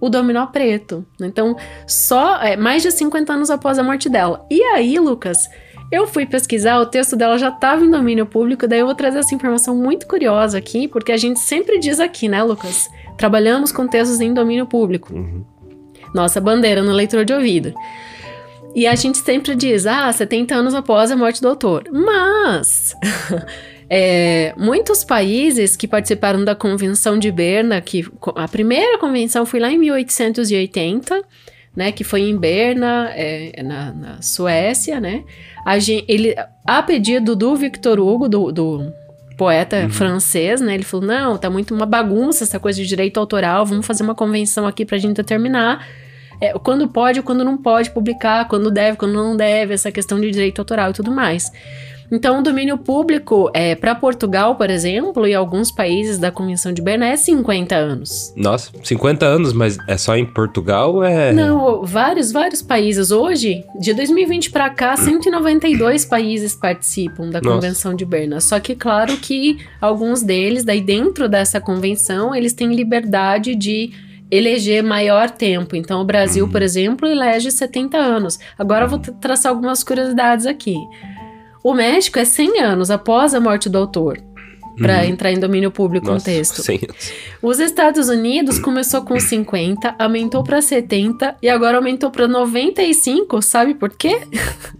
o 0.00 0.08
Dominó 0.08 0.46
Preto. 0.46 1.04
Então, 1.20 1.56
só 1.86 2.40
é, 2.42 2.56
mais 2.56 2.82
de 2.82 2.90
50 2.90 3.32
anos 3.32 3.50
após 3.50 3.78
a 3.78 3.82
morte 3.82 4.08
dela. 4.08 4.46
E 4.50 4.62
aí, 4.62 4.98
Lucas, 4.98 5.48
eu 5.90 6.06
fui 6.06 6.26
pesquisar, 6.26 6.78
o 6.80 6.86
texto 6.86 7.16
dela 7.16 7.38
já 7.38 7.48
estava 7.48 7.84
em 7.84 7.90
domínio 7.90 8.26
público, 8.26 8.66
daí 8.66 8.80
eu 8.80 8.86
vou 8.86 8.94
trazer 8.94 9.18
essa 9.18 9.34
informação 9.34 9.76
muito 9.76 10.06
curiosa 10.06 10.58
aqui, 10.58 10.88
porque 10.88 11.12
a 11.12 11.16
gente 11.16 11.40
sempre 11.40 11.78
diz 11.78 12.00
aqui, 12.00 12.28
né, 12.28 12.42
Lucas? 12.42 12.88
Trabalhamos 13.16 13.72
com 13.72 13.86
textos 13.86 14.20
em 14.20 14.34
domínio 14.34 14.66
público. 14.66 15.14
Uhum. 15.14 15.44
Nossa 16.14 16.40
bandeira 16.40 16.82
no 16.82 16.92
leitor 16.92 17.24
de 17.24 17.32
ouvido. 17.32 17.72
E 18.74 18.86
a 18.86 18.94
gente 18.94 19.18
sempre 19.18 19.54
diz, 19.54 19.86
ah, 19.86 20.12
70 20.12 20.54
anos 20.54 20.74
após 20.74 21.10
a 21.10 21.16
morte 21.16 21.40
do 21.40 21.48
autor. 21.48 21.84
Mas 21.92 22.94
é, 23.88 24.54
muitos 24.56 25.04
países 25.04 25.76
que 25.76 25.86
participaram 25.86 26.44
da 26.44 26.54
Convenção 26.54 27.18
de 27.18 27.30
Berna, 27.30 27.80
que 27.80 28.04
a 28.36 28.48
primeira 28.48 28.98
convenção 28.98 29.44
foi 29.44 29.60
lá 29.60 29.70
em 29.70 29.78
1880, 29.78 31.22
né, 31.76 31.92
que 31.92 32.04
foi 32.04 32.22
em 32.22 32.36
Berna, 32.36 33.10
é, 33.14 33.62
na, 33.62 33.92
na, 33.92 34.22
Suécia, 34.22 35.00
né? 35.00 35.24
A, 35.66 35.78
gente, 35.78 36.04
ele, 36.08 36.34
a 36.64 36.82
pedido 36.82 37.34
do 37.34 37.56
Victor 37.56 37.98
Hugo, 37.98 38.28
do, 38.28 38.52
do 38.52 38.92
poeta 39.36 39.82
uhum. 39.82 39.90
francês, 39.90 40.60
né? 40.60 40.74
Ele 40.74 40.84
falou: 40.84 41.06
não, 41.06 41.36
tá 41.36 41.50
muito 41.50 41.74
uma 41.74 41.86
bagunça 41.86 42.44
essa 42.44 42.60
coisa 42.60 42.80
de 42.80 42.86
direito 42.86 43.18
autoral, 43.18 43.66
vamos 43.66 43.84
fazer 43.84 44.04
uma 44.04 44.14
convenção 44.14 44.66
aqui 44.66 44.84
pra 44.84 44.98
gente 44.98 45.16
determinar 45.16 45.84
é, 46.40 46.52
quando 46.58 46.88
pode, 46.88 47.22
quando 47.22 47.44
não 47.44 47.56
pode 47.56 47.90
publicar, 47.90 48.46
quando 48.48 48.70
deve, 48.70 48.96
quando 48.96 49.14
não 49.14 49.36
deve, 49.36 49.74
essa 49.74 49.90
questão 49.90 50.20
de 50.20 50.30
direito 50.30 50.58
autoral 50.58 50.90
e 50.90 50.92
tudo 50.92 51.10
mais. 51.10 51.50
Então, 52.14 52.38
o 52.38 52.42
domínio 52.42 52.78
público, 52.78 53.50
é, 53.52 53.74
para 53.74 53.92
Portugal, 53.92 54.54
por 54.54 54.70
exemplo, 54.70 55.26
e 55.26 55.34
alguns 55.34 55.72
países 55.72 56.16
da 56.16 56.30
Convenção 56.30 56.72
de 56.72 56.80
Berna, 56.80 57.06
é 57.06 57.16
50 57.16 57.74
anos. 57.74 58.32
Nossa, 58.36 58.70
50 58.84 59.26
anos, 59.26 59.52
mas 59.52 59.76
é 59.88 59.96
só 59.96 60.16
em 60.16 60.24
Portugal? 60.24 61.02
É... 61.02 61.32
Não, 61.32 61.84
vários, 61.84 62.30
vários 62.30 62.62
países. 62.62 63.10
Hoje, 63.10 63.64
de 63.80 63.92
2020 63.92 64.52
para 64.52 64.70
cá, 64.70 64.96
192 64.96 66.04
países 66.04 66.54
participam 66.54 67.30
da 67.30 67.40
Nossa. 67.40 67.56
Convenção 67.56 67.94
de 67.96 68.04
Berna. 68.04 68.40
Só 68.40 68.60
que, 68.60 68.76
claro 68.76 69.16
que 69.16 69.58
alguns 69.80 70.22
deles, 70.22 70.62
daí 70.62 70.80
dentro 70.80 71.28
dessa 71.28 71.60
convenção, 71.60 72.32
eles 72.32 72.52
têm 72.52 72.72
liberdade 72.76 73.56
de 73.56 73.90
eleger 74.30 74.82
maior 74.82 75.30
tempo. 75.30 75.74
Então, 75.74 76.00
o 76.00 76.04
Brasil, 76.04 76.44
uhum. 76.44 76.50
por 76.50 76.62
exemplo, 76.62 77.08
elege 77.08 77.50
70 77.50 77.96
anos. 77.96 78.38
Agora 78.56 78.84
eu 78.84 78.88
vou 78.88 78.98
traçar 78.98 79.50
algumas 79.50 79.82
curiosidades 79.82 80.46
aqui. 80.46 80.76
O 81.64 81.72
México 81.72 82.18
é 82.18 82.26
100 82.26 82.60
anos 82.60 82.90
após 82.90 83.32
a 83.32 83.40
morte 83.40 83.70
do 83.70 83.78
autor. 83.78 84.20
Para 84.76 84.98
uhum. 84.98 85.04
entrar 85.04 85.32
em 85.32 85.40
domínio 85.40 85.70
público 85.70 86.08
Nossa, 86.08 86.30
um 86.30 86.34
texto. 86.34 86.62
100 86.62 86.80
anos. 86.82 87.12
Os 87.40 87.58
Estados 87.58 88.08
Unidos 88.10 88.58
começou 88.58 89.02
com 89.02 89.18
50, 89.18 89.94
aumentou 89.98 90.44
para 90.44 90.60
70 90.60 91.36
e 91.40 91.48
agora 91.48 91.78
aumentou 91.78 92.10
para 92.10 92.28
95. 92.28 93.40
Sabe 93.40 93.74
por 93.74 93.88
quê? 93.96 94.20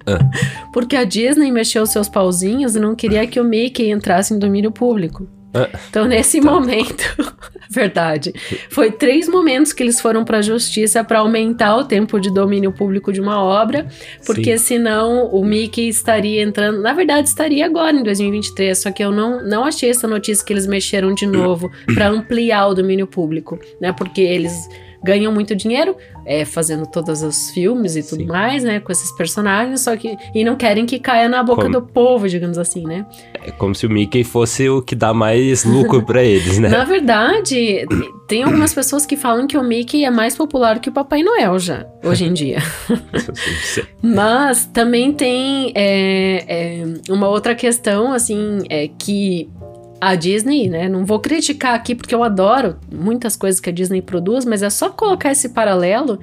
Ah. 0.04 0.18
Porque 0.74 0.94
a 0.94 1.04
Disney 1.04 1.50
mexeu 1.50 1.86
seus 1.86 2.08
pauzinhos 2.08 2.76
e 2.76 2.80
não 2.80 2.94
queria 2.94 3.26
que 3.26 3.40
o 3.40 3.44
Mickey 3.44 3.90
entrasse 3.90 4.34
em 4.34 4.38
domínio 4.38 4.70
público. 4.70 5.26
Ah. 5.54 5.70
Então, 5.88 6.04
nesse 6.06 6.40
tá. 6.40 6.50
momento, 6.50 7.04
verdade, 7.70 8.32
foi 8.68 8.90
três 8.90 9.28
momentos 9.28 9.72
que 9.72 9.82
eles 9.82 10.00
foram 10.00 10.24
para 10.24 10.38
a 10.38 10.42
justiça 10.42 11.04
para 11.04 11.20
aumentar 11.20 11.76
o 11.76 11.84
tempo 11.84 12.18
de 12.18 12.32
domínio 12.32 12.72
público 12.72 13.12
de 13.12 13.20
uma 13.20 13.40
obra, 13.42 13.86
porque 14.26 14.58
Sim. 14.58 14.64
senão 14.64 15.26
o 15.26 15.44
Mickey 15.44 15.88
estaria 15.88 16.42
entrando. 16.42 16.82
Na 16.82 16.92
verdade, 16.92 17.28
estaria 17.28 17.64
agora 17.64 17.96
em 17.96 18.02
2023, 18.02 18.76
só 18.76 18.90
que 18.90 19.04
eu 19.04 19.12
não, 19.12 19.42
não 19.42 19.64
achei 19.64 19.90
essa 19.90 20.08
notícia 20.08 20.44
que 20.44 20.52
eles 20.52 20.66
mexeram 20.66 21.14
de 21.14 21.26
novo 21.28 21.70
para 21.94 22.08
ampliar 22.08 22.66
o 22.66 22.74
domínio 22.74 23.06
público, 23.06 23.58
né? 23.80 23.92
Porque 23.92 24.20
eles 24.20 24.68
ganham 25.04 25.32
muito 25.32 25.54
dinheiro 25.54 25.96
é, 26.26 26.44
fazendo 26.44 26.86
todos 26.86 27.22
os 27.22 27.50
filmes 27.50 27.96
e 27.96 28.02
tudo 28.02 28.22
Sim. 28.22 28.26
mais, 28.26 28.64
né? 28.64 28.80
Com 28.80 28.90
esses 28.90 29.12
personagens, 29.12 29.82
só 29.82 29.96
que. 29.96 30.16
E 30.34 30.44
não 30.44 30.56
querem 30.56 30.86
que 30.86 30.98
caia 30.98 31.28
na 31.28 31.42
boca 31.42 31.62
como, 31.62 31.72
do 31.72 31.82
povo, 31.82 32.28
digamos 32.28 32.56
assim, 32.56 32.84
né? 32.84 33.06
É 33.44 33.50
como 33.50 33.74
se 33.74 33.86
o 33.86 33.90
Mickey 33.90 34.24
fosse 34.24 34.68
o 34.68 34.80
que 34.80 34.94
dá 34.94 35.12
mais 35.12 35.64
lucro 35.64 36.02
para 36.02 36.22
eles, 36.22 36.58
né? 36.58 36.68
Na 36.74 36.84
verdade, 36.84 37.86
tem 38.26 38.42
algumas 38.42 38.72
pessoas 38.72 39.04
que 39.04 39.16
falam 39.16 39.46
que 39.46 39.58
o 39.58 39.62
Mickey 39.62 40.04
é 40.04 40.10
mais 40.10 40.36
popular 40.36 40.78
que 40.78 40.88
o 40.88 40.92
Papai 40.92 41.22
Noel 41.22 41.58
já, 41.58 41.86
hoje 42.02 42.24
em 42.24 42.32
dia. 42.32 42.58
Mas 44.02 44.64
também 44.66 45.12
tem 45.12 45.72
é, 45.74 46.44
é, 46.48 47.12
uma 47.12 47.28
outra 47.28 47.54
questão, 47.54 48.12
assim, 48.12 48.60
é 48.70 48.88
que 48.88 49.48
a 50.08 50.14
Disney, 50.14 50.68
né? 50.68 50.88
Não 50.88 51.04
vou 51.04 51.18
criticar 51.18 51.74
aqui 51.74 51.94
porque 51.94 52.14
eu 52.14 52.22
adoro 52.22 52.76
muitas 52.92 53.36
coisas 53.36 53.60
que 53.60 53.70
a 53.70 53.72
Disney 53.72 54.02
produz, 54.02 54.44
mas 54.44 54.62
é 54.62 54.70
só 54.70 54.90
colocar 54.90 55.32
esse 55.32 55.48
paralelo 55.48 56.18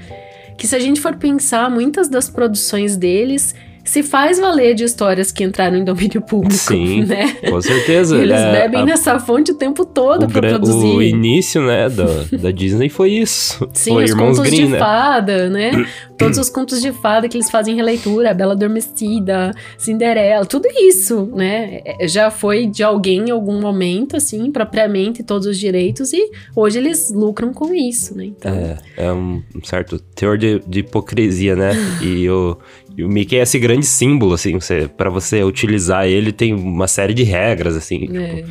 que 0.57 0.67
se 0.67 0.75
a 0.75 0.79
gente 0.79 1.01
for 1.01 1.15
pensar, 1.15 1.69
muitas 1.69 2.07
das 2.07 2.29
produções 2.29 2.95
deles 2.95 3.55
se 3.83 4.03
faz 4.03 4.39
valer 4.39 4.75
de 4.75 4.83
histórias 4.83 5.31
que 5.31 5.43
entraram 5.43 5.77
em 5.77 5.83
domínio 5.83 6.21
público. 6.21 6.53
Sim, 6.53 7.03
né? 7.05 7.33
com 7.49 7.61
certeza. 7.61 8.17
Eles 8.17 8.39
é, 8.39 8.51
bebem 8.51 8.81
a, 8.81 8.85
nessa 8.85 9.19
fonte 9.19 9.51
o 9.51 9.55
tempo 9.55 9.85
todo 9.85 10.27
para 10.27 10.49
produzir. 10.49 10.95
O 10.95 11.01
início, 11.01 11.61
né, 11.61 11.89
da, 11.89 12.05
da 12.37 12.51
Disney 12.51 12.89
foi 12.89 13.11
isso. 13.11 13.69
Sim, 13.73 13.93
foi 13.93 14.03
os 14.05 14.11
Irmãos 14.11 14.37
contos 14.37 14.51
Green, 14.51 14.65
de 14.65 14.71
né? 14.71 14.79
fada, 14.79 15.49
né? 15.49 15.87
Todos 16.17 16.37
os 16.37 16.49
contos 16.49 16.81
de 16.81 16.91
fada 16.91 17.27
que 17.27 17.35
eles 17.35 17.49
fazem 17.49 17.75
releitura, 17.75 18.33
Bela 18.33 18.53
Adormecida, 18.53 19.51
Cinderela, 19.77 20.45
tudo 20.45 20.67
isso, 20.69 21.29
né? 21.35 21.81
É, 21.83 22.07
já 22.07 22.29
foi 22.29 22.67
de 22.67 22.83
alguém 22.83 23.29
em 23.29 23.31
algum 23.31 23.59
momento, 23.59 24.15
assim, 24.15 24.51
propriamente 24.51 25.23
todos 25.23 25.47
os 25.47 25.57
direitos 25.57 26.13
e 26.13 26.29
hoje 26.55 26.77
eles 26.77 27.11
lucram 27.11 27.53
com 27.53 27.73
isso, 27.73 28.15
né? 28.15 28.25
Então... 28.25 28.53
É, 28.53 28.77
é 28.97 29.11
um 29.11 29.41
certo 29.63 29.99
teor 29.99 30.37
de, 30.37 30.59
de 30.67 30.79
hipocrisia, 30.81 31.55
né? 31.55 31.71
e 32.01 32.29
o, 32.29 32.57
e 32.97 33.03
o 33.03 33.09
Mickey 33.09 33.37
é 33.37 33.41
esse 33.41 33.57
grande 33.57 33.85
símbolo, 33.85 34.33
assim, 34.33 34.59
você, 34.59 34.87
para 34.87 35.09
você 35.09 35.43
utilizar 35.43 36.05
ele 36.05 36.31
tem 36.31 36.53
uma 36.53 36.87
série 36.87 37.13
de 37.13 37.23
regras, 37.23 37.75
assim. 37.75 38.09
É. 38.17 38.35
Tipo... 38.35 38.49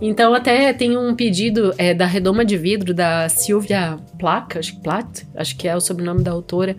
Então 0.00 0.34
até 0.34 0.72
tem 0.72 0.96
um 0.96 1.14
pedido 1.14 1.74
é, 1.76 1.92
da 1.92 2.06
Redoma 2.06 2.44
de 2.44 2.56
Vidro, 2.56 2.94
da 2.94 3.28
Silvia 3.28 3.98
Placa, 4.18 4.58
acho 4.58 4.74
que 4.74 4.82
Plat, 4.82 5.22
acho 5.34 5.56
que 5.56 5.68
é 5.68 5.76
o 5.76 5.80
sobrenome 5.80 6.22
da 6.22 6.30
autora, 6.30 6.74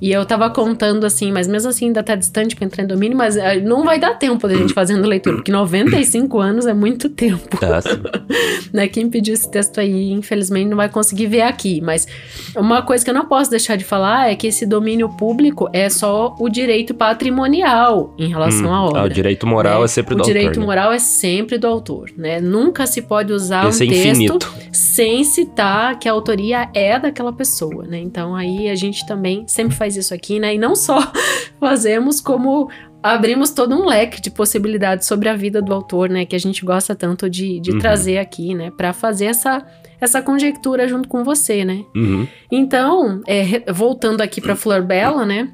e 0.00 0.12
eu 0.12 0.24
tava 0.26 0.50
contando 0.50 1.04
assim, 1.06 1.32
mas 1.32 1.48
mesmo 1.48 1.70
assim 1.70 1.86
ainda 1.86 2.02
tá 2.02 2.14
distante 2.14 2.54
pra 2.54 2.66
entrar 2.66 2.84
em 2.84 2.86
domínio, 2.86 3.16
mas 3.16 3.36
uh, 3.36 3.40
não 3.64 3.82
vai 3.82 3.98
dar 3.98 4.14
tempo 4.14 4.46
da 4.46 4.54
gente 4.54 4.74
fazendo 4.74 5.06
leitura, 5.06 5.36
porque 5.36 5.50
95 5.50 6.38
anos 6.38 6.66
é 6.66 6.74
muito 6.74 7.08
tempo. 7.08 7.56
Tá, 7.58 7.80
né? 8.72 8.88
Quem 8.88 9.08
pediu 9.08 9.32
esse 9.32 9.50
texto 9.50 9.80
aí, 9.80 10.10
infelizmente, 10.10 10.68
não 10.68 10.76
vai 10.76 10.90
conseguir 10.90 11.26
ver 11.26 11.42
aqui. 11.42 11.80
Mas 11.80 12.06
uma 12.54 12.82
coisa 12.82 13.02
que 13.02 13.10
eu 13.10 13.14
não 13.14 13.24
posso 13.24 13.50
deixar 13.50 13.76
de 13.76 13.84
falar 13.84 14.30
é 14.30 14.36
que 14.36 14.46
esse 14.46 14.66
domínio 14.66 15.08
público 15.08 15.68
é 15.72 15.88
só 15.88 16.34
o 16.38 16.48
direito 16.48 16.92
patrimonial 16.92 18.14
em 18.18 18.28
relação 18.28 18.66
hum, 18.66 18.74
à 18.74 18.84
obra. 18.84 19.00
Ah, 19.00 19.04
o 19.04 19.08
direito 19.08 19.46
moral 19.46 19.78
né? 19.78 19.84
é 19.86 19.88
sempre 19.88 20.14
do 20.14 20.18
o 20.18 20.20
autor. 20.20 20.30
O 20.30 20.34
direito 20.34 20.60
né? 20.60 20.66
moral 20.66 20.92
é 20.92 20.98
sempre 20.98 21.58
do 21.58 21.66
autor, 21.66 22.10
né? 22.16 22.40
Nunca 22.40 22.86
se 22.86 23.00
pode 23.00 23.32
usar 23.32 23.68
Esse 23.68 23.84
um 23.84 23.86
é 23.86 23.90
texto 23.90 24.08
infinito. 24.08 24.54
sem 24.72 25.24
citar 25.24 25.98
que 25.98 26.06
a 26.06 26.12
autoria 26.12 26.68
é 26.74 26.98
daquela 26.98 27.32
pessoa, 27.32 27.84
né? 27.84 27.98
Então 27.98 28.36
aí 28.36 28.68
a 28.68 28.74
gente 28.74 29.06
também 29.06 29.44
sempre 29.46 29.74
faz 29.74 29.85
faz 29.86 29.96
isso 29.96 30.12
aqui, 30.12 30.40
né? 30.40 30.54
E 30.54 30.58
não 30.58 30.74
só 30.74 30.98
fazemos, 31.60 32.20
como 32.20 32.68
abrimos 33.02 33.50
todo 33.50 33.74
um 33.76 33.86
leque 33.86 34.20
de 34.20 34.30
possibilidades 34.30 35.06
sobre 35.06 35.28
a 35.28 35.36
vida 35.36 35.62
do 35.62 35.72
autor, 35.72 36.08
né? 36.08 36.24
Que 36.26 36.34
a 36.34 36.40
gente 36.40 36.64
gosta 36.64 36.94
tanto 36.94 37.30
de, 37.30 37.60
de 37.60 37.70
uhum. 37.70 37.78
trazer 37.78 38.18
aqui, 38.18 38.54
né? 38.54 38.72
Para 38.76 38.92
fazer 38.92 39.26
essa, 39.26 39.64
essa 40.00 40.20
conjectura 40.20 40.88
junto 40.88 41.08
com 41.08 41.22
você, 41.22 41.64
né? 41.64 41.84
Uhum. 41.94 42.26
Então, 42.50 43.22
é, 43.26 43.72
voltando 43.72 44.20
aqui 44.20 44.40
para 44.40 44.56
Flor 44.56 44.82
Bela, 44.82 45.24
né? 45.24 45.50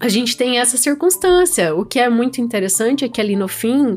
A 0.00 0.08
gente 0.08 0.36
tem 0.36 0.58
essa 0.58 0.76
circunstância. 0.76 1.74
O 1.74 1.84
que 1.84 2.00
é 2.00 2.08
muito 2.08 2.40
interessante 2.40 3.04
é 3.04 3.08
que 3.08 3.20
ali 3.20 3.36
no 3.36 3.48
fim 3.48 3.96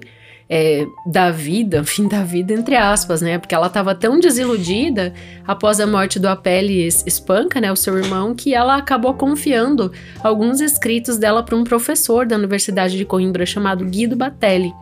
é, 0.54 0.86
da 1.06 1.32
vida, 1.32 1.82
fim 1.86 2.10
da 2.10 2.24
vida, 2.24 2.54
entre 2.54 2.76
aspas, 2.76 3.22
né? 3.22 3.40
Porque 3.40 3.56
ela 3.56 3.68
estava 3.68 3.96
tão 3.96 4.20
desiludida 4.20 5.14
após 5.48 5.80
a 5.80 5.88
morte 5.88 6.20
do 6.20 6.28
Apelles 6.28 7.06
Espanca, 7.08 7.62
né? 7.62 7.72
O 7.72 7.76
seu 7.78 7.98
irmão, 7.98 8.36
que 8.36 8.54
ela 8.54 8.76
acabou 8.76 9.14
confiando 9.14 9.94
alguns 10.22 10.60
escritos 10.60 11.18
dela 11.18 11.42
para 11.42 11.56
um 11.56 11.64
professor 11.64 12.26
da 12.26 12.36
Universidade 12.36 12.98
de 12.98 13.06
Coimbra 13.06 13.46
chamado 13.46 13.86
Guido 13.86 14.18
Batelli. 14.18 14.74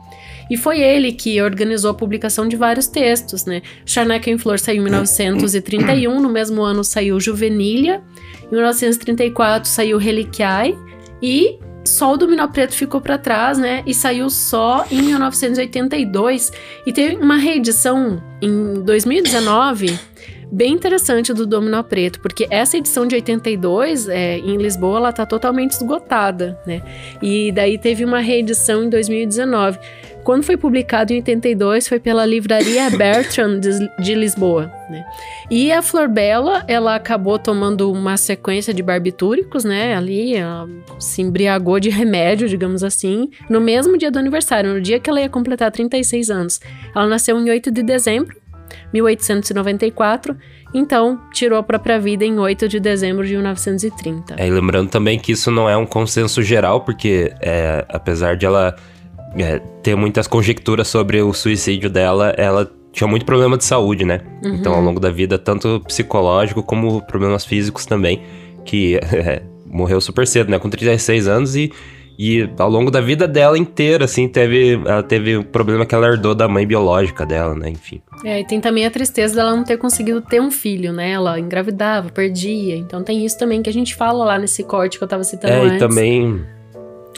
E 0.49 0.57
foi 0.57 0.81
ele 0.81 1.11
que 1.11 1.39
organizou 1.39 1.91
a 1.91 1.93
publicação 1.93 2.47
de 2.47 2.55
vários 2.55 2.87
textos, 2.87 3.45
né? 3.45 3.61
Charneca 3.85 4.31
em 4.31 4.37
Flor 4.39 4.57
saiu 4.57 4.81
em 4.81 4.85
1931, 4.85 6.19
no 6.19 6.29
mesmo 6.29 6.63
ano 6.63 6.83
saiu 6.83 7.19
Juvenília, 7.19 8.01
em 8.47 8.55
1934 8.55 9.69
saiu 9.69 9.99
Reliquiae, 9.99 10.75
e 11.21 11.59
só 11.89 12.13
o 12.13 12.17
Dominó 12.17 12.47
Preto 12.47 12.73
ficou 12.73 13.01
para 13.01 13.17
trás, 13.17 13.57
né? 13.57 13.83
E 13.85 13.93
saiu 13.93 14.29
só 14.29 14.85
em 14.91 15.01
1982. 15.01 16.51
E 16.85 16.93
teve 16.93 17.15
uma 17.15 17.37
reedição 17.37 18.21
em 18.41 18.81
2019 18.83 19.99
bem 20.51 20.73
interessante 20.73 21.33
do 21.33 21.45
Dominó 21.45 21.83
Preto, 21.83 22.19
porque 22.19 22.47
essa 22.49 22.77
edição 22.77 23.05
de 23.05 23.15
82 23.15 24.09
é, 24.09 24.37
em 24.39 24.57
Lisboa 24.57 24.97
ela 24.97 25.13
tá 25.13 25.25
totalmente 25.25 25.71
esgotada, 25.71 26.59
né? 26.65 26.81
E 27.21 27.51
daí 27.51 27.77
teve 27.77 28.03
uma 28.03 28.19
reedição 28.19 28.83
em 28.83 28.89
2019. 28.89 29.79
Quando 30.29 30.43
foi 30.43 30.55
publicado 30.55 31.11
em 31.11 31.15
82, 31.15 31.87
foi 31.87 31.99
pela 31.99 32.23
livraria 32.23 32.87
Bertrand 32.91 33.61
de, 33.99 34.13
Lisboa, 34.13 34.71
né? 34.87 35.03
E 35.49 35.71
a 35.71 35.81
Flor 35.81 36.07
Bela, 36.07 36.63
ela 36.67 36.93
acabou 36.93 37.39
tomando 37.39 37.91
uma 37.91 38.15
sequência 38.15 38.71
de 38.71 38.83
barbitúricos, 38.83 39.63
né? 39.63 39.95
Ali, 39.95 40.35
ela 40.35 40.69
se 40.99 41.23
embriagou 41.23 41.79
de 41.79 41.89
remédio, 41.89 42.47
digamos 42.47 42.83
assim, 42.83 43.31
no 43.49 43.59
mesmo 43.59 43.97
dia 43.97 44.11
do 44.11 44.19
aniversário, 44.19 44.71
no 44.71 44.79
dia 44.79 44.99
que 44.99 45.09
ela 45.09 45.19
ia 45.19 45.29
completar 45.29 45.71
36 45.71 46.29
anos. 46.29 46.61
Ela 46.95 47.07
nasceu 47.07 47.39
em 47.39 47.49
8 47.49 47.71
de 47.71 47.81
dezembro 47.81 48.37
1894, 48.93 50.37
então 50.75 51.19
tirou 51.33 51.57
a 51.57 51.63
própria 51.63 51.99
vida 51.99 52.23
em 52.23 52.37
8 52.37 52.67
de 52.67 52.79
dezembro 52.79 53.25
de 53.25 53.33
1930. 53.33 54.35
É, 54.37 54.47
e 54.47 54.51
lembrando 54.51 54.91
também 54.91 55.17
que 55.17 55.31
isso 55.31 55.49
não 55.49 55.67
é 55.67 55.75
um 55.75 55.87
consenso 55.87 56.43
geral, 56.43 56.81
porque 56.81 57.33
é, 57.41 57.83
apesar 57.89 58.37
de 58.37 58.45
ela 58.45 58.75
é, 59.37 59.59
ter 59.83 59.95
muitas 59.95 60.27
conjecturas 60.27 60.87
sobre 60.87 61.21
o 61.21 61.33
suicídio 61.33 61.89
dela, 61.89 62.33
ela 62.37 62.69
tinha 62.91 63.07
muito 63.07 63.25
problema 63.25 63.57
de 63.57 63.63
saúde, 63.63 64.03
né? 64.05 64.21
Uhum. 64.43 64.55
Então, 64.55 64.73
ao 64.73 64.81
longo 64.81 64.99
da 64.99 65.09
vida, 65.09 65.37
tanto 65.37 65.81
psicológico 65.87 66.63
como 66.63 67.01
problemas 67.01 67.45
físicos 67.45 67.85
também, 67.85 68.21
que 68.65 68.95
é, 69.13 69.43
morreu 69.65 70.01
super 70.01 70.25
cedo, 70.25 70.49
né? 70.49 70.59
Com 70.59 70.69
36 70.69 71.27
anos 71.27 71.55
e 71.55 71.71
e 72.21 72.49
ao 72.59 72.69
longo 72.69 72.91
da 72.91 72.99
vida 72.99 73.25
dela 73.25 73.57
inteira, 73.57 74.03
assim, 74.03 74.27
teve, 74.27 74.73
ela 74.85 75.01
teve 75.01 75.37
um 75.37 75.43
problema 75.43 75.85
que 75.85 75.95
ela 75.95 76.05
herdou 76.05 76.35
da 76.35 76.49
mãe 76.49 76.67
biológica 76.67 77.25
dela, 77.25 77.55
né? 77.55 77.69
Enfim. 77.69 78.01
É, 78.25 78.41
e 78.41 78.45
tem 78.45 78.59
também 78.59 78.85
a 78.85 78.91
tristeza 78.91 79.35
dela 79.35 79.55
não 79.55 79.63
ter 79.63 79.77
conseguido 79.77 80.19
ter 80.19 80.41
um 80.41 80.51
filho, 80.51 80.91
né? 80.91 81.11
Ela 81.11 81.39
engravidava, 81.39 82.09
perdia. 82.09 82.75
Então 82.75 83.01
tem 83.01 83.25
isso 83.25 83.39
também 83.39 83.63
que 83.63 83.69
a 83.69 83.73
gente 83.73 83.95
fala 83.95 84.25
lá 84.25 84.37
nesse 84.37 84.65
corte 84.65 84.97
que 84.97 85.03
eu 85.05 85.07
tava 85.07 85.23
citando 85.23 85.53
é, 85.53 85.61
antes. 85.61 85.75
E 85.77 85.79
também. 85.79 86.45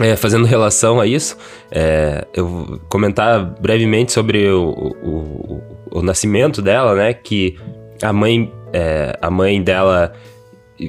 É, 0.01 0.15
fazendo 0.15 0.45
relação 0.45 0.99
a 0.99 1.05
isso, 1.05 1.37
é, 1.71 2.25
eu 2.33 2.47
vou 2.47 2.79
comentar 2.89 3.43
brevemente 3.61 4.11
sobre 4.11 4.47
o, 4.49 4.69
o, 4.69 5.09
o, 5.09 5.99
o 5.99 6.01
nascimento 6.01 6.61
dela, 6.61 6.95
né? 6.95 7.13
Que 7.13 7.57
a 8.01 8.11
mãe, 8.11 8.51
é, 8.73 9.17
a 9.21 9.29
mãe 9.29 9.61
dela 9.61 10.13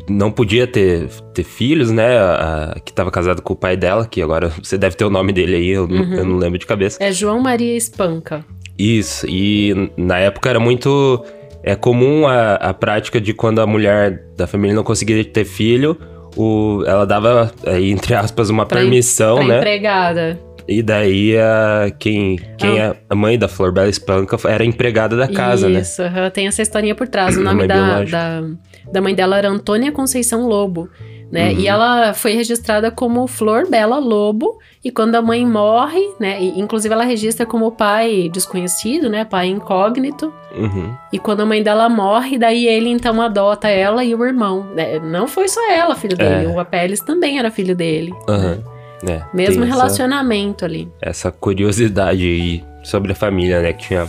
não 0.09 0.31
podia 0.31 0.67
ter, 0.67 1.09
ter 1.35 1.45
filhos, 1.45 1.91
né? 1.91 2.17
A, 2.17 2.73
a, 2.77 2.81
que 2.81 2.91
estava 2.91 3.11
casada 3.11 3.43
com 3.43 3.53
o 3.53 3.57
pai 3.57 3.77
dela, 3.77 4.07
que 4.07 4.23
agora 4.23 4.49
você 4.63 4.79
deve 4.79 4.97
ter 4.97 5.05
o 5.05 5.11
nome 5.11 5.33
dele 5.33 5.57
aí, 5.57 5.69
eu, 5.69 5.85
uhum. 5.85 6.15
eu 6.15 6.25
não 6.25 6.37
lembro 6.37 6.59
de 6.59 6.67
cabeça. 6.67 7.03
É 7.03 7.13
João 7.13 7.41
Maria 7.41 7.77
Espanca. 7.77 8.45
Isso, 8.79 9.27
e 9.29 9.91
na 9.97 10.19
época 10.19 10.49
era 10.49 10.59
muito 10.59 11.23
é 11.63 11.77
comum 11.77 12.27
a, 12.27 12.55
a 12.55 12.75
prática 12.75 13.21
de 13.21 13.33
quando 13.33 13.61
a 13.61 13.67
mulher 13.67 14.25
da 14.37 14.47
família 14.47 14.75
não 14.75 14.83
conseguia 14.83 15.25
ter 15.25 15.45
filho, 15.45 15.97
o, 16.37 16.83
ela 16.87 17.07
dava, 17.07 17.53
entre 17.81 18.15
aspas, 18.15 18.51
uma 18.51 18.67
pra 18.67 18.81
permissão, 18.81 19.47
né? 19.47 19.59
empregada. 19.59 20.39
E 20.69 20.83
daí 20.83 21.37
a, 21.37 21.93
quem, 21.99 22.39
quem 22.57 22.81
ah. 22.81 22.85
é 22.85 22.97
a 23.11 23.15
mãe 23.15 23.39
da 23.39 23.49
Flor 23.49 23.73
Bela 23.73 23.89
Espanca 23.89 24.37
era 24.49 24.65
empregada 24.65 25.17
da 25.17 25.27
casa, 25.29 25.67
Isso, 25.69 26.03
né? 26.03 26.13
Isso, 26.17 26.31
tem 26.33 26.47
essa 26.47 26.63
historinha 26.63 26.95
por 26.95 27.09
trás. 27.09 27.37
O 27.37 27.41
nome 27.45 27.67
da, 27.67 28.05
da, 28.05 28.43
da, 28.91 29.01
mãe 29.01 29.15
dela 29.15 29.37
era 29.39 29.49
Antônia 29.49 29.91
Conceição 29.91 30.47
Lobo. 30.47 30.89
Né? 31.33 31.51
Uhum. 31.51 31.61
E 31.61 31.67
ela 31.67 32.13
foi 32.13 32.35
registrada 32.35 32.91
como 32.91 33.27
Flor 33.27 33.67
Bela 33.67 33.99
Lobo, 33.99 34.59
e 34.85 34.91
quando 34.91 35.15
a 35.15 35.23
mãe 35.23 35.47
morre, 35.47 36.03
né? 36.21 36.39
E, 36.39 36.61
inclusive 36.61 36.93
ela 36.93 37.05
registra 37.05 37.47
como 37.47 37.73
pai 37.73 38.29
desconhecido, 38.31 39.09
né? 39.09 39.25
Pai 39.25 39.47
incógnito. 39.47 40.31
Uhum. 40.55 40.95
E 41.11 41.19
quando 41.19 41.41
a 41.41 41.47
mãe 41.47 41.63
dela 41.63 41.89
morre, 41.89 42.37
daí 42.37 42.67
ele 42.67 42.91
então 42.91 43.23
adota 43.23 43.69
ela 43.69 44.05
e 44.05 44.15
o 44.15 44.23
irmão. 44.27 44.67
Né? 44.75 44.99
Não 44.99 45.27
foi 45.27 45.49
só 45.49 45.73
ela, 45.73 45.95
filho 45.97 46.19
dele, 46.19 46.45
é. 46.45 46.49
o 46.49 46.61
Apelles 46.61 47.01
também 47.01 47.39
era 47.39 47.51
filho 47.51 47.75
dele. 47.75 48.13
Uhum. 48.29 48.63
Né? 49.03 49.25
É, 49.33 49.37
Mesmo 49.37 49.65
relacionamento 49.65 50.65
essa, 50.65 50.75
ali. 50.75 50.89
Essa 51.01 51.33
curiosidade 51.33 52.23
aí 52.23 52.65
sobre 52.83 53.13
a 53.13 53.15
família, 53.15 53.63
né? 53.63 53.73
Que 53.73 53.89
tinha. 53.89 54.07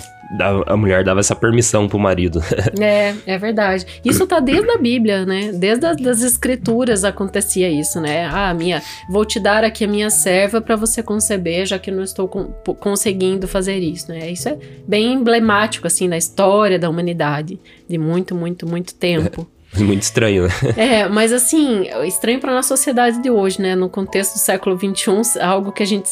A 0.67 0.75
mulher 0.75 1.03
dava 1.03 1.19
essa 1.19 1.35
permissão 1.35 1.87
pro 1.87 1.99
marido. 1.99 2.41
é, 2.79 3.13
é 3.25 3.37
verdade. 3.37 3.85
Isso 4.03 4.25
tá 4.25 4.39
desde 4.39 4.69
a 4.71 4.77
Bíblia, 4.77 5.25
né? 5.25 5.51
Desde 5.53 5.85
as 5.85 5.97
das 5.97 6.21
escrituras 6.21 7.03
acontecia 7.03 7.69
isso, 7.69 8.01
né? 8.01 8.27
Ah, 8.31 8.53
minha, 8.53 8.81
vou 9.09 9.25
te 9.25 9.39
dar 9.39 9.63
aqui 9.63 9.85
a 9.85 9.87
minha 9.87 10.09
serva 10.09 10.59
para 10.59 10.75
você 10.75 11.03
conceber, 11.03 11.65
já 11.65 11.77
que 11.77 11.91
não 11.91 12.03
estou 12.03 12.27
com, 12.27 12.45
conseguindo 12.79 13.47
fazer 13.47 13.79
isso, 13.79 14.09
né? 14.11 14.31
Isso 14.31 14.49
é 14.49 14.57
bem 14.87 15.13
emblemático, 15.13 15.85
assim, 15.85 16.07
na 16.07 16.17
história 16.17 16.79
da 16.79 16.89
humanidade, 16.89 17.59
de 17.87 17.97
muito, 17.97 18.33
muito, 18.33 18.67
muito 18.67 18.95
tempo. 18.95 19.47
Muito 19.75 20.03
estranho, 20.03 20.43
né? 20.43 20.51
É, 20.77 21.09
mas 21.09 21.33
assim, 21.33 21.87
estranho 22.05 22.39
para 22.39 22.53
nossa 22.53 22.67
sociedade 22.67 23.19
de 23.19 23.31
hoje, 23.31 23.59
né? 23.59 23.75
No 23.75 23.89
contexto 23.89 24.33
do 24.33 24.39
século 24.39 24.77
XXI, 24.77 25.39
algo 25.41 25.71
que 25.71 25.81
a 25.81 25.85
gente 25.87 26.07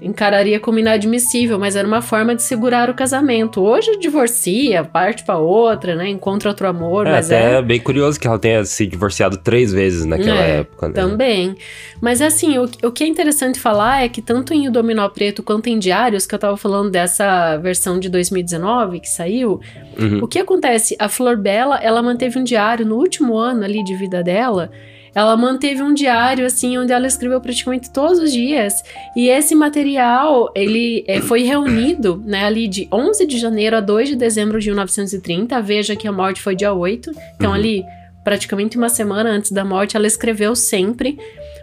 encararia 0.00 0.58
como 0.60 0.78
inadmissível, 0.78 1.58
mas 1.58 1.76
era 1.76 1.86
uma 1.86 2.02
forma 2.02 2.34
de 2.34 2.42
segurar 2.42 2.90
o 2.90 2.94
casamento. 2.94 3.62
Hoje 3.62 3.96
divorcia, 3.98 4.84
parte 4.84 5.24
para 5.24 5.38
outra, 5.38 5.94
né? 5.94 6.08
Encontra 6.08 6.50
outro 6.50 6.66
amor, 6.66 7.06
é, 7.06 7.12
mas 7.12 7.26
até 7.26 7.54
é 7.56 7.62
bem 7.62 7.80
curioso 7.80 8.18
que 8.18 8.26
ela 8.26 8.38
tenha 8.38 8.64
se 8.64 8.86
divorciado 8.86 9.38
três 9.38 9.72
vezes 9.72 10.04
naquela 10.04 10.42
é, 10.42 10.58
época. 10.60 10.88
Né? 10.88 10.94
Também. 10.94 11.56
Mas 12.00 12.20
assim, 12.20 12.58
o, 12.58 12.68
o 12.82 12.92
que 12.92 13.04
é 13.04 13.06
interessante 13.06 13.58
falar 13.58 14.04
é 14.04 14.08
que 14.08 14.20
tanto 14.20 14.52
em 14.52 14.68
O 14.68 14.72
Dominó 14.72 15.08
Preto 15.08 15.42
quanto 15.42 15.68
em 15.68 15.78
Diários, 15.78 16.26
que 16.26 16.34
eu 16.34 16.38
tava 16.38 16.56
falando 16.56 16.90
dessa 16.90 17.56
versão 17.58 17.98
de 17.98 18.08
2019 18.08 19.00
que 19.00 19.08
saiu, 19.08 19.60
uhum. 19.98 20.20
o 20.22 20.28
que 20.28 20.38
acontece? 20.38 20.96
A 20.98 21.08
Flor 21.08 21.36
Bela, 21.36 21.78
ela 21.82 22.02
manteve 22.02 22.38
um 22.38 22.44
diário 22.44 22.84
no 22.84 22.96
último 22.96 23.36
ano 23.36 23.64
ali 23.64 23.82
de 23.82 23.94
vida 23.94 24.22
dela 24.22 24.70
ela 25.14 25.36
manteve 25.36 25.82
um 25.82 25.94
diário, 25.94 26.44
assim, 26.44 26.76
onde 26.76 26.92
ela 26.92 27.06
escreveu 27.06 27.40
praticamente 27.40 27.90
todos 27.90 28.18
os 28.18 28.32
dias. 28.32 28.82
E 29.16 29.28
esse 29.28 29.54
material, 29.54 30.50
ele 30.54 31.04
é, 31.06 31.20
foi 31.20 31.42
reunido, 31.42 32.22
né, 32.26 32.44
ali 32.44 32.66
de 32.66 32.88
11 32.92 33.24
de 33.26 33.38
janeiro 33.38 33.76
a 33.76 33.80
2 33.80 34.08
de 34.08 34.16
dezembro 34.16 34.58
de 34.58 34.68
1930. 34.68 35.60
Veja 35.62 35.94
que 35.94 36.08
a 36.08 36.12
morte 36.12 36.42
foi 36.42 36.56
dia 36.56 36.72
8. 36.72 37.12
Então, 37.36 37.50
uhum. 37.50 37.56
ali, 37.56 37.84
praticamente 38.24 38.76
uma 38.76 38.88
semana 38.88 39.30
antes 39.30 39.52
da 39.52 39.64
morte, 39.64 39.96
ela 39.96 40.06
escreveu 40.06 40.56
sempre 40.56 41.16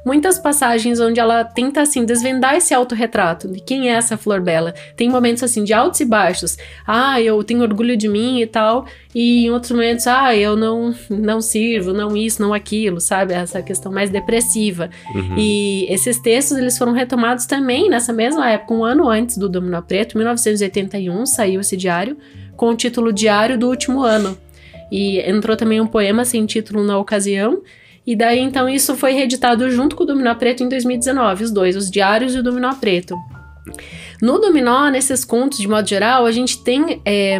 muitas 0.05 0.39
passagens 0.39 0.99
onde 0.99 1.19
ela 1.19 1.43
tenta 1.43 1.81
assim 1.81 2.05
desvendar 2.05 2.55
esse 2.55 2.73
autorretrato 2.73 3.47
de 3.47 3.59
quem 3.59 3.89
é 3.89 3.93
essa 3.93 4.17
Flor 4.17 4.41
Bela. 4.41 4.73
Tem 4.95 5.09
momentos 5.09 5.43
assim 5.43 5.63
de 5.63 5.73
altos 5.73 5.99
e 5.99 6.05
baixos. 6.05 6.57
Ah, 6.87 7.21
eu 7.21 7.43
tenho 7.43 7.61
orgulho 7.61 7.95
de 7.95 8.07
mim 8.07 8.41
e 8.41 8.47
tal. 8.47 8.85
E 9.13 9.45
em 9.45 9.51
outros 9.51 9.71
momentos, 9.71 10.07
ah, 10.07 10.35
eu 10.35 10.55
não 10.55 10.93
não 11.09 11.41
sirvo, 11.41 11.93
não 11.93 12.15
isso, 12.15 12.41
não 12.41 12.53
aquilo, 12.53 12.99
sabe? 12.99 13.33
Essa 13.33 13.61
questão 13.61 13.91
mais 13.91 14.09
depressiva. 14.09 14.89
Uhum. 15.13 15.35
E 15.37 15.85
esses 15.89 16.19
textos 16.19 16.57
eles 16.57 16.77
foram 16.77 16.93
retomados 16.93 17.45
também 17.45 17.89
nessa 17.89 18.13
mesma 18.13 18.49
época, 18.49 18.73
um 18.73 18.83
ano 18.83 19.09
antes 19.09 19.37
do 19.37 19.49
Dominó 19.49 19.81
Preto, 19.81 20.17
1981, 20.17 21.25
saiu 21.25 21.61
esse 21.61 21.75
diário 21.75 22.17
com 22.55 22.69
o 22.69 22.75
título 22.75 23.11
Diário 23.11 23.57
do 23.57 23.67
Último 23.67 24.01
Ano. 24.01 24.37
E 24.91 25.19
entrou 25.19 25.55
também 25.55 25.79
um 25.79 25.87
poema 25.87 26.25
sem 26.25 26.45
título 26.45 26.83
na 26.83 26.97
ocasião, 26.97 27.61
e 28.05 28.15
daí, 28.15 28.39
então, 28.39 28.67
isso 28.67 28.95
foi 28.95 29.13
reeditado 29.13 29.69
junto 29.69 29.95
com 29.95 30.03
o 30.03 30.07
Dominó 30.07 30.33
Preto 30.35 30.63
em 30.63 30.69
2019, 30.69 31.43
os 31.43 31.51
dois, 31.51 31.75
os 31.75 31.89
Diários 31.89 32.33
e 32.33 32.39
o 32.39 32.43
Dominó 32.43 32.73
Preto. 32.73 33.15
No 34.21 34.39
Dominó, 34.39 34.89
nesses 34.89 35.23
contos, 35.23 35.59
de 35.59 35.67
modo 35.67 35.87
geral, 35.87 36.25
a 36.25 36.31
gente 36.31 36.63
tem 36.63 37.01
é, 37.05 37.39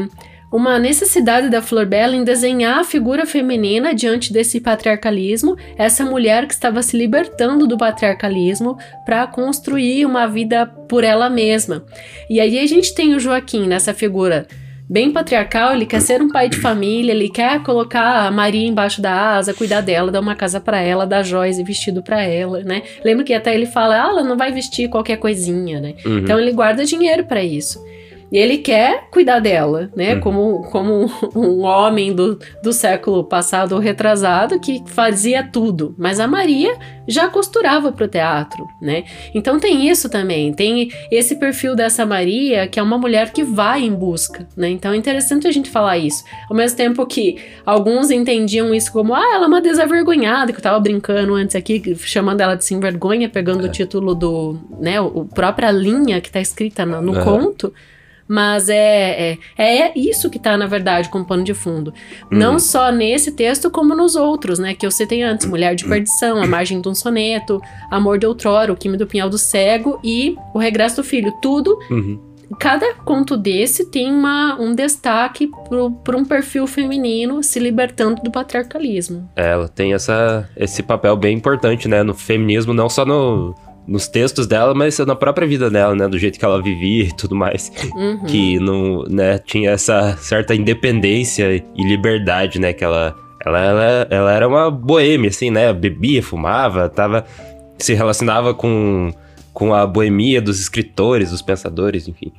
uma 0.51 0.77
necessidade 0.77 1.49
da 1.49 1.61
Flor 1.61 1.85
Bela 1.85 2.15
em 2.15 2.23
desenhar 2.23 2.79
a 2.79 2.83
figura 2.83 3.25
feminina 3.25 3.93
diante 3.93 4.31
desse 4.31 4.59
patriarcalismo, 4.59 5.55
essa 5.77 6.05
mulher 6.05 6.45
que 6.45 6.53
estava 6.53 6.83
se 6.83 6.95
libertando 6.95 7.65
do 7.65 7.77
patriarcalismo 7.77 8.77
para 9.05 9.25
construir 9.25 10.05
uma 10.05 10.27
vida 10.27 10.65
por 10.65 11.03
ela 11.03 11.29
mesma. 11.29 11.83
E 12.29 12.39
aí 12.39 12.59
a 12.59 12.67
gente 12.67 12.93
tem 12.93 13.15
o 13.15 13.19
Joaquim 13.19 13.67
nessa 13.67 13.93
figura 13.93 14.45
bem 14.91 15.09
patriarcal, 15.09 15.73
ele 15.73 15.85
quer 15.85 16.01
ser 16.01 16.21
um 16.21 16.27
pai 16.27 16.49
de 16.49 16.57
família, 16.57 17.13
ele 17.13 17.29
quer 17.29 17.63
colocar 17.63 18.27
a 18.27 18.31
Maria 18.31 18.67
embaixo 18.67 19.01
da 19.01 19.35
asa, 19.37 19.53
cuidar 19.53 19.79
dela, 19.79 20.11
dar 20.11 20.19
uma 20.19 20.35
casa 20.35 20.59
para 20.59 20.81
ela, 20.81 21.07
dar 21.07 21.23
joias 21.23 21.57
e 21.57 21.63
vestido 21.63 22.03
para 22.03 22.21
ela, 22.21 22.61
né? 22.61 22.83
Lembro 23.01 23.23
que 23.23 23.33
até 23.33 23.55
ele 23.55 23.65
fala, 23.65 23.95
ah, 23.95 24.09
ela 24.09 24.23
não 24.23 24.35
vai 24.35 24.51
vestir 24.51 24.89
qualquer 24.89 25.15
coisinha, 25.15 25.79
né? 25.79 25.95
Uhum. 26.05 26.17
Então 26.17 26.37
ele 26.37 26.51
guarda 26.51 26.83
dinheiro 26.83 27.23
para 27.23 27.41
isso. 27.41 27.81
E 28.31 28.37
ele 28.37 28.59
quer 28.59 29.09
cuidar 29.11 29.39
dela, 29.39 29.91
né? 29.95 30.15
Uhum. 30.15 30.21
Como, 30.21 30.61
como 30.71 31.11
um 31.35 31.63
homem 31.63 32.13
do, 32.13 32.39
do 32.63 32.71
século 32.71 33.25
passado 33.25 33.73
ou 33.73 33.79
retrasado 33.79 34.59
que 34.59 34.81
fazia 34.85 35.43
tudo. 35.43 35.93
Mas 35.97 36.19
a 36.19 36.27
Maria 36.27 36.77
já 37.05 37.27
costurava 37.27 37.91
pro 37.91 38.07
teatro, 38.07 38.65
né? 38.81 39.03
Então 39.35 39.59
tem 39.59 39.89
isso 39.89 40.09
também. 40.09 40.53
Tem 40.53 40.89
esse 41.11 41.35
perfil 41.35 41.75
dessa 41.75 42.05
Maria, 42.05 42.67
que 42.67 42.79
é 42.79 42.83
uma 42.83 42.97
mulher 42.97 43.31
que 43.31 43.43
vai 43.43 43.83
em 43.83 43.93
busca, 43.93 44.47
né? 44.55 44.69
Então 44.69 44.93
é 44.93 44.95
interessante 44.95 45.45
a 45.45 45.51
gente 45.51 45.69
falar 45.69 45.97
isso. 45.97 46.23
Ao 46.49 46.55
mesmo 46.55 46.77
tempo 46.77 47.05
que 47.05 47.37
alguns 47.65 48.11
entendiam 48.11 48.73
isso 48.73 48.93
como, 48.93 49.13
ah, 49.13 49.33
ela 49.33 49.45
é 49.45 49.47
uma 49.47 49.61
desavergonhada, 49.61 50.53
que 50.53 50.59
eu 50.59 50.63
tava 50.63 50.79
brincando 50.79 51.33
antes 51.33 51.55
aqui, 51.55 51.95
chamando 51.97 52.39
ela 52.39 52.55
de 52.55 52.63
sem 52.63 52.79
vergonha, 52.79 53.27
pegando 53.27 53.65
é. 53.65 53.69
o 53.69 53.71
título 53.71 54.15
do, 54.15 54.57
né, 54.79 54.99
a 54.99 55.35
própria 55.35 55.69
linha 55.69 56.21
que 56.21 56.31
tá 56.31 56.39
escrita 56.39 56.85
no, 56.85 57.01
no 57.01 57.23
conto. 57.23 57.73
Mas 58.31 58.69
é, 58.69 59.33
é, 59.33 59.37
é 59.57 59.91
isso 59.93 60.29
que 60.29 60.37
está, 60.37 60.55
na 60.55 60.65
verdade, 60.65 61.09
como 61.09 61.25
pano 61.25 61.43
de 61.43 61.53
fundo. 61.53 61.93
Uhum. 62.31 62.37
Não 62.37 62.59
só 62.59 62.89
nesse 62.89 63.33
texto, 63.33 63.69
como 63.69 63.93
nos 63.93 64.15
outros, 64.15 64.57
né? 64.57 64.73
Que 64.73 64.85
eu 64.85 64.91
citei 64.91 65.21
antes: 65.21 65.45
Mulher 65.45 65.75
de 65.75 65.83
Perdição, 65.83 66.41
A 66.41 66.47
Margem 66.47 66.79
de 66.79 66.87
um 66.87 66.95
Soneto, 66.95 67.61
Amor 67.89 68.17
de 68.17 68.25
Outrora, 68.25 68.71
O 68.71 68.77
Quime 68.77 68.95
do 68.95 69.05
Pinhal 69.05 69.29
do 69.29 69.37
Cego 69.37 69.99
e 70.01 70.37
O 70.53 70.59
Regresso 70.59 70.95
do 70.95 71.03
Filho. 71.03 71.33
Tudo. 71.41 71.77
Uhum. 71.89 72.21
Cada 72.57 72.93
conto 72.95 73.35
desse 73.35 73.91
tem 73.91 74.09
uma, 74.09 74.57
um 74.57 74.73
destaque 74.73 75.49
para 76.01 76.15
um 76.15 76.23
perfil 76.23 76.65
feminino 76.67 77.43
se 77.43 77.59
libertando 77.59 78.21
do 78.21 78.31
patriarcalismo. 78.31 79.29
É, 79.35 79.51
ela 79.51 79.67
tem 79.67 79.93
essa, 79.93 80.49
esse 80.55 80.81
papel 80.81 81.17
bem 81.17 81.35
importante, 81.35 81.89
né? 81.89 82.01
No 82.01 82.13
feminismo, 82.13 82.73
não 82.73 82.89
só 82.89 83.05
no 83.05 83.53
nos 83.87 84.07
textos 84.07 84.47
dela, 84.47 84.73
mas 84.73 84.97
na 84.99 85.15
própria 85.15 85.47
vida 85.47 85.69
dela, 85.69 85.95
né? 85.95 86.07
Do 86.07 86.17
jeito 86.17 86.37
que 86.37 86.45
ela 86.45 86.61
vivia 86.61 87.05
e 87.05 87.15
tudo 87.15 87.35
mais. 87.35 87.71
Uhum. 87.95 88.25
Que 88.25 88.59
não, 88.59 89.03
né, 89.03 89.37
tinha 89.39 89.71
essa 89.71 90.15
certa 90.17 90.53
independência 90.55 91.55
e 91.55 91.83
liberdade, 91.83 92.59
né? 92.59 92.73
Que 92.73 92.83
ela, 92.83 93.15
ela, 93.45 93.59
ela, 93.59 94.07
ela 94.09 94.31
era 94.33 94.47
uma 94.47 94.69
boêmia, 94.69 95.29
assim, 95.29 95.49
né? 95.49 95.71
Bebia, 95.73 96.21
fumava, 96.21 96.87
tava... 96.89 97.25
Se 97.79 97.95
relacionava 97.95 98.53
com, 98.53 99.11
com 99.51 99.73
a 99.73 99.87
boemia 99.87 100.39
dos 100.39 100.59
escritores, 100.59 101.31
dos 101.31 101.41
pensadores, 101.41 102.07
enfim. 102.07 102.31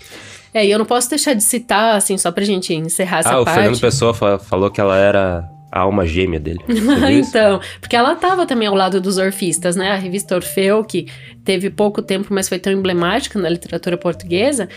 É, 0.55 0.65
e 0.65 0.71
eu 0.71 0.79
não 0.79 0.87
posso 0.87 1.11
deixar 1.11 1.35
de 1.35 1.43
citar, 1.43 1.97
assim, 1.97 2.17
só 2.17 2.31
pra 2.31 2.45
gente 2.45 2.73
encerrar 2.73 3.19
essa 3.19 3.33
ah, 3.33 3.41
o 3.41 3.45
parte. 3.45 3.57
Fernando 3.59 3.81
Pessoa 3.81 4.15
fa- 4.15 4.39
falou 4.39 4.71
que 4.71 4.81
ela 4.81 4.97
era 4.97 5.45
a 5.73 5.81
alma 5.81 6.05
gêmea 6.05 6.39
dele. 6.39 6.61
Então, 7.11 7.61
porque 7.81 7.97
ela 7.97 8.13
estava 8.13 8.47
também 8.47 8.69
ao 8.69 8.75
lado 8.75 9.01
dos 9.01 9.17
orfistas, 9.17 9.75
né? 9.75 9.91
A 9.91 9.97
revista 9.97 10.35
Orfeu, 10.35 10.85
que 10.85 11.07
teve 11.45 11.71
pouco 11.71 12.03
tempo, 12.03 12.29
mas 12.31 12.49
foi 12.49 12.59
tão 12.59 12.73
emblemática 12.73 13.39
na 13.39 13.49
literatura 13.49 13.97
portuguesa, 13.97 14.69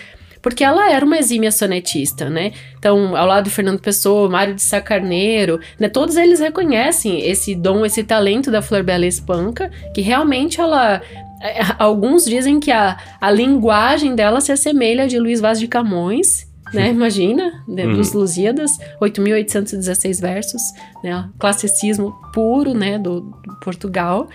porque 0.41 0.63
ela 0.63 0.91
era 0.91 1.05
uma 1.05 1.17
exímia 1.17 1.51
sonetista, 1.51 2.29
né? 2.29 2.53
Então, 2.77 3.15
ao 3.15 3.27
lado 3.27 3.45
do 3.45 3.49
Fernando 3.49 3.79
Pessoa, 3.79 4.29
Mário 4.29 4.55
de 4.55 4.61
Sá 4.61 4.79
Carneiro, 4.79 5.59
né? 5.79 5.89
Todos 5.89 6.15
eles 6.15 6.39
reconhecem 6.39 7.27
esse 7.27 7.53
dom, 7.55 7.85
esse 7.85 8.03
talento 8.03 8.49
da 8.49 8.61
Flor 8.61 8.83
Bela 8.83 9.05
Espanca, 9.05 9.69
que 9.93 10.01
realmente 10.01 10.61
ela 10.61 11.01
é, 11.41 11.59
Alguns 11.77 12.25
dizem 12.25 12.59
que 12.59 12.71
a, 12.71 12.97
a 13.19 13.29
linguagem 13.29 14.15
dela 14.15 14.41
se 14.41 14.51
assemelha 14.51 15.03
à 15.03 15.07
de 15.07 15.19
Luiz 15.19 15.41
Vaz 15.41 15.59
de 15.59 15.67
Camões, 15.67 16.47
né? 16.75 16.89
Imagina, 16.91 17.63
né? 17.67 17.85
dos 17.95 18.13
Lusíadas, 18.13 18.71
8.816 19.01 20.21
versos, 20.21 20.61
né? 21.03 21.29
Classicismo 21.39 22.13
puro, 22.33 22.73
né? 22.73 22.97
Do, 22.99 23.21
do 23.21 23.55
Portugal. 23.61 24.27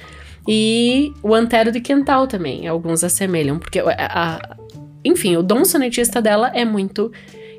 E 0.48 1.12
o 1.22 1.34
Antero 1.34 1.70
de 1.70 1.80
Quental 1.80 2.26
também, 2.26 2.66
alguns 2.66 3.04
assemelham, 3.04 3.58
porque 3.58 3.78
a, 3.78 3.84
a- 3.98 4.56
enfim, 5.04 5.36
o 5.36 5.42
dom 5.42 5.64
sonetista 5.64 6.20
dela 6.20 6.50
é 6.54 6.64
muito 6.64 7.12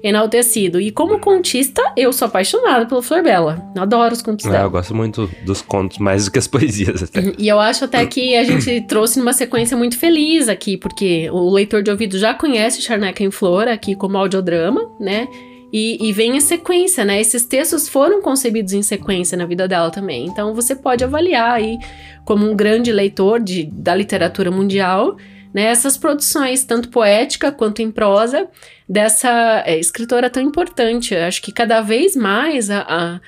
enaltecido. 0.04 0.80
E 0.80 0.91
como 0.91 1.20
contista, 1.20 1.82
eu 1.95 2.12
sou 2.12 2.28
apaixonada 2.28 2.86
pela 2.86 3.02
Flor 3.02 3.24
Bela. 3.24 3.64
Adoro 3.78 4.14
os 4.14 4.22
contos 4.22 4.45
É, 4.45 4.49
dela. 4.52 4.64
eu 4.66 4.72
gosto 4.72 4.95
muito 4.95 5.30
dos 5.45 5.62
contos, 5.62 5.97
mais 5.97 6.26
do 6.26 6.32
que 6.32 6.39
as 6.39 6.47
poesias 6.47 7.04
até. 7.04 7.34
E 7.38 7.47
eu 7.47 7.60
acho 7.60 7.86
até 7.86 8.06
que 8.06 8.36
a 8.36 8.43
gente 8.43 8.82
trouxe 8.88 9.20
numa 9.20 9.34
sequência 9.34 9.78
muito 9.78 9.97
feliz 9.97 10.49
aqui, 10.49 10.78
porque 10.78 11.30
o 11.32 11.49
leitor 11.52 11.84
de 11.84 11.91
ouvido 11.91 12.18
já 12.18 12.34
conhece 12.34 12.82
Charneca 12.82 13.24
em 13.24 13.32
Flor 13.32 13.68
aqui 13.68 13.95
como 13.95 14.18
audiodrama, 14.18 14.89
né? 14.99 15.28
E, 15.74 15.97
e 16.06 16.12
vem 16.12 16.36
em 16.36 16.41
sequência, 16.41 17.06
né? 17.06 17.22
Esses 17.22 17.45
textos 17.45 17.88
foram 17.88 18.22
concebidos 18.22 18.74
em 18.74 18.82
sequência 18.82 19.38
na 19.38 19.45
vida 19.45 19.70
dela 19.70 19.89
também. 19.89 20.26
Então 20.26 20.54
você 20.54 20.76
pode 20.76 21.02
avaliar 21.02 21.54
aí, 21.54 21.78
como 22.26 22.45
um 22.49 22.54
grande 22.54 22.91
leitor 22.91 23.39
de, 23.39 23.64
da 23.72 23.95
literatura 23.95 24.52
mundial, 24.52 25.16
né? 25.54 25.64
Essas 25.64 25.97
produções, 25.97 26.64
tanto 26.64 26.89
poética 26.89 27.52
quanto 27.52 27.82
em 27.82 27.91
prosa, 27.91 28.47
dessa 28.88 29.64
é, 29.66 29.78
escritora 29.78 30.30
tão 30.30 30.41
importante. 30.43 31.14
Eu 31.14 31.24
acho 31.24 31.41
que 31.41 31.52
cada 31.52 31.82
vez 31.82 32.16
mais 32.16 32.70
a, 32.70 32.82
a, 32.82 33.20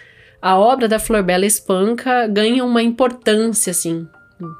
a 0.42 0.58
obra 0.58 0.88
da 0.88 1.00
Flor 1.00 1.24
Bela 1.24 1.46
Espanca 1.46 2.28
ganha 2.28 2.64
uma 2.64 2.82
importância, 2.82 3.72
assim. 3.72 4.08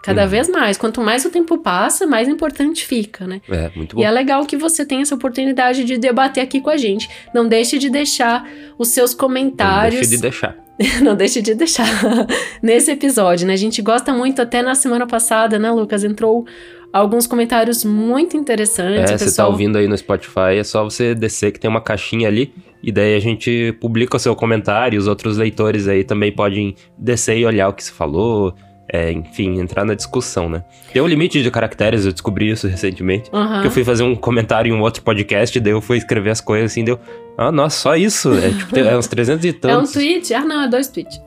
Cada 0.02 0.24
Uhum. 0.24 0.30
vez 0.30 0.48
mais. 0.50 0.78
Quanto 0.78 1.02
mais 1.02 1.26
o 1.26 1.30
tempo 1.30 1.58
passa, 1.58 2.06
mais 2.08 2.28
importante 2.30 2.86
fica, 2.86 3.28
né? 3.28 3.42
É, 3.50 3.70
muito 3.76 3.96
bom. 3.96 4.02
E 4.02 4.06
é 4.06 4.12
legal 4.12 4.46
que 4.46 4.56
você 4.56 4.86
tenha 4.86 5.02
essa 5.02 5.16
oportunidade 5.16 5.84
de 5.84 5.98
debater 5.98 6.42
aqui 6.44 6.62
com 6.62 6.70
a 6.70 6.78
gente. 6.78 7.10
Não 7.34 7.48
deixe 7.48 7.78
de 7.78 7.90
deixar 7.90 8.48
os 8.78 8.90
seus 8.90 9.12
Não 9.12 9.18
comentários. 9.20 10.08
Deixa 10.08 10.16
de 10.16 10.22
deixar. 10.22 10.56
Não 11.02 11.16
deixe 11.16 11.42
de 11.42 11.54
deixar 11.54 11.88
nesse 12.62 12.92
episódio, 12.92 13.46
né? 13.46 13.54
A 13.54 13.58
gente 13.58 13.82
gosta 13.82 14.14
muito, 14.14 14.42
até 14.42 14.62
na 14.62 14.76
semana 14.76 15.06
passada, 15.06 15.60
né, 15.60 15.70
Lucas? 15.72 16.04
Entrou 16.04 16.46
alguns 16.94 17.26
comentários 17.28 17.84
muito 17.84 18.38
interessantes. 18.38 19.12
É, 19.12 19.18
você 19.18 19.36
tá 19.36 19.48
ouvindo 19.48 19.78
aí 19.78 19.88
no 19.88 19.98
Spotify, 19.98 20.58
é 20.60 20.64
só 20.64 20.84
você 20.84 21.14
descer 21.16 21.52
que 21.52 21.60
tem 21.60 21.70
uma 21.70 21.82
caixinha 21.82 22.28
ali. 22.28 22.54
E 22.82 22.92
daí 22.92 23.16
a 23.16 23.20
gente 23.20 23.76
publica 23.82 24.16
o 24.18 24.20
seu 24.20 24.36
comentário, 24.36 25.00
os 25.00 25.08
outros 25.08 25.38
leitores 25.38 25.88
aí 25.88 26.04
também 26.04 26.32
podem 26.32 26.76
descer 26.98 27.38
e 27.38 27.46
olhar 27.46 27.68
o 27.70 27.74
que 27.74 27.84
você 27.84 27.92
falou. 27.92 28.54
é, 28.92 29.12
enfim, 29.12 29.60
entrar 29.60 29.86
na 29.86 29.94
discussão, 29.96 30.50
né? 30.50 30.62
Tem 30.92 31.02
um 31.02 31.08
limite 31.08 31.42
de 31.42 31.50
caracteres, 31.50 32.06
eu 32.06 32.12
descobri 32.12 32.50
isso 32.52 32.68
recentemente. 32.68 33.30
Aham. 33.34 33.62
Que 33.62 33.68
eu 33.68 33.72
fui 33.72 33.84
fazer 33.84 34.04
um 34.04 34.14
comentário 34.14 34.72
em 34.72 34.78
um 34.78 34.82
outro 34.82 35.02
podcast, 35.02 35.58
daí 35.60 35.72
eu 35.74 35.82
fui 35.82 35.98
escrever 35.98 36.30
as 36.30 36.42
coisas 36.42 36.72
assim, 36.72 36.84
deu. 36.84 37.00
Ah, 37.38 37.52
nossa, 37.52 37.78
só 37.80 37.96
isso? 37.96 38.32
É, 38.34 38.50
tipo, 38.52 38.78
é 38.78 38.96
uns 38.96 39.08
300 39.08 39.46
e 39.46 39.48
É 39.50 39.52
um 39.52 39.54
tantos. 39.60 39.94
tweet? 39.94 40.34
Ah, 40.34 40.44
não, 40.46 40.62
é 40.64 40.68
dois 40.68 40.90
tweets. 40.90 41.20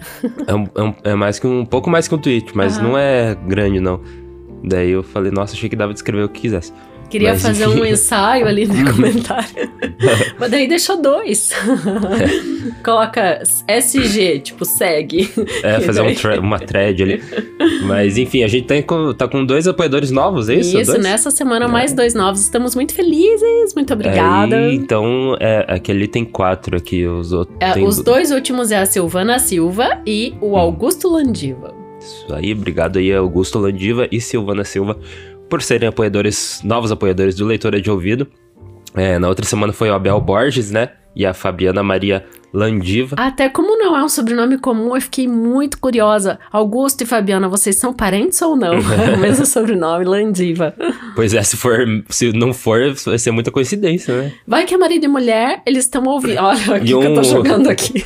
É, 0.47 0.55
um, 0.55 0.65
é, 0.77 0.83
um- 0.83 0.95
é 1.03 1.15
mais 1.15 1.39
que 1.41 1.47
um, 1.47 1.61
um 1.61 1.67
pouco 1.67 1.89
mais 1.91 2.07
que 2.07 2.15
um 2.15 2.19
tweet, 2.19 2.55
mas 2.55 2.77
Aham. 2.79 2.89
não 2.89 2.99
é 2.99 3.35
grande, 3.49 3.81
não. 3.81 4.01
Daí 4.67 4.91
eu 4.91 5.03
falei, 5.03 5.31
nossa, 5.31 5.55
achei 5.55 5.69
que 5.69 5.77
dava 5.77 5.93
de 5.93 6.01
escrever 6.01 6.25
o 6.25 6.29
que 6.29 6.41
quisesse. 6.43 6.73
Queria 7.09 7.31
Mas, 7.35 7.43
fazer 7.43 7.69
enfim. 7.69 7.81
um 7.81 7.85
ensaio 7.85 8.49
ali 8.49 8.67
no 8.67 8.75
comentário. 8.93 9.49
Mas 10.41 10.51
daí 10.51 10.67
deixou 10.67 11.01
dois. 11.01 11.53
Coloca 12.85 13.43
SG, 13.69 14.41
tipo, 14.41 14.65
segue. 14.65 15.31
É, 15.63 15.79
fazer 15.81 16.01
um 16.01 16.13
thre- 16.15 16.39
uma 16.39 16.59
thread 16.59 17.03
ali. 17.03 17.23
Mas 17.87 18.19
enfim, 18.19 18.43
a 18.43 18.49
gente 18.49 18.67
tá 18.67 18.83
com, 18.83 19.13
tá 19.15 19.29
com 19.29 19.45
dois 19.45 19.69
apoiadores 19.69 20.11
novos, 20.11 20.49
é 20.49 20.57
isso? 20.57 20.77
Isso, 20.81 20.91
Dois? 20.93 21.03
nessa 21.05 21.31
semana 21.31 21.69
mais 21.69 21.93
dois 21.93 22.13
novos. 22.15 22.41
Estamos 22.43 22.75
muito 22.75 22.93
felizes, 22.93 23.75
muito 23.75 23.93
obrigada. 23.93 24.57
Aí, 24.57 24.75
então, 24.75 25.37
é, 25.41 25.65
aquele 25.69 26.09
tem 26.09 26.25
quatro 26.25 26.77
aqui, 26.77 27.07
os 27.07 27.33
outros. 27.33 27.57
É, 27.61 27.73
tem 27.73 27.87
os 27.87 27.97
do- 27.99 28.03
dois 28.05 28.31
últimos 28.33 28.71
é 28.73 28.79
a 28.79 28.87
Silvana 28.87 29.39
Silva 29.39 30.01
e 30.07 30.35
o 30.41 30.57
Augusto 30.57 31.09
Landiva. 31.09 31.73
Isso 32.07 32.35
aí, 32.35 32.53
obrigado 32.53 32.99
aí, 32.99 33.13
Augusto 33.13 33.59
Landiva 33.59 34.07
e 34.13 34.21
Silvana 34.21 34.65
Silva, 34.65 34.99
por 35.51 35.61
serem 35.63 35.89
apoiadores, 35.89 36.61
novos 36.63 36.93
apoiadores 36.93 37.35
do 37.35 37.45
Leitora 37.45 37.81
de 37.81 37.91
Ouvido. 37.91 38.27
É, 38.95 39.19
na 39.19 39.29
outra 39.29 39.45
semana 39.45 39.73
foi 39.73 39.91
o 39.91 39.95
Abel 39.95 40.21
Borges, 40.21 40.71
né? 40.71 40.93
E 41.15 41.27
a 41.27 41.35
Fabiana 41.35 41.83
Maria 41.83 42.25
Landiva. 42.57 43.17
Até 43.19 43.49
como 43.51 43.77
não 43.79 43.95
é 43.97 44.03
um 44.03 44.09
sobrenome 44.09 44.57
comum, 44.59 44.95
eu 44.97 45.01
fiquei 45.03 45.29
muito 45.29 45.79
curiosa. 45.79 46.39
Augusto 46.51 47.03
e 47.03 47.07
Fabiana, 47.07 47.49
vocês 47.49 47.77
são 47.77 47.93
parentes 47.93 48.41
ou 48.41 48.57
não? 48.57 48.79
O 48.79 48.83
mesmo 49.21 49.45
sobrenome, 49.45 50.05
Landiva. 50.07 50.75
Pois 51.15 51.35
é, 51.35 51.43
se 51.43 51.57
for, 51.57 51.79
se 52.09 52.33
não 52.33 52.55
for, 52.55 52.95
vai 53.05 53.19
ser 53.19 53.31
muita 53.31 53.51
coincidência, 53.51 54.17
né? 54.17 54.33
Vai 54.47 54.65
que 54.65 54.75
é 54.75 54.79
marido 54.79 55.05
e 55.05 55.09
mulher, 55.09 55.61
eles 55.67 55.85
estão 55.85 56.03
ouvindo. 56.05 56.39
Olha 56.43 56.79
E 56.79 56.85
que 56.87 56.93
eu 56.93 57.15
tô 57.15 57.21
um- 57.21 57.25
jogando 57.25 57.69
aqui. 57.69 58.03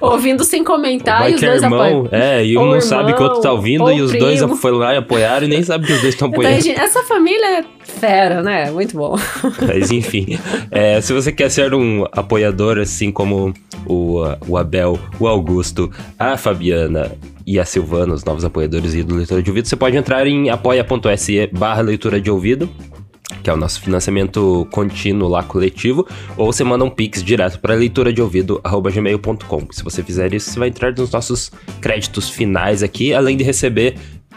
ouvindo 0.00 0.44
sem 0.44 0.62
comentar 0.62 1.20
Vai 1.20 1.32
e 1.32 1.34
os 1.34 1.42
é 1.42 1.46
dois 1.48 1.62
irmão, 1.62 1.80
apoiam. 1.80 2.08
é, 2.12 2.44
e 2.46 2.56
um 2.56 2.60
Ou 2.62 2.74
não 2.74 2.80
sabe 2.80 3.14
que 3.14 3.20
o 3.20 3.24
outro 3.24 3.40
tá 3.40 3.48
irmão, 3.48 3.56
ouvindo 3.56 3.82
ou 3.84 3.92
e 3.92 4.00
os 4.00 4.12
dois 4.12 4.38
primo. 4.40 4.56
foram 4.56 4.78
lá 4.78 4.94
e 4.94 4.98
apoiaram 4.98 5.46
e 5.46 5.50
nem 5.50 5.62
sabe 5.62 5.86
que 5.86 5.92
os 5.92 6.00
dois 6.00 6.14
estão 6.14 6.28
Então, 6.28 6.40
apoiando. 6.40 6.62
gente, 6.62 6.78
essa 6.78 7.02
família 7.02 7.58
é 7.60 7.64
fera, 7.88 8.42
né? 8.42 8.70
Muito 8.70 8.96
bom. 8.96 9.16
Mas 9.66 9.90
enfim, 9.90 10.38
é, 10.70 11.00
se 11.00 11.12
você 11.12 11.32
quer 11.32 11.50
ser 11.50 11.74
um 11.74 12.04
apoiador, 12.12 12.78
assim 12.78 13.10
como 13.10 13.52
o, 13.86 14.22
o 14.46 14.56
Abel, 14.56 14.98
o 15.18 15.26
Augusto, 15.26 15.90
a 16.18 16.36
Fabiana 16.36 17.12
e 17.46 17.58
a 17.58 17.64
Silvana, 17.64 18.14
os 18.14 18.24
novos 18.24 18.44
apoiadores 18.44 18.92
do 19.04 19.16
Leitura 19.16 19.42
de 19.42 19.50
Ouvido, 19.50 19.66
você 19.66 19.76
pode 19.76 19.96
entrar 19.96 20.26
em 20.26 20.50
apoia.se 20.50 21.46
barra 21.48 21.80
leitura 21.80 22.20
de 22.20 22.30
ouvido, 22.30 22.68
que 23.42 23.48
é 23.48 23.52
o 23.52 23.56
nosso 23.56 23.80
financiamento 23.80 24.66
contínuo 24.70 25.28
lá 25.28 25.42
coletivo, 25.42 26.06
ou 26.36 26.52
você 26.52 26.62
manda 26.62 26.84
um 26.84 26.90
pix 26.90 27.22
direto 27.22 27.58
para 27.58 27.74
leitura 27.74 28.12
de 28.12 28.20
ouvido 28.20 28.60
gmail.com. 28.92 29.66
Se 29.70 29.82
você 29.82 30.02
fizer 30.02 30.34
isso, 30.34 30.50
você 30.50 30.58
vai 30.58 30.68
entrar 30.68 30.92
nos 30.92 31.10
nossos 31.10 31.50
créditos 31.80 32.28
finais 32.28 32.82
aqui, 32.82 33.14
além 33.14 33.36
de 33.36 33.44
receber 33.44 33.96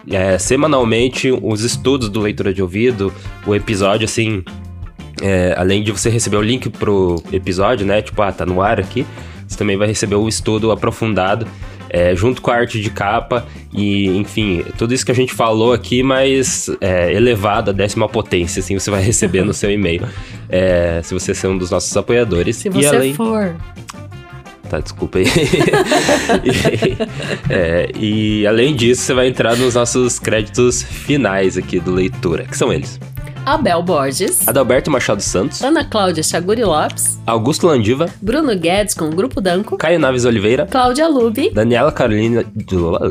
é, 0.09 0.37
semanalmente 0.37 1.31
os 1.31 1.61
estudos 1.63 2.09
do 2.09 2.19
leitura 2.19 2.53
de 2.53 2.61
ouvido, 2.61 3.13
o 3.45 3.55
episódio 3.55 4.05
assim 4.05 4.43
é, 5.21 5.53
além 5.55 5.83
de 5.83 5.91
você 5.91 6.09
receber 6.09 6.37
o 6.37 6.41
link 6.41 6.69
pro 6.69 7.21
episódio, 7.31 7.85
né? 7.85 8.01
Tipo, 8.01 8.21
ah, 8.23 8.31
tá 8.31 8.45
no 8.45 8.61
ar 8.61 8.79
aqui. 8.79 9.05
Você 9.47 9.57
também 9.57 9.77
vai 9.77 9.87
receber 9.87 10.15
o 10.15 10.27
estudo 10.27 10.71
aprofundado, 10.71 11.45
é, 11.89 12.15
junto 12.15 12.41
com 12.41 12.49
a 12.49 12.55
arte 12.55 12.81
de 12.81 12.89
capa 12.89 13.45
e, 13.73 14.07
enfim, 14.17 14.63
tudo 14.77 14.93
isso 14.93 15.05
que 15.05 15.11
a 15.11 15.15
gente 15.15 15.33
falou 15.33 15.73
aqui, 15.73 16.01
mas 16.01 16.69
é, 16.79 17.13
elevado 17.13 17.69
à 17.69 17.73
décima 17.73 18.07
potência, 18.07 18.61
assim, 18.61 18.79
você 18.79 18.89
vai 18.89 19.03
receber 19.03 19.43
no 19.43 19.53
seu 19.53 19.69
e-mail. 19.69 20.07
É, 20.49 21.01
se 21.03 21.13
você 21.13 21.35
ser 21.35 21.47
um 21.47 21.57
dos 21.57 21.69
nossos 21.69 21.95
apoiadores. 21.95 22.55
Se 22.55 22.69
e 22.69 22.71
você 22.71 22.95
além... 22.95 23.13
for. 23.13 23.55
Tá, 24.71 24.79
desculpa 24.79 25.19
aí. 25.19 25.25
e, 26.47 27.53
é, 27.53 27.91
e 27.93 28.47
além 28.47 28.73
disso, 28.73 29.01
você 29.01 29.13
vai 29.13 29.27
entrar 29.27 29.57
nos 29.57 29.75
nossos 29.75 30.17
créditos 30.17 30.81
finais 30.81 31.57
aqui 31.57 31.77
do 31.77 31.91
leitura, 31.91 32.45
que 32.45 32.55
são 32.55 32.71
eles. 32.71 32.97
Abel 33.45 33.81
Borges, 33.81 34.47
Adalberto 34.47 34.91
Machado 34.91 35.21
Santos, 35.21 35.63
Ana 35.63 35.83
Cláudia 35.83 36.21
Chaguri 36.23 36.63
Lopes, 36.63 37.19
Augusto 37.25 37.65
Landiva, 37.67 38.07
Bruno 38.21 38.55
Guedes 38.55 38.93
com 38.93 39.05
o 39.05 39.09
Grupo 39.09 39.41
Danco, 39.41 39.77
Caio 39.77 39.99
Naves 39.99 40.25
Oliveira, 40.25 40.67
Cláudia 40.67 41.07
Lube, 41.07 41.49
Daniela 41.49 41.91
Carolina, 41.91 42.45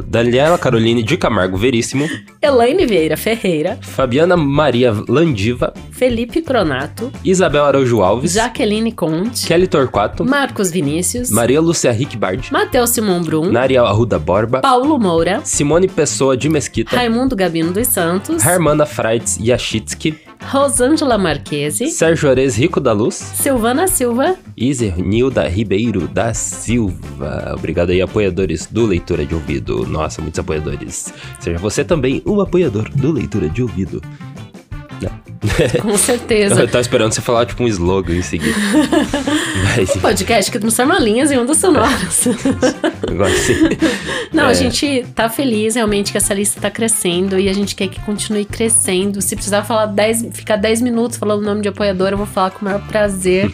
Daniela 0.07 0.57
Caroline 0.57 1.03
de 1.03 1.17
Camargo 1.17 1.57
Veríssimo, 1.57 2.09
Elaine 2.41 2.87
Vieira 2.87 3.17
Ferreira, 3.17 3.77
Fabiana 3.81 4.37
Maria 4.37 4.95
Landiva, 5.09 5.75
Felipe 5.91 6.41
Cronato, 6.43 7.11
Isabel 7.25 7.65
Araújo 7.65 8.03
Alves, 8.03 8.33
Jaqueline 8.35 8.93
Conte, 8.93 9.47
Kelly 9.47 9.67
Torquato, 9.67 10.25
Marcos 10.25 10.71
Vinícius, 10.71 11.31
Maria 11.31 11.61
Lúcia 11.61 11.91
Rickbard, 11.91 12.51
Matheus 12.53 12.91
Simon 12.91 13.23
Brum, 13.23 13.51
Nariel 13.51 13.85
Arruda 13.85 14.19
Borba, 14.19 14.61
Paulo 14.61 14.97
Moura, 14.99 15.41
Simone 15.45 15.89
Pessoa 15.89 16.37
de 16.37 16.49
Mesquita, 16.49 16.95
Raimundo 16.97 17.35
Gabino 17.35 17.73
dos 17.73 17.89
Santos, 17.89 18.45
Hermana 18.45 18.87
Freitz 18.87 19.37
Yashitsky, 19.41 20.20
Rosângela 20.43 21.17
Marquese, 21.17 21.89
Sérgio 21.89 22.29
Ores 22.29 22.57
Rico 22.57 22.81
da 22.81 22.93
Luz, 22.93 23.15
Silvana 23.15 23.87
Silva, 23.87 24.37
Isernilda 24.57 25.47
Ribeiro 25.49 26.09
da 26.09 26.35
Silva. 26.35 27.55
Obrigado 27.57 27.91
aí, 27.91 28.01
apoiadores 28.01 28.67
do 28.67 28.87
Leitura 28.87 29.25
de 29.25 29.35
Ouvido. 29.35 29.87
Nossa, 29.87 30.21
muitos 30.21 30.41
apoiadores. 30.41 31.13
Seja 31.39 31.59
você 31.59 31.85
também 31.85 32.23
um 32.27 32.41
apoiador 32.41 32.89
do 32.91 33.13
Leitura 33.13 33.49
de 33.49 33.63
Ouvido. 33.63 34.03
com 35.81 35.97
certeza. 35.97 36.61
Eu 36.61 36.67
tava 36.67 36.81
esperando 36.81 37.13
você 37.13 37.21
falar 37.21 37.47
tipo 37.47 37.63
um 37.63 37.69
slogan 37.69 38.15
em 38.15 38.23
seguida. 38.23 38.57
Mas, 39.77 39.97
Um 39.97 40.01
podcast 40.01 40.51
que 40.51 40.59
transforma 40.59 40.99
linhas 40.99 41.31
em 41.31 41.39
ondas 41.39 41.57
sonoras. 41.57 42.29
agora 43.09 43.35
sim. 43.37 43.55
Não, 44.33 44.45
É. 44.45 44.51
a 44.51 44.55
gente 44.55 45.07
tá 45.15 45.29
feliz 45.29 45.75
realmente 45.77 46.13
que 46.13 46.19
essa 46.19 46.35
lista 46.35 46.61
tá 46.61 46.71
crescendo 46.71 47.39
e 47.39 47.49
a 47.49 47.53
gente 47.53 47.75
quer 47.75 47.89
que 47.89 48.01
continue 48.01 48.45
crescendo. 48.45 49.21
Se 49.23 49.35
precisar 49.35 49.65
falar 49.65 49.87
10, 49.87 50.27
ficar 50.33 50.57
10 50.57 50.83
minutos 50.83 51.17
falando 51.17 51.41
o 51.41 51.45
nome 51.45 51.63
de 51.63 51.69
apoiador, 51.69 52.09
eu 52.11 52.19
vou 52.19 52.27
falar 52.27 52.51
com 52.51 52.61
o 52.61 52.65
maior 52.65 52.87
prazer. 52.87 53.51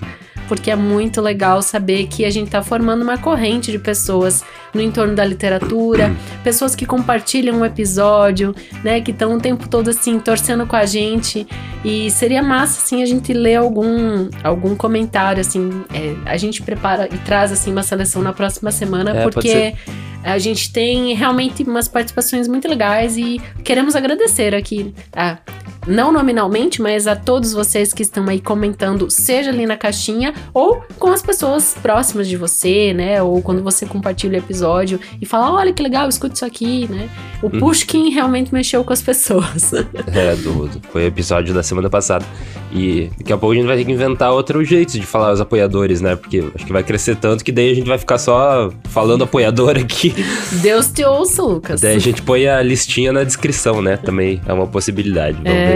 Porque 0.48 0.70
é 0.70 0.76
muito 0.76 1.20
legal 1.20 1.60
saber 1.62 2.06
que 2.06 2.24
a 2.24 2.30
gente 2.30 2.50
tá 2.50 2.62
formando 2.62 3.02
uma 3.02 3.18
corrente 3.18 3.70
de 3.72 3.78
pessoas 3.78 4.44
no 4.72 4.80
entorno 4.80 5.14
da 5.14 5.24
literatura, 5.24 6.14
pessoas 6.44 6.74
que 6.74 6.84
compartilham 6.84 7.60
um 7.60 7.64
episódio, 7.64 8.54
né, 8.84 9.00
que 9.00 9.10
estão 9.10 9.36
o 9.36 9.40
tempo 9.40 9.68
todo 9.68 9.88
assim 9.88 10.18
torcendo 10.18 10.66
com 10.66 10.76
a 10.76 10.84
gente. 10.84 11.46
E 11.84 12.10
seria 12.10 12.42
massa 12.42 12.82
assim 12.82 13.02
a 13.02 13.06
gente 13.06 13.32
ler 13.32 13.56
algum 13.56 14.28
algum 14.42 14.76
comentário 14.76 15.40
assim, 15.40 15.84
é, 15.92 16.14
a 16.24 16.36
gente 16.36 16.62
prepara 16.62 17.08
e 17.12 17.18
traz 17.18 17.52
assim 17.52 17.72
uma 17.72 17.82
seleção 17.82 18.22
na 18.22 18.32
próxima 18.32 18.70
semana, 18.70 19.10
É, 19.16 19.22
porque 19.22 19.74
a 20.22 20.38
gente 20.38 20.72
tem 20.72 21.14
realmente 21.14 21.62
umas 21.62 21.86
participações 21.86 22.48
muito 22.48 22.68
legais 22.68 23.16
e 23.16 23.40
queremos 23.62 23.94
agradecer 23.94 24.54
aqui, 24.54 24.92
a, 25.14 25.38
não 25.86 26.12
nominalmente, 26.12 26.80
mas 26.82 27.06
a 27.06 27.14
todos 27.16 27.52
vocês 27.52 27.92
que 27.92 28.02
estão 28.02 28.26
aí 28.28 28.40
comentando, 28.40 29.10
seja 29.10 29.50
ali 29.50 29.66
na 29.66 29.76
caixinha 29.76 30.34
ou 30.52 30.82
com 30.98 31.08
as 31.08 31.22
pessoas 31.22 31.74
próximas 31.80 32.28
de 32.28 32.36
você, 32.36 32.92
né? 32.92 33.22
Ou 33.22 33.40
quando 33.42 33.62
você 33.62 33.86
compartilha 33.86 34.34
o 34.34 34.42
episódio 34.42 34.98
e 35.20 35.26
fala, 35.26 35.50
olha 35.52 35.72
que 35.72 35.82
legal, 35.82 36.08
escuta 36.08 36.34
isso 36.34 36.44
aqui, 36.44 36.86
né? 36.90 37.08
O 37.42 37.46
Uhum. 37.46 37.60
Pushkin 37.60 38.10
realmente 38.10 38.52
mexeu 38.52 38.82
com 38.84 38.92
as 38.92 39.02
pessoas. 39.02 39.72
É, 40.14 40.34
do, 40.36 40.66
do- 40.68 40.80
foi 40.90 41.04
o 41.04 41.06
episódio 41.06 41.52
da 41.54 41.62
semana 41.62 41.90
passada. 41.90 42.24
E 42.72 43.10
daqui 43.18 43.32
a 43.32 43.36
pouco 43.38 43.52
a 43.52 43.56
gente 43.56 43.66
vai 43.66 43.76
ter 43.76 43.84
que 43.84 43.92
inventar 43.92 44.32
outro 44.32 44.62
jeito 44.64 44.92
de 44.92 45.02
falar 45.06 45.32
os 45.32 45.40
apoiadores, 45.40 46.00
né? 46.00 46.16
Porque 46.16 46.44
acho 46.54 46.64
que 46.66 46.72
vai 46.72 46.82
crescer 46.82 47.16
tanto 47.16 47.44
que 47.44 47.52
daí 47.52 47.70
a 47.70 47.74
gente 47.74 47.86
vai 47.86 47.98
ficar 47.98 48.18
só 48.18 48.70
falando 48.84 49.24
apoiador 49.24 49.76
aqui. 49.76 50.14
Deus 50.62 50.88
te 50.88 51.04
ouça, 51.04 51.42
Lucas. 51.42 51.80
Daí 51.80 51.96
a 51.96 51.98
gente 51.98 52.22
põe 52.22 52.46
a 52.48 52.60
listinha 52.62 53.12
na 53.12 53.24
descrição, 53.24 53.80
né? 53.80 53.96
Também 53.96 54.40
é 54.46 54.52
uma 54.52 54.66
possibilidade. 54.66 55.36
Vamos 55.36 55.50
É. 55.50 55.66
ver 55.66 55.75